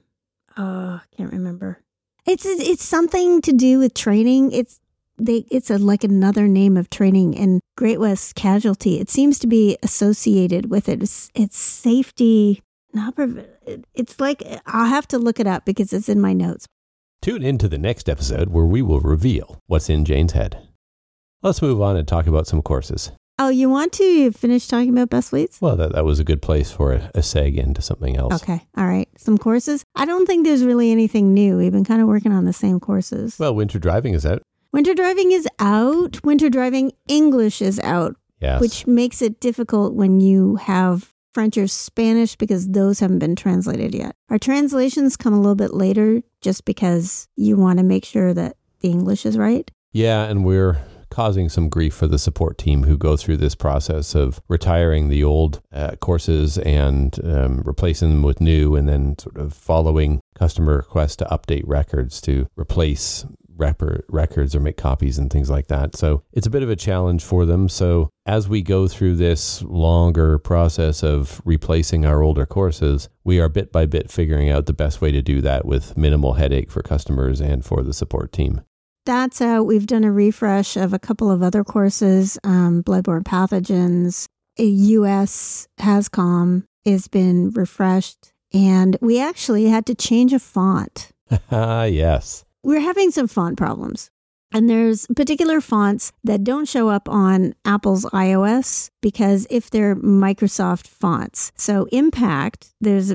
oh, 0.58 1.00
I 1.00 1.16
can't 1.16 1.32
remember. 1.32 1.80
It's 2.26 2.44
it's 2.44 2.84
something 2.84 3.40
to 3.40 3.52
do 3.52 3.78
with 3.78 3.94
training. 3.94 4.52
It's 4.52 4.79
they 5.20 5.44
it's 5.50 5.70
a 5.70 5.78
like 5.78 6.04
another 6.04 6.48
name 6.48 6.76
of 6.76 6.90
training 6.90 7.36
and 7.36 7.60
Great 7.76 8.00
West 8.00 8.34
Casualty. 8.34 9.00
It 9.00 9.10
seems 9.10 9.38
to 9.40 9.46
be 9.46 9.76
associated 9.82 10.70
with 10.70 10.88
it. 10.88 11.02
It's, 11.02 11.30
it's 11.34 11.58
safety. 11.58 12.62
Not 12.92 13.14
prov- 13.16 13.44
it's 13.94 14.18
like 14.18 14.42
I'll 14.66 14.88
have 14.88 15.06
to 15.08 15.18
look 15.18 15.38
it 15.38 15.46
up 15.46 15.64
because 15.64 15.92
it's 15.92 16.08
in 16.08 16.20
my 16.20 16.32
notes. 16.32 16.66
Tune 17.22 17.42
in 17.42 17.58
to 17.58 17.68
the 17.68 17.78
next 17.78 18.08
episode 18.08 18.48
where 18.48 18.64
we 18.64 18.82
will 18.82 19.00
reveal 19.00 19.60
what's 19.66 19.90
in 19.90 20.04
Jane's 20.04 20.32
head. 20.32 20.58
Let's 21.42 21.62
move 21.62 21.80
on 21.80 21.96
and 21.96 22.08
talk 22.08 22.26
about 22.26 22.46
some 22.46 22.62
courses. 22.62 23.12
Oh, 23.38 23.48
you 23.48 23.70
want 23.70 23.94
to 23.94 24.32
finish 24.32 24.66
talking 24.66 24.90
about 24.90 25.08
best 25.08 25.30
fleets? 25.30 25.62
Well, 25.62 25.74
that, 25.76 25.92
that 25.92 26.04
was 26.04 26.20
a 26.20 26.24
good 26.24 26.42
place 26.42 26.70
for 26.70 26.92
a, 26.92 27.10
a 27.14 27.20
seg 27.20 27.56
into 27.56 27.80
something 27.80 28.14
else. 28.14 28.42
Okay. 28.42 28.60
All 28.76 28.86
right. 28.86 29.08
Some 29.16 29.38
courses. 29.38 29.82
I 29.94 30.04
don't 30.04 30.26
think 30.26 30.44
there's 30.44 30.62
really 30.62 30.92
anything 30.92 31.32
new. 31.32 31.56
We've 31.56 31.72
been 31.72 31.84
kind 31.86 32.02
of 32.02 32.08
working 32.08 32.32
on 32.32 32.44
the 32.44 32.52
same 32.52 32.80
courses. 32.80 33.38
Well, 33.38 33.54
winter 33.54 33.78
driving 33.78 34.12
is 34.12 34.26
out. 34.26 34.42
Winter 34.72 34.94
driving 34.94 35.32
is 35.32 35.48
out. 35.58 36.22
Winter 36.24 36.48
driving 36.48 36.92
English 37.08 37.60
is 37.60 37.80
out, 37.80 38.16
Yes. 38.40 38.60
which 38.60 38.86
makes 38.86 39.20
it 39.20 39.40
difficult 39.40 39.94
when 39.94 40.20
you 40.20 40.56
have 40.56 41.12
French 41.34 41.58
or 41.58 41.66
Spanish 41.66 42.36
because 42.36 42.68
those 42.68 43.00
haven't 43.00 43.18
been 43.18 43.36
translated 43.36 43.94
yet. 43.94 44.14
Our 44.30 44.38
translations 44.38 45.16
come 45.16 45.32
a 45.32 45.40
little 45.40 45.54
bit 45.56 45.74
later 45.74 46.22
just 46.40 46.64
because 46.64 47.28
you 47.36 47.56
want 47.56 47.78
to 47.78 47.84
make 47.84 48.04
sure 48.04 48.32
that 48.34 48.56
the 48.80 48.90
English 48.90 49.26
is 49.26 49.36
right. 49.36 49.70
Yeah, 49.92 50.24
and 50.24 50.44
we're 50.44 50.78
causing 51.10 51.48
some 51.48 51.68
grief 51.68 51.92
for 51.92 52.06
the 52.06 52.18
support 52.20 52.56
team 52.56 52.84
who 52.84 52.96
go 52.96 53.16
through 53.16 53.36
this 53.36 53.56
process 53.56 54.14
of 54.14 54.40
retiring 54.48 55.08
the 55.08 55.24
old 55.24 55.60
uh, 55.72 55.96
courses 55.96 56.56
and 56.58 57.18
um, 57.24 57.62
replacing 57.64 58.10
them 58.10 58.22
with 58.22 58.40
new, 58.40 58.76
and 58.76 58.88
then 58.88 59.18
sort 59.18 59.36
of 59.36 59.52
following 59.52 60.20
customer 60.36 60.76
requests 60.76 61.16
to 61.16 61.24
update 61.24 61.64
records 61.66 62.20
to 62.20 62.46
replace 62.56 63.26
records 63.60 64.54
or 64.54 64.60
make 64.60 64.76
copies 64.76 65.18
and 65.18 65.30
things 65.30 65.50
like 65.50 65.68
that. 65.68 65.94
So 65.96 66.22
it's 66.32 66.46
a 66.46 66.50
bit 66.50 66.62
of 66.62 66.70
a 66.70 66.76
challenge 66.76 67.22
for 67.22 67.44
them. 67.44 67.68
So 67.68 68.10
as 68.26 68.48
we 68.48 68.62
go 68.62 68.88
through 68.88 69.16
this 69.16 69.62
longer 69.62 70.38
process 70.38 71.02
of 71.02 71.40
replacing 71.44 72.06
our 72.06 72.22
older 72.22 72.46
courses, 72.46 73.08
we 73.24 73.38
are 73.40 73.48
bit 73.48 73.70
by 73.70 73.86
bit 73.86 74.10
figuring 74.10 74.50
out 74.50 74.66
the 74.66 74.72
best 74.72 75.00
way 75.00 75.12
to 75.12 75.22
do 75.22 75.40
that 75.42 75.64
with 75.64 75.96
minimal 75.96 76.34
headache 76.34 76.70
for 76.70 76.82
customers 76.82 77.40
and 77.40 77.64
for 77.64 77.82
the 77.82 77.92
support 77.92 78.32
team. 78.32 78.62
That's 79.06 79.40
out. 79.40 79.64
We've 79.64 79.86
done 79.86 80.04
a 80.04 80.12
refresh 80.12 80.76
of 80.76 80.92
a 80.92 80.98
couple 80.98 81.30
of 81.30 81.42
other 81.42 81.64
courses, 81.64 82.38
um, 82.44 82.82
bloodborne 82.82 83.24
pathogens. 83.24 84.26
A 84.58 84.64
US 84.64 85.68
HazCom 85.78 86.64
has 86.84 87.08
been 87.08 87.50
refreshed, 87.50 88.32
and 88.52 88.96
we 89.00 89.20
actually 89.20 89.66
had 89.66 89.86
to 89.86 89.94
change 89.94 90.32
a 90.32 90.38
font. 90.38 91.10
Ah, 91.50 91.84
yes. 92.02 92.44
We're 92.62 92.80
having 92.80 93.10
some 93.10 93.28
font 93.28 93.56
problems. 93.56 94.10
And 94.52 94.68
there's 94.68 95.06
particular 95.14 95.60
fonts 95.60 96.10
that 96.24 96.42
don't 96.42 96.66
show 96.66 96.88
up 96.88 97.08
on 97.08 97.54
Apple's 97.64 98.04
iOS 98.06 98.90
because 99.00 99.46
if 99.48 99.70
they're 99.70 99.94
Microsoft 99.94 100.88
fonts. 100.88 101.52
So 101.54 101.86
Impact, 101.92 102.70
there's, 102.80 103.12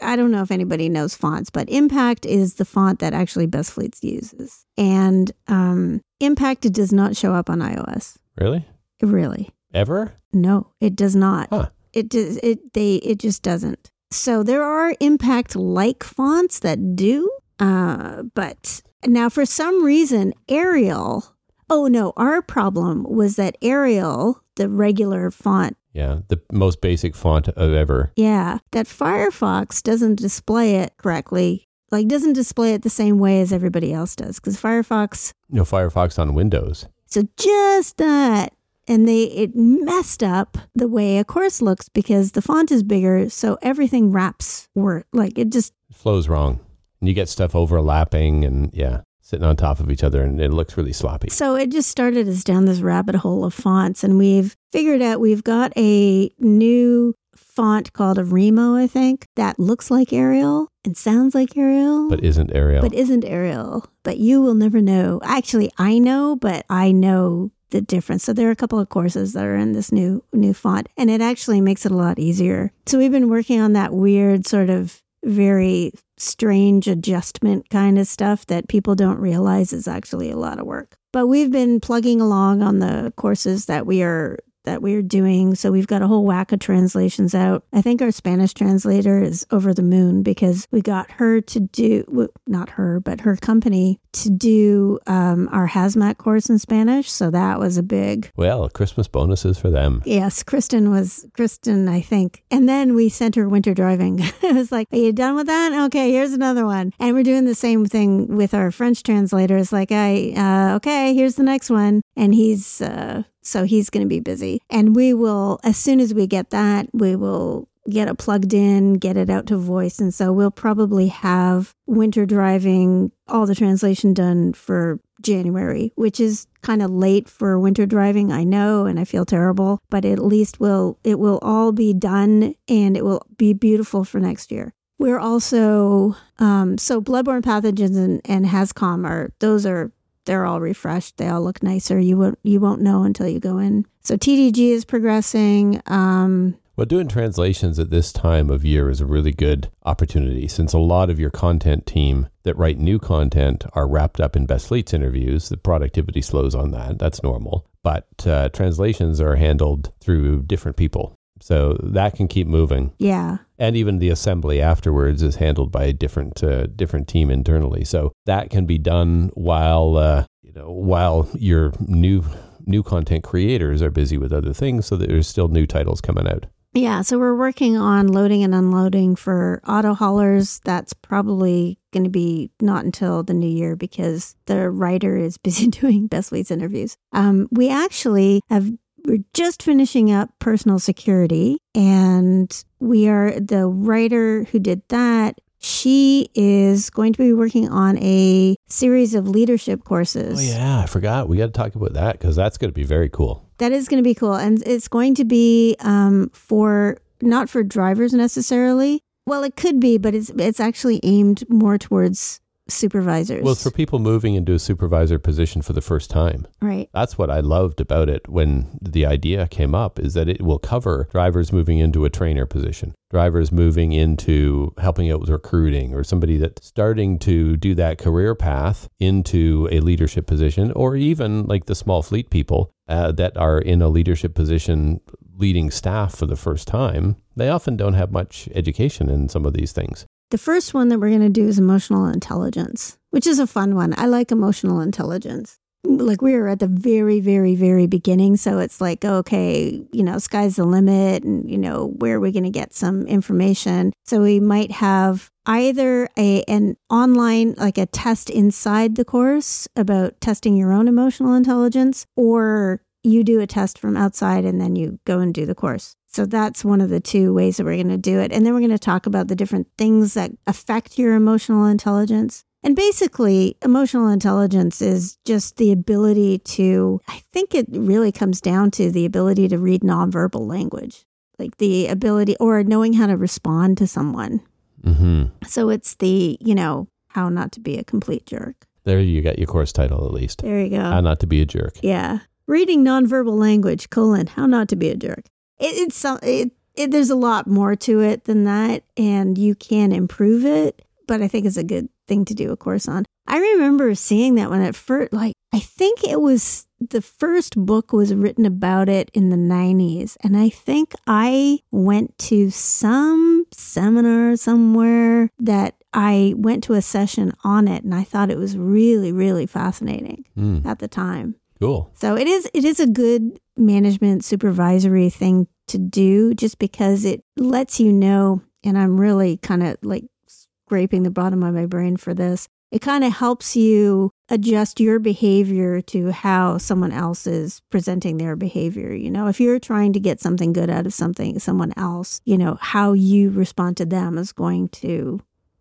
I 0.00 0.14
don't 0.14 0.30
know 0.30 0.42
if 0.42 0.52
anybody 0.52 0.88
knows 0.88 1.16
fonts, 1.16 1.50
but 1.50 1.68
Impact 1.68 2.24
is 2.24 2.54
the 2.54 2.64
font 2.64 3.00
that 3.00 3.12
actually 3.12 3.46
Best 3.46 3.72
Fleets 3.72 4.04
uses. 4.04 4.66
And 4.76 5.32
um, 5.48 6.00
Impact 6.20 6.72
does 6.72 6.92
not 6.92 7.16
show 7.16 7.34
up 7.34 7.50
on 7.50 7.58
iOS. 7.58 8.16
Really? 8.36 8.64
Really. 9.02 9.50
Ever? 9.74 10.14
No, 10.32 10.68
it 10.80 10.94
does 10.94 11.16
not. 11.16 11.48
Huh. 11.50 11.70
It 11.92 12.08
does. 12.08 12.38
It 12.42 12.72
they. 12.72 12.96
It 12.96 13.18
just 13.18 13.42
doesn't. 13.42 13.90
So 14.10 14.42
there 14.42 14.62
are 14.62 14.94
impact 15.00 15.56
like 15.56 16.02
fonts 16.02 16.60
that 16.60 16.96
do, 16.96 17.30
uh, 17.60 18.22
but 18.34 18.82
now 19.06 19.28
for 19.28 19.44
some 19.46 19.84
reason 19.84 20.32
Arial. 20.48 21.24
Oh 21.70 21.86
no, 21.86 22.12
our 22.16 22.40
problem 22.40 23.04
was 23.04 23.36
that 23.36 23.56
Arial, 23.60 24.42
the 24.56 24.68
regular 24.70 25.30
font, 25.30 25.76
Yeah, 25.92 26.20
the 26.28 26.40
most 26.50 26.80
basic 26.80 27.14
font 27.14 27.48
of 27.48 27.72
ever. 27.74 28.10
yeah, 28.16 28.58
that 28.72 28.86
Firefox 28.86 29.82
doesn't 29.82 30.16
display 30.16 30.76
it 30.76 30.94
correctly. 30.96 31.66
Like 31.90 32.08
doesn't 32.08 32.34
display 32.34 32.74
it 32.74 32.82
the 32.82 32.90
same 32.90 33.18
way 33.18 33.40
as 33.40 33.52
everybody 33.52 33.92
else 33.92 34.14
does 34.16 34.40
because 34.40 34.60
Firefox 34.60 35.32
No 35.50 35.62
Firefox 35.64 36.18
on 36.18 36.34
Windows. 36.34 36.86
So 37.06 37.22
just 37.36 37.96
that. 37.98 38.52
And 38.86 39.06
they 39.06 39.24
it 39.24 39.54
messed 39.54 40.22
up 40.22 40.56
the 40.74 40.88
way 40.88 41.18
a 41.18 41.24
course 41.24 41.60
looks 41.60 41.90
because 41.90 42.32
the 42.32 42.40
font 42.40 42.70
is 42.70 42.82
bigger, 42.82 43.28
so 43.28 43.58
everything 43.60 44.10
wraps 44.12 44.68
were 44.74 45.04
like 45.12 45.38
it 45.38 45.50
just 45.52 45.74
flows 45.92 46.26
wrong. 46.28 46.60
And 47.00 47.08
you 47.08 47.14
get 47.14 47.28
stuff 47.28 47.54
overlapping 47.54 48.44
and 48.44 48.70
yeah, 48.72 49.02
sitting 49.20 49.44
on 49.44 49.56
top 49.56 49.80
of 49.80 49.90
each 49.90 50.02
other 50.02 50.22
and 50.22 50.40
it 50.40 50.52
looks 50.52 50.76
really 50.76 50.92
sloppy. 50.92 51.28
so 51.30 51.54
it 51.54 51.70
just 51.70 51.90
started 51.90 52.26
us 52.28 52.42
down 52.42 52.64
this 52.64 52.80
rabbit 52.80 53.14
hole 53.16 53.44
of 53.44 53.54
fonts 53.54 54.02
and 54.02 54.16
we've 54.18 54.56
figured 54.72 55.02
out 55.02 55.20
we've 55.20 55.44
got 55.44 55.72
a 55.76 56.30
new 56.38 57.14
font 57.58 57.92
called 57.92 58.18
Arimo, 58.18 58.76
I 58.76 58.86
think, 58.86 59.26
that 59.36 59.58
looks 59.58 59.90
like 59.90 60.12
Arial 60.12 60.68
and 60.84 60.96
sounds 60.96 61.34
like 61.34 61.56
Arial. 61.56 62.08
But 62.08 62.22
isn't 62.22 62.52
Arial. 62.54 62.80
but 62.82 62.94
isn't 62.94 63.24
Arial. 63.24 63.84
But 64.02 64.18
you 64.18 64.40
will 64.40 64.54
never 64.54 64.80
know. 64.80 65.20
Actually, 65.24 65.70
I 65.76 65.98
know, 65.98 66.36
but 66.36 66.64
I 66.70 66.92
know 66.92 67.50
the 67.70 67.80
difference. 67.80 68.24
So 68.24 68.32
there 68.32 68.48
are 68.48 68.52
a 68.52 68.56
couple 68.56 68.78
of 68.78 68.88
courses 68.88 69.32
that 69.32 69.44
are 69.44 69.56
in 69.56 69.72
this 69.72 69.92
new 69.92 70.22
new 70.32 70.54
font, 70.54 70.88
and 70.96 71.10
it 71.10 71.20
actually 71.20 71.60
makes 71.60 71.84
it 71.84 71.92
a 71.92 71.96
lot 71.96 72.18
easier. 72.18 72.72
So 72.86 72.96
we've 72.96 73.12
been 73.12 73.28
working 73.28 73.60
on 73.60 73.72
that 73.74 73.92
weird 73.92 74.46
sort 74.46 74.70
of 74.70 75.02
very 75.24 75.92
strange 76.16 76.88
adjustment 76.88 77.68
kind 77.70 77.98
of 77.98 78.06
stuff 78.06 78.46
that 78.46 78.68
people 78.68 78.94
don't 78.94 79.18
realize 79.18 79.72
is 79.72 79.88
actually 79.88 80.30
a 80.30 80.36
lot 80.36 80.58
of 80.58 80.66
work. 80.66 80.96
But 81.12 81.26
we've 81.26 81.50
been 81.50 81.80
plugging 81.80 82.20
along 82.20 82.62
on 82.62 82.78
the 82.78 83.12
courses 83.16 83.66
that 83.66 83.86
we 83.86 84.02
are 84.02 84.38
that 84.68 84.82
we're 84.82 85.00
doing. 85.00 85.54
So 85.54 85.72
we've 85.72 85.86
got 85.86 86.02
a 86.02 86.06
whole 86.06 86.26
whack 86.26 86.52
of 86.52 86.60
translations 86.60 87.34
out. 87.34 87.64
I 87.72 87.80
think 87.80 88.02
our 88.02 88.10
Spanish 88.10 88.52
translator 88.52 89.22
is 89.22 89.46
over 89.50 89.72
the 89.72 89.82
moon 89.82 90.22
because 90.22 90.68
we 90.70 90.82
got 90.82 91.10
her 91.12 91.40
to 91.40 91.60
do, 91.60 92.28
not 92.46 92.68
her, 92.70 93.00
but 93.00 93.22
her 93.22 93.36
company 93.36 93.98
to 94.12 94.30
do 94.30 94.98
um, 95.06 95.48
our 95.52 95.68
hazmat 95.68 96.18
course 96.18 96.50
in 96.50 96.58
Spanish. 96.58 97.10
So 97.10 97.30
that 97.30 97.58
was 97.58 97.78
a 97.78 97.82
big, 97.82 98.30
well, 98.36 98.68
Christmas 98.68 99.08
bonuses 99.08 99.58
for 99.58 99.70
them. 99.70 100.02
yes, 100.04 100.42
Kristen 100.42 100.90
was, 100.90 101.26
Kristen, 101.32 101.88
I 101.88 102.02
think. 102.02 102.42
And 102.50 102.68
then 102.68 102.94
we 102.94 103.08
sent 103.08 103.36
her 103.36 103.48
winter 103.48 103.72
driving. 103.72 104.18
it 104.42 104.54
was 104.54 104.70
like, 104.70 104.88
are 104.92 104.98
you 104.98 105.12
done 105.14 105.34
with 105.34 105.46
that? 105.46 105.72
Okay, 105.86 106.12
here's 106.12 106.32
another 106.32 106.66
one. 106.66 106.92
And 106.98 107.14
we're 107.14 107.22
doing 107.22 107.46
the 107.46 107.54
same 107.54 107.86
thing 107.86 108.36
with 108.36 108.52
our 108.52 108.70
French 108.70 109.02
translator. 109.02 109.56
It's 109.56 109.72
like, 109.72 109.92
I, 109.92 110.34
uh, 110.36 110.76
okay, 110.76 111.14
here's 111.14 111.36
the 111.36 111.42
next 111.42 111.70
one. 111.70 112.02
And 112.16 112.34
he's, 112.34 112.82
uh, 112.82 113.22
so 113.48 113.64
he's 113.64 113.90
going 113.90 114.04
to 114.04 114.08
be 114.08 114.20
busy. 114.20 114.60
And 114.70 114.94
we 114.94 115.14
will, 115.14 115.60
as 115.62 115.76
soon 115.76 116.00
as 116.00 116.14
we 116.14 116.26
get 116.26 116.50
that, 116.50 116.88
we 116.92 117.16
will 117.16 117.68
get 117.88 118.08
it 118.08 118.18
plugged 118.18 118.52
in, 118.52 118.94
get 118.94 119.16
it 119.16 119.30
out 119.30 119.46
to 119.46 119.56
voice. 119.56 119.98
And 119.98 120.12
so 120.12 120.32
we'll 120.32 120.50
probably 120.50 121.08
have 121.08 121.74
winter 121.86 122.26
driving, 122.26 123.12
all 123.26 123.46
the 123.46 123.54
translation 123.54 124.12
done 124.12 124.52
for 124.52 125.00
January, 125.22 125.92
which 125.96 126.20
is 126.20 126.46
kind 126.62 126.82
of 126.82 126.90
late 126.90 127.28
for 127.28 127.58
winter 127.58 127.86
driving. 127.86 128.30
I 128.30 128.44
know, 128.44 128.86
and 128.86 129.00
I 129.00 129.04
feel 129.04 129.24
terrible, 129.24 129.78
but 129.90 130.04
at 130.04 130.18
least 130.18 130.60
will 130.60 130.98
it 131.02 131.18
will 131.18 131.38
all 131.42 131.72
be 131.72 131.92
done 131.92 132.54
and 132.68 132.96
it 132.96 133.04
will 133.04 133.26
be 133.36 133.52
beautiful 133.52 134.04
for 134.04 134.20
next 134.20 134.52
year. 134.52 134.72
We're 134.98 135.18
also 135.18 136.16
um, 136.38 136.76
so 136.76 137.00
bloodborne 137.00 137.42
pathogens 137.42 137.96
and, 137.96 138.20
and 138.24 138.46
HazCom 138.46 139.06
are 139.06 139.32
those 139.38 139.64
are 139.64 139.92
they're 140.28 140.44
all 140.44 140.60
refreshed. 140.60 141.16
They 141.16 141.26
all 141.26 141.42
look 141.42 141.62
nicer. 141.62 141.98
You 141.98 142.18
won't 142.18 142.38
you 142.42 142.60
won't 142.60 142.82
know 142.82 143.02
until 143.02 143.26
you 143.26 143.40
go 143.40 143.56
in. 143.58 143.86
So 144.02 144.16
TDG 144.16 144.70
is 144.70 144.84
progressing. 144.84 145.80
Um, 145.86 146.54
Well, 146.76 146.84
doing 146.84 147.08
translations 147.08 147.78
at 147.78 147.90
this 147.90 148.12
time 148.12 148.50
of 148.50 148.64
year 148.64 148.90
is 148.90 149.00
a 149.00 149.06
really 149.06 149.32
good 149.32 149.70
opportunity 149.84 150.46
since 150.46 150.72
a 150.74 150.78
lot 150.78 151.08
of 151.10 151.18
your 151.18 151.30
content 151.30 151.86
team 151.86 152.28
that 152.44 152.56
write 152.58 152.78
new 152.78 152.98
content 152.98 153.64
are 153.72 153.88
wrapped 153.88 154.20
up 154.20 154.36
in 154.36 154.46
Best 154.46 154.68
Fleets 154.68 154.92
interviews. 154.94 155.48
The 155.48 155.56
productivity 155.56 156.20
slows 156.20 156.54
on 156.54 156.70
that. 156.72 156.98
That's 156.98 157.22
normal. 157.22 157.66
But 157.82 158.06
uh, 158.26 158.50
translations 158.50 159.20
are 159.20 159.36
handled 159.36 159.92
through 160.00 160.42
different 160.42 160.76
people. 160.76 161.16
So 161.40 161.78
that 161.82 162.14
can 162.16 162.28
keep 162.28 162.46
moving. 162.46 162.92
yeah, 162.98 163.38
and 163.58 163.76
even 163.76 163.98
the 163.98 164.10
assembly 164.10 164.60
afterwards 164.60 165.22
is 165.22 165.36
handled 165.36 165.72
by 165.72 165.84
a 165.84 165.92
different 165.92 166.42
uh, 166.42 166.66
different 166.66 167.08
team 167.08 167.30
internally. 167.30 167.84
So 167.84 168.12
that 168.26 168.50
can 168.50 168.66
be 168.66 168.78
done 168.78 169.30
while 169.34 169.96
uh, 169.96 170.26
you 170.42 170.52
know 170.52 170.70
while 170.70 171.28
your 171.34 171.72
new 171.80 172.24
new 172.66 172.82
content 172.82 173.24
creators 173.24 173.82
are 173.82 173.90
busy 173.90 174.18
with 174.18 174.32
other 174.32 174.52
things, 174.52 174.86
so 174.86 174.96
that 174.96 175.08
there's 175.08 175.28
still 175.28 175.48
new 175.48 175.66
titles 175.66 176.00
coming 176.00 176.28
out. 176.28 176.46
yeah. 176.74 177.02
So 177.02 177.18
we're 177.18 177.34
working 177.34 177.76
on 177.76 178.08
loading 178.08 178.44
and 178.44 178.54
unloading 178.54 179.16
for 179.16 179.60
auto 179.66 179.94
haulers. 179.94 180.60
That's 180.64 180.92
probably 180.92 181.78
going 181.92 182.04
to 182.04 182.10
be 182.10 182.50
not 182.60 182.84
until 182.84 183.22
the 183.22 183.34
new 183.34 183.48
year 183.48 183.74
because 183.74 184.36
the 184.46 184.70
writer 184.70 185.16
is 185.16 185.38
busy 185.48 185.66
doing 185.68 186.06
best 186.06 186.30
ways 186.30 186.50
interviews. 186.50 186.96
Um, 187.12 187.48
we 187.50 187.70
actually 187.70 188.42
have 188.48 188.70
we're 189.06 189.24
just 189.32 189.62
finishing 189.62 190.12
up 190.12 190.28
personal 190.38 190.78
security 190.78 191.58
and 191.74 192.64
we 192.80 193.08
are 193.08 193.38
the 193.38 193.66
writer 193.66 194.44
who 194.44 194.58
did 194.58 194.82
that 194.88 195.38
She 195.60 196.28
is 196.34 196.88
going 196.88 197.12
to 197.14 197.18
be 197.18 197.32
working 197.32 197.68
on 197.68 197.98
a 197.98 198.54
series 198.68 199.14
of 199.14 199.26
leadership 199.28 199.82
courses. 199.82 200.38
Oh 200.38 200.42
yeah, 200.56 200.80
I 200.80 200.86
forgot. 200.86 201.28
We 201.28 201.36
got 201.36 201.46
to 201.46 201.52
talk 201.52 201.74
about 201.74 201.94
that 201.94 202.12
because 202.12 202.36
that's 202.36 202.56
going 202.58 202.70
to 202.70 202.74
be 202.74 202.84
very 202.84 203.08
cool. 203.08 203.44
That 203.58 203.72
is 203.72 203.88
going 203.88 203.98
to 203.98 204.04
be 204.04 204.14
cool, 204.14 204.34
and 204.34 204.62
it's 204.64 204.86
going 204.86 205.16
to 205.16 205.24
be 205.24 205.74
um, 205.80 206.30
for 206.32 206.98
not 207.20 207.50
for 207.50 207.64
drivers 207.64 208.14
necessarily. 208.14 209.02
Well, 209.26 209.42
it 209.42 209.56
could 209.56 209.80
be, 209.80 209.98
but 209.98 210.14
it's 210.14 210.30
it's 210.38 210.60
actually 210.60 211.00
aimed 211.02 211.42
more 211.50 211.76
towards 211.76 212.40
supervisors. 212.68 213.42
Well, 213.42 213.54
for 213.54 213.70
people 213.70 213.98
moving 213.98 214.34
into 214.34 214.52
a 214.52 214.58
supervisor 214.58 215.18
position 215.18 215.62
for 215.62 215.72
the 215.72 215.80
first 215.80 216.10
time. 216.10 216.46
right. 216.60 216.88
That's 216.92 217.16
what 217.16 217.30
I 217.30 217.40
loved 217.40 217.80
about 217.80 218.08
it 218.08 218.28
when 218.28 218.78
the 218.80 219.06
idea 219.06 219.48
came 219.48 219.74
up 219.74 219.98
is 219.98 220.14
that 220.14 220.28
it 220.28 220.42
will 220.42 220.58
cover 220.58 221.08
drivers 221.10 221.52
moving 221.52 221.78
into 221.78 222.04
a 222.04 222.10
trainer 222.10 222.46
position, 222.46 222.94
drivers 223.10 223.50
moving 223.50 223.92
into 223.92 224.74
helping 224.78 225.10
out 225.10 225.20
with 225.20 225.30
recruiting 225.30 225.94
or 225.94 226.04
somebody 226.04 226.36
that's 226.36 226.66
starting 226.66 227.18
to 227.20 227.56
do 227.56 227.74
that 227.74 227.98
career 227.98 228.34
path 228.34 228.88
into 228.98 229.68
a 229.70 229.80
leadership 229.80 230.26
position 230.26 230.72
or 230.72 230.96
even 230.96 231.46
like 231.46 231.66
the 231.66 231.74
small 231.74 232.02
fleet 232.02 232.30
people 232.30 232.70
uh, 232.88 233.12
that 233.12 233.36
are 233.36 233.58
in 233.58 233.82
a 233.82 233.88
leadership 233.88 234.34
position 234.34 235.00
leading 235.36 235.70
staff 235.70 236.14
for 236.16 236.26
the 236.26 236.36
first 236.36 236.66
time. 236.66 237.16
They 237.36 237.48
often 237.48 237.76
don't 237.76 237.94
have 237.94 238.10
much 238.10 238.48
education 238.54 239.08
in 239.08 239.28
some 239.28 239.46
of 239.46 239.52
these 239.52 239.72
things. 239.72 240.04
The 240.30 240.38
first 240.38 240.74
one 240.74 240.88
that 240.88 240.98
we're 240.98 241.08
going 241.08 241.20
to 241.20 241.30
do 241.30 241.48
is 241.48 241.58
emotional 241.58 242.06
intelligence, 242.06 242.98
which 243.10 243.26
is 243.26 243.38
a 243.38 243.46
fun 243.46 243.74
one. 243.74 243.94
I 243.96 244.04
like 244.06 244.30
emotional 244.30 244.80
intelligence. 244.80 245.58
Like 245.84 246.20
we 246.20 246.34
are 246.34 246.48
at 246.48 246.58
the 246.58 246.66
very, 246.66 247.20
very, 247.20 247.54
very 247.54 247.86
beginning. 247.86 248.36
So 248.36 248.58
it's 248.58 248.78
like, 248.78 249.06
okay, 249.06 249.82
you 249.90 250.02
know, 250.02 250.18
sky's 250.18 250.56
the 250.56 250.66
limit. 250.66 251.24
And, 251.24 251.50
you 251.50 251.56
know, 251.56 251.94
where 251.96 252.16
are 252.16 252.20
we 252.20 252.32
going 252.32 252.44
to 252.44 252.50
get 252.50 252.74
some 252.74 253.06
information? 253.06 253.94
So 254.04 254.20
we 254.20 254.38
might 254.38 254.72
have 254.72 255.30
either 255.46 256.10
a 256.18 256.42
an 256.42 256.76
online 256.90 257.54
like 257.56 257.78
a 257.78 257.86
test 257.86 258.28
inside 258.28 258.96
the 258.96 259.04
course 259.06 259.66
about 259.76 260.20
testing 260.20 260.58
your 260.58 260.72
own 260.72 260.88
emotional 260.88 261.32
intelligence 261.32 262.04
or 262.16 262.82
you 263.02 263.24
do 263.24 263.40
a 263.40 263.46
test 263.46 263.78
from 263.78 263.96
outside 263.96 264.44
and 264.44 264.60
then 264.60 264.76
you 264.76 264.98
go 265.06 265.20
and 265.20 265.32
do 265.32 265.46
the 265.46 265.54
course. 265.54 265.96
So 266.10 266.26
that's 266.26 266.64
one 266.64 266.80
of 266.80 266.88
the 266.88 267.00
two 267.00 267.34
ways 267.34 267.58
that 267.58 267.64
we're 267.64 267.76
going 267.76 267.88
to 267.88 267.96
do 267.98 268.18
it. 268.18 268.32
And 268.32 268.44
then 268.44 268.54
we're 268.54 268.60
going 268.60 268.70
to 268.70 268.78
talk 268.78 269.06
about 269.06 269.28
the 269.28 269.36
different 269.36 269.68
things 269.76 270.14
that 270.14 270.32
affect 270.46 270.98
your 270.98 271.14
emotional 271.14 271.66
intelligence. 271.66 272.44
And 272.64 272.74
basically, 272.74 273.56
emotional 273.62 274.08
intelligence 274.08 274.82
is 274.82 275.18
just 275.24 275.58
the 275.58 275.70
ability 275.70 276.38
to, 276.38 277.00
I 277.06 277.22
think 277.32 277.54
it 277.54 277.66
really 277.70 278.10
comes 278.10 278.40
down 278.40 278.72
to 278.72 278.90
the 278.90 279.04
ability 279.04 279.46
to 279.48 279.58
read 279.58 279.82
nonverbal 279.82 280.48
language, 280.48 281.04
like 281.38 281.58
the 281.58 281.86
ability 281.86 282.36
or 282.40 282.64
knowing 282.64 282.94
how 282.94 283.06
to 283.06 283.16
respond 283.16 283.78
to 283.78 283.86
someone. 283.86 284.40
hmm 284.82 285.26
So 285.46 285.68
it's 285.68 285.94
the, 285.96 286.36
you 286.40 286.54
know, 286.54 286.88
how 287.08 287.28
not 287.28 287.52
to 287.52 287.60
be 287.60 287.78
a 287.78 287.84
complete 287.84 288.26
jerk. 288.26 288.66
There 288.84 289.00
you 289.00 289.22
got 289.22 289.38
your 289.38 289.46
course 289.46 289.72
title 289.72 290.04
at 290.06 290.12
least. 290.12 290.42
There 290.42 290.60
you 290.60 290.70
go. 290.70 290.80
How 290.80 291.00
not 291.00 291.20
to 291.20 291.26
be 291.26 291.42
a 291.42 291.46
jerk. 291.46 291.78
Yeah. 291.82 292.20
Reading 292.46 292.82
nonverbal 292.82 293.38
language, 293.38 293.90
colon, 293.90 294.26
how 294.26 294.46
not 294.46 294.68
to 294.70 294.76
be 294.76 294.88
a 294.88 294.96
jerk. 294.96 295.26
It, 295.58 295.76
it's 295.76 295.96
some, 295.96 296.18
it, 296.22 296.52
it, 296.74 296.90
there's 296.90 297.10
a 297.10 297.16
lot 297.16 297.46
more 297.46 297.74
to 297.76 298.00
it 298.00 298.24
than 298.24 298.44
that, 298.44 298.84
and 298.96 299.36
you 299.36 299.54
can 299.54 299.92
improve 299.92 300.44
it, 300.44 300.84
but 301.06 301.20
I 301.22 301.28
think 301.28 301.46
it's 301.46 301.56
a 301.56 301.64
good 301.64 301.88
thing 302.06 302.24
to 302.26 302.34
do 302.34 302.52
a 302.52 302.56
course 302.56 302.88
on. 302.88 303.04
I 303.26 303.38
remember 303.38 303.94
seeing 303.94 304.36
that 304.36 304.50
when 304.50 304.62
it 304.62 304.74
first, 304.74 305.12
like, 305.12 305.34
I 305.52 305.58
think 305.60 306.04
it 306.04 306.20
was 306.20 306.66
the 306.80 307.02
first 307.02 307.56
book 307.56 307.92
was 307.92 308.14
written 308.14 308.46
about 308.46 308.88
it 308.88 309.10
in 309.12 309.30
the 309.30 309.36
90s. 309.36 310.16
And 310.22 310.36
I 310.36 310.48
think 310.48 310.94
I 311.06 311.58
went 311.70 312.16
to 312.18 312.50
some 312.50 313.46
seminar 313.52 314.36
somewhere 314.36 315.30
that 315.38 315.74
I 315.92 316.34
went 316.36 316.64
to 316.64 316.74
a 316.74 316.82
session 316.82 317.32
on 317.44 317.66
it, 317.66 317.82
and 317.82 317.94
I 317.94 318.04
thought 318.04 318.30
it 318.30 318.38
was 318.38 318.56
really, 318.56 319.10
really 319.12 319.46
fascinating 319.46 320.24
Mm, 320.36 320.64
at 320.64 320.78
the 320.78 320.88
time. 320.88 321.34
Cool. 321.60 321.90
So 321.94 322.16
it 322.16 322.26
is 322.26 322.48
it 322.54 322.64
is 322.64 322.80
a 322.80 322.86
good 322.86 323.40
management 323.56 324.24
supervisory 324.24 325.10
thing 325.10 325.48
to 325.68 325.78
do 325.78 326.34
just 326.34 326.58
because 326.58 327.04
it 327.04 327.22
lets 327.36 327.80
you 327.80 327.92
know 327.92 328.42
and 328.64 328.78
I'm 328.78 328.98
really 328.98 329.36
kind 329.38 329.62
of 329.62 329.76
like 329.82 330.04
scraping 330.26 331.02
the 331.02 331.10
bottom 331.10 331.42
of 331.42 331.54
my 331.54 331.66
brain 331.66 331.96
for 331.96 332.14
this. 332.14 332.48
It 332.70 332.82
kind 332.82 333.02
of 333.02 333.14
helps 333.14 333.56
you 333.56 334.10
adjust 334.28 334.78
your 334.78 334.98
behavior 334.98 335.80
to 335.80 336.12
how 336.12 336.58
someone 336.58 336.92
else 336.92 337.26
is 337.26 337.62
presenting 337.70 338.18
their 338.18 338.36
behavior. 338.36 338.92
You 338.92 339.10
know, 339.10 339.26
if 339.26 339.40
you're 339.40 339.58
trying 339.58 339.94
to 339.94 340.00
get 340.00 340.20
something 340.20 340.52
good 340.52 340.68
out 340.68 340.84
of 340.84 340.92
something, 340.92 341.38
someone 341.38 341.72
else, 341.78 342.20
you 342.26 342.36
know, 342.36 342.58
how 342.60 342.92
you 342.92 343.30
respond 343.30 343.78
to 343.78 343.86
them 343.86 344.18
is 344.18 344.32
going 344.32 344.68
to 344.70 345.20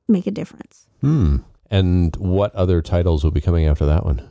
make 0.10 0.28
a 0.28 0.32
difference. 0.32 0.88
Hmm. 1.00 1.38
And 1.70 2.14
what 2.18 2.54
other 2.56 2.82
titles 2.82 3.24
will 3.24 3.32
be 3.32 3.42
coming 3.42 3.66
after 3.66 3.86
that 3.86 4.04
one? 4.04 4.28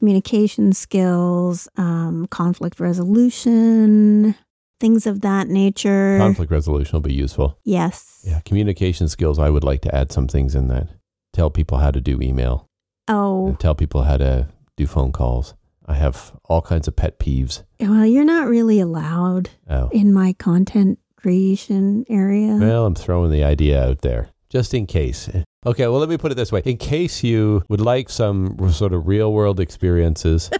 Communication 0.00 0.72
skills, 0.72 1.68
um, 1.76 2.26
conflict 2.30 2.80
resolution, 2.80 4.34
things 4.80 5.06
of 5.06 5.20
that 5.20 5.46
nature. 5.48 6.16
Conflict 6.18 6.50
resolution 6.50 6.92
will 6.96 7.00
be 7.02 7.12
useful. 7.14 7.58
Yes. 7.64 8.22
Yeah, 8.24 8.40
communication 8.44 9.08
skills. 9.08 9.38
I 9.38 9.50
would 9.50 9.62
like 9.62 9.82
to 9.82 9.94
add 9.94 10.10
some 10.10 10.26
things 10.26 10.54
in 10.54 10.68
that. 10.68 10.88
Tell 11.32 11.50
people 11.50 11.78
how 11.78 11.90
to 11.90 12.00
do 12.00 12.18
email. 12.20 12.66
Oh, 13.08 13.48
And 13.48 13.60
tell 13.60 13.74
people 13.74 14.02
how 14.02 14.16
to 14.16 14.48
do 14.76 14.86
phone 14.86 15.12
calls. 15.12 15.54
I 15.86 15.94
have 15.94 16.32
all 16.44 16.62
kinds 16.62 16.88
of 16.88 16.96
pet 16.96 17.18
peeves. 17.18 17.62
well, 17.80 18.06
you're 18.06 18.24
not 18.24 18.48
really 18.48 18.80
allowed 18.80 19.50
Oh, 19.68 19.88
in 19.92 20.12
my 20.12 20.32
content 20.34 20.98
creation 21.16 22.04
area. 22.08 22.56
well, 22.56 22.86
I'm 22.86 22.94
throwing 22.94 23.30
the 23.30 23.44
idea 23.44 23.84
out 23.86 24.00
there 24.00 24.30
just 24.48 24.72
in 24.72 24.86
case. 24.86 25.28
Okay, 25.66 25.86
well, 25.86 25.98
let 25.98 26.08
me 26.08 26.16
put 26.16 26.32
it 26.32 26.36
this 26.36 26.50
way: 26.50 26.62
in 26.64 26.78
case 26.78 27.22
you 27.22 27.62
would 27.68 27.80
like 27.80 28.08
some 28.08 28.56
sort 28.70 28.94
of 28.94 29.06
real 29.06 29.32
world 29.32 29.60
experiences, 29.60 30.50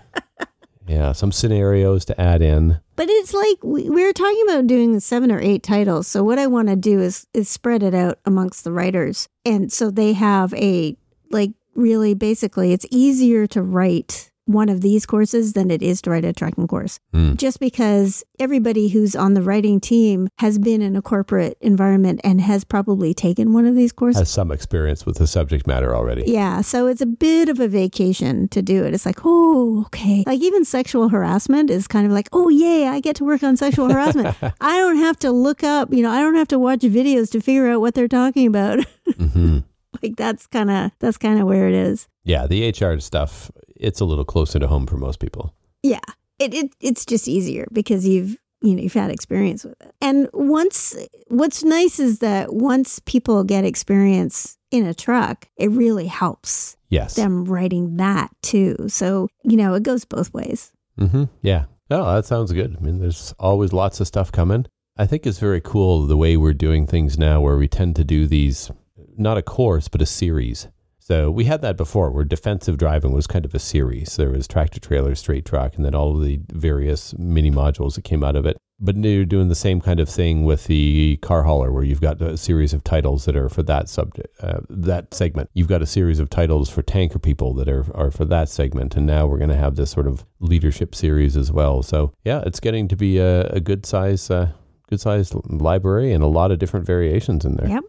yeah, 0.87 1.13
some 1.13 1.33
scenarios 1.33 2.05
to 2.07 2.21
add 2.21 2.43
in. 2.43 2.79
But 2.97 3.09
it's 3.09 3.33
like 3.33 3.65
we, 3.65 3.89
we 3.89 4.05
were 4.05 4.13
talking 4.13 4.45
about 4.49 4.67
doing 4.67 5.01
seven 5.01 5.33
or 5.33 5.41
eight 5.41 5.63
titles. 5.63 6.07
So 6.07 6.23
what 6.23 6.39
I 6.39 6.47
want 6.47 6.69
to 6.69 6.77
do 6.77 7.01
is 7.01 7.27
is 7.33 7.49
spread 7.49 7.83
it 7.83 7.95
out 7.95 8.19
amongst 8.27 8.65
the 8.65 8.73
writers, 8.73 9.27
and 9.47 9.73
so 9.73 9.91
they 9.91 10.13
have 10.13 10.53
a 10.55 10.97
like 11.31 11.53
really 11.75 12.13
basically 12.13 12.73
it's 12.73 12.87
easier 12.91 13.47
to 13.47 13.63
write 13.63 14.31
one 14.47 14.68
of 14.68 14.80
these 14.80 15.07
courses 15.07 15.53
than 15.53 15.70
it 15.70 15.82
is 15.82 16.03
to 16.03 16.11
write 16.11 16.24
a 16.24 16.32
tracking 16.32 16.66
course. 16.66 16.99
Hmm. 17.12 17.34
Just 17.34 17.61
because 17.61 18.24
everybody 18.38 18.88
who's 18.88 19.14
on 19.14 19.34
the 19.34 19.43
writing 19.43 19.80
team 19.80 20.28
has 20.38 20.59
been 20.59 20.82
in 20.82 20.97
a 20.97 21.03
corporate 21.03 21.57
environment 21.61 22.20
and 22.24 22.41
has 22.41 22.64
probably 22.64 23.14
taken 23.14 23.53
one 23.53 23.66
of 23.66 23.76
these 23.76 23.93
courses. 23.93 24.20
Has 24.20 24.30
some 24.30 24.51
experience 24.51 25.07
with 25.07 25.18
the 25.18 25.26
subject 25.26 25.66
matter 25.66 25.95
already. 25.95 26.24
Yeah, 26.26 26.62
so 26.62 26.86
it's 26.86 27.01
a 27.01 27.07
bit 27.07 27.49
of 27.49 27.61
a 27.61 27.68
vacation 27.68 28.49
to 28.49 28.62
do 28.62 28.84
it. 28.84 28.95
It's 28.95 29.07
like, 29.07 29.20
oh, 29.24 29.84
okay. 29.86 30.24
Like 30.26 30.41
even 30.41 30.64
sexual 30.64 31.09
harassment 31.09 31.70
is 31.70 31.86
kind 31.86 32.07
of 32.07 32.12
like, 32.12 32.28
oh, 32.32 32.49
yay, 32.49 32.86
I 32.86 33.01
get 33.01 33.16
to 33.16 33.24
work 33.24 33.43
on 33.43 33.57
sexual 33.57 33.88
harassment. 33.88 34.36
I 34.61 34.78
don't 34.78 34.97
have 34.97 35.18
to 35.20 35.30
look 35.30 35.62
up, 35.62 35.93
you 35.93 36.03
know, 36.03 36.11
I 36.11 36.20
don't 36.20 36.36
have 36.36 36.49
to 36.49 36.59
watch 36.59 36.80
videos 36.80 37.30
to 37.32 37.41
figure 37.41 37.68
out 37.68 37.80
what 37.80 37.95
they're 37.95 38.09
talking 38.09 38.47
about. 38.47 38.84
hmm 39.16 39.59
like 40.03 40.16
that's 40.16 40.47
kind 40.47 40.70
of 40.70 40.91
that's 40.99 41.16
kind 41.16 41.41
of 41.41 41.47
where 41.47 41.68
it 41.68 41.74
is. 41.74 42.09
Yeah, 42.24 42.47
the 42.47 42.70
HR 42.70 43.01
stuff. 43.01 43.51
It's 43.81 44.01
a 44.01 44.05
little 44.05 44.24
closer 44.24 44.59
to 44.59 44.66
home 44.68 44.87
for 44.87 44.97
most 44.97 45.18
people. 45.20 45.55
Yeah, 45.83 46.01
it, 46.39 46.53
it 46.55 46.72
it's 46.81 47.05
just 47.07 47.26
easier 47.28 47.66
because 47.72 48.07
you've 48.07 48.37
you 48.62 48.74
know 48.74 48.83
you've 48.83 48.93
had 48.95 49.11
experience 49.11 49.64
with 49.64 49.81
it. 49.81 49.95
And 50.01 50.28
once 50.35 50.95
what's 51.28 51.64
nice 51.64 51.99
is 51.99 52.18
that 52.18 52.53
once 52.55 53.01
people 53.07 53.43
get 53.45 53.64
experience 53.64 54.59
in 54.70 54.87
a 54.87 54.95
truck, 54.95 55.49
it 55.57 55.70
really 55.70 56.07
helps 56.07 56.76
Yes. 56.91 57.14
them 57.14 57.45
writing 57.45 57.97
that 57.97 58.31
too. 58.43 58.76
So 58.89 59.28
you 59.45 59.57
know 59.57 59.74
it 59.74 59.83
goes 59.83 60.05
both 60.05 60.33
ways. 60.35 60.72
Mm-hmm. 60.99 61.24
Yeah. 61.43 61.64
Oh, 61.91 62.14
that 62.14 62.26
sounds 62.26 62.53
good. 62.53 62.76
I 62.78 62.81
mean, 62.85 63.01
there's 63.01 63.35
always 63.39 63.72
lots 63.72 63.99
of 64.01 64.07
stuff 64.07 64.31
coming. 64.31 64.66
I 64.97 65.07
think 65.07 65.26
it's 65.26 65.39
very 65.39 65.61
cool 65.61 66.07
the 66.07 66.16
way 66.16 66.37
we're 66.37 66.53
doing 66.53 66.87
things 66.87 67.18
now, 67.18 67.41
where 67.41 67.57
we 67.57 67.66
tend 67.68 67.97
to 67.97 68.05
do 68.05 68.26
these, 68.26 68.70
not 69.16 69.39
a 69.39 69.43
course, 69.43 69.89
but 69.89 70.03
a 70.03 70.07
series. 70.07 70.68
So 71.11 71.29
we 71.29 71.47
had 71.47 71.61
that 71.63 71.77
before, 71.77 72.13
where 72.13 72.23
defensive 72.23 72.79
driving 72.79 73.11
was 73.11 73.27
kind 73.27 73.45
of 73.45 73.53
a 73.53 73.59
series. 73.59 74.15
There 74.15 74.31
was 74.31 74.47
tractor 74.47 74.79
trailer, 74.79 75.17
straight 75.17 75.45
truck, 75.45 75.75
and 75.75 75.85
then 75.85 75.93
all 75.93 76.17
of 76.17 76.23
the 76.23 76.39
various 76.53 77.19
mini 77.19 77.51
modules 77.51 77.97
that 77.97 78.05
came 78.05 78.23
out 78.23 78.37
of 78.37 78.47
it. 78.47 78.57
But 78.79 78.95
now 78.95 79.09
you're 79.09 79.25
doing 79.25 79.49
the 79.49 79.57
same 79.57 79.81
kind 79.81 79.99
of 79.99 80.09
thing 80.09 80.45
with 80.45 80.67
the 80.67 81.17
car 81.17 81.43
hauler, 81.43 81.73
where 81.73 81.83
you've 81.83 82.01
got 82.01 82.23
a 82.23 82.37
series 82.37 82.73
of 82.73 82.85
titles 82.85 83.25
that 83.25 83.35
are 83.35 83.49
for 83.49 83.65
that 83.65 83.89
subject, 83.89 84.29
uh, 84.41 84.61
that 84.71 85.13
segment. 85.13 85.51
You've 85.53 85.67
got 85.67 85.83
a 85.83 85.87
series 85.87 86.21
of 86.21 86.31
titles 86.31 86.71
for 86.71 86.81
tanker 86.81 87.19
people 87.19 87.55
that 87.55 87.69
are 87.69 87.87
are 87.93 88.13
for 88.13 88.25
that 88.27 88.49
segment, 88.49 88.95
and 88.95 89.05
now 89.05 89.27
we're 89.27 89.39
going 89.39 89.51
to 89.51 89.57
have 89.57 89.75
this 89.75 89.91
sort 89.91 90.07
of 90.07 90.25
leadership 90.39 90.95
series 90.95 91.37
as 91.37 91.51
well. 91.51 91.83
So 91.83 92.15
yeah, 92.25 92.45
it's 92.47 92.61
getting 92.61 92.87
to 92.87 92.95
be 92.95 93.19
a, 93.19 93.49
a 93.49 93.59
good 93.59 93.85
size, 93.85 94.31
uh, 94.31 94.53
good 94.89 95.01
size 95.01 95.35
library, 95.35 96.13
and 96.13 96.23
a 96.23 96.29
lot 96.29 96.53
of 96.53 96.61
different 96.61 96.87
variations 96.87 97.45
in 97.45 97.57
there. 97.57 97.69
Yep. 97.69 97.85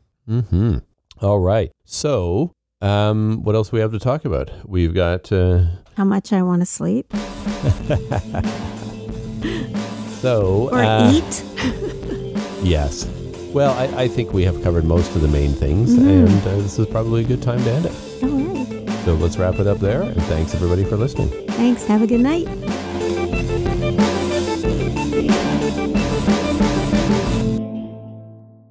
Hmm. 0.49 0.77
All 1.21 1.39
right. 1.39 1.71
So, 1.85 2.55
um, 2.81 3.41
what 3.43 3.55
else 3.55 3.71
we 3.71 3.79
have 3.79 3.91
to 3.91 3.99
talk 3.99 4.25
about? 4.25 4.49
We've 4.65 4.93
got. 4.93 5.31
Uh, 5.31 5.65
How 5.97 6.03
much 6.05 6.31
I 6.33 6.41
want 6.41 6.61
to 6.61 6.65
sleep 6.65 7.11
so 10.21 10.69
or 10.71 10.79
uh, 10.83 11.11
eat. 11.11 11.43
Yes. 12.63 13.07
Well, 13.53 13.73
I, 13.73 14.03
I 14.03 14.07
think 14.07 14.33
we 14.33 14.43
have 14.43 14.61
covered 14.61 14.85
most 14.85 15.15
of 15.15 15.21
the 15.23 15.27
main 15.27 15.51
things, 15.51 15.95
Mhm. 15.97 16.27
and 16.27 16.47
uh, 16.47 16.55
this 16.57 16.77
is 16.77 16.85
probably 16.87 17.21
a 17.21 17.27
good 17.27 17.41
time 17.41 17.57
to 17.63 17.71
end 17.71 17.85
it. 17.87 17.93
All 18.23 18.29
right. 18.29 18.89
So 19.03 19.15
let's 19.15 19.37
wrap 19.37 19.55
it 19.59 19.65
up 19.65 19.79
there, 19.79 20.03
and 20.03 20.21
thanks 20.23 20.53
everybody 20.53 20.83
for 20.83 20.95
listening. 20.95 21.29
Thanks. 21.49 21.85
Have 21.87 22.03
a 22.03 22.07
good 22.07 22.21
night. 22.21 22.47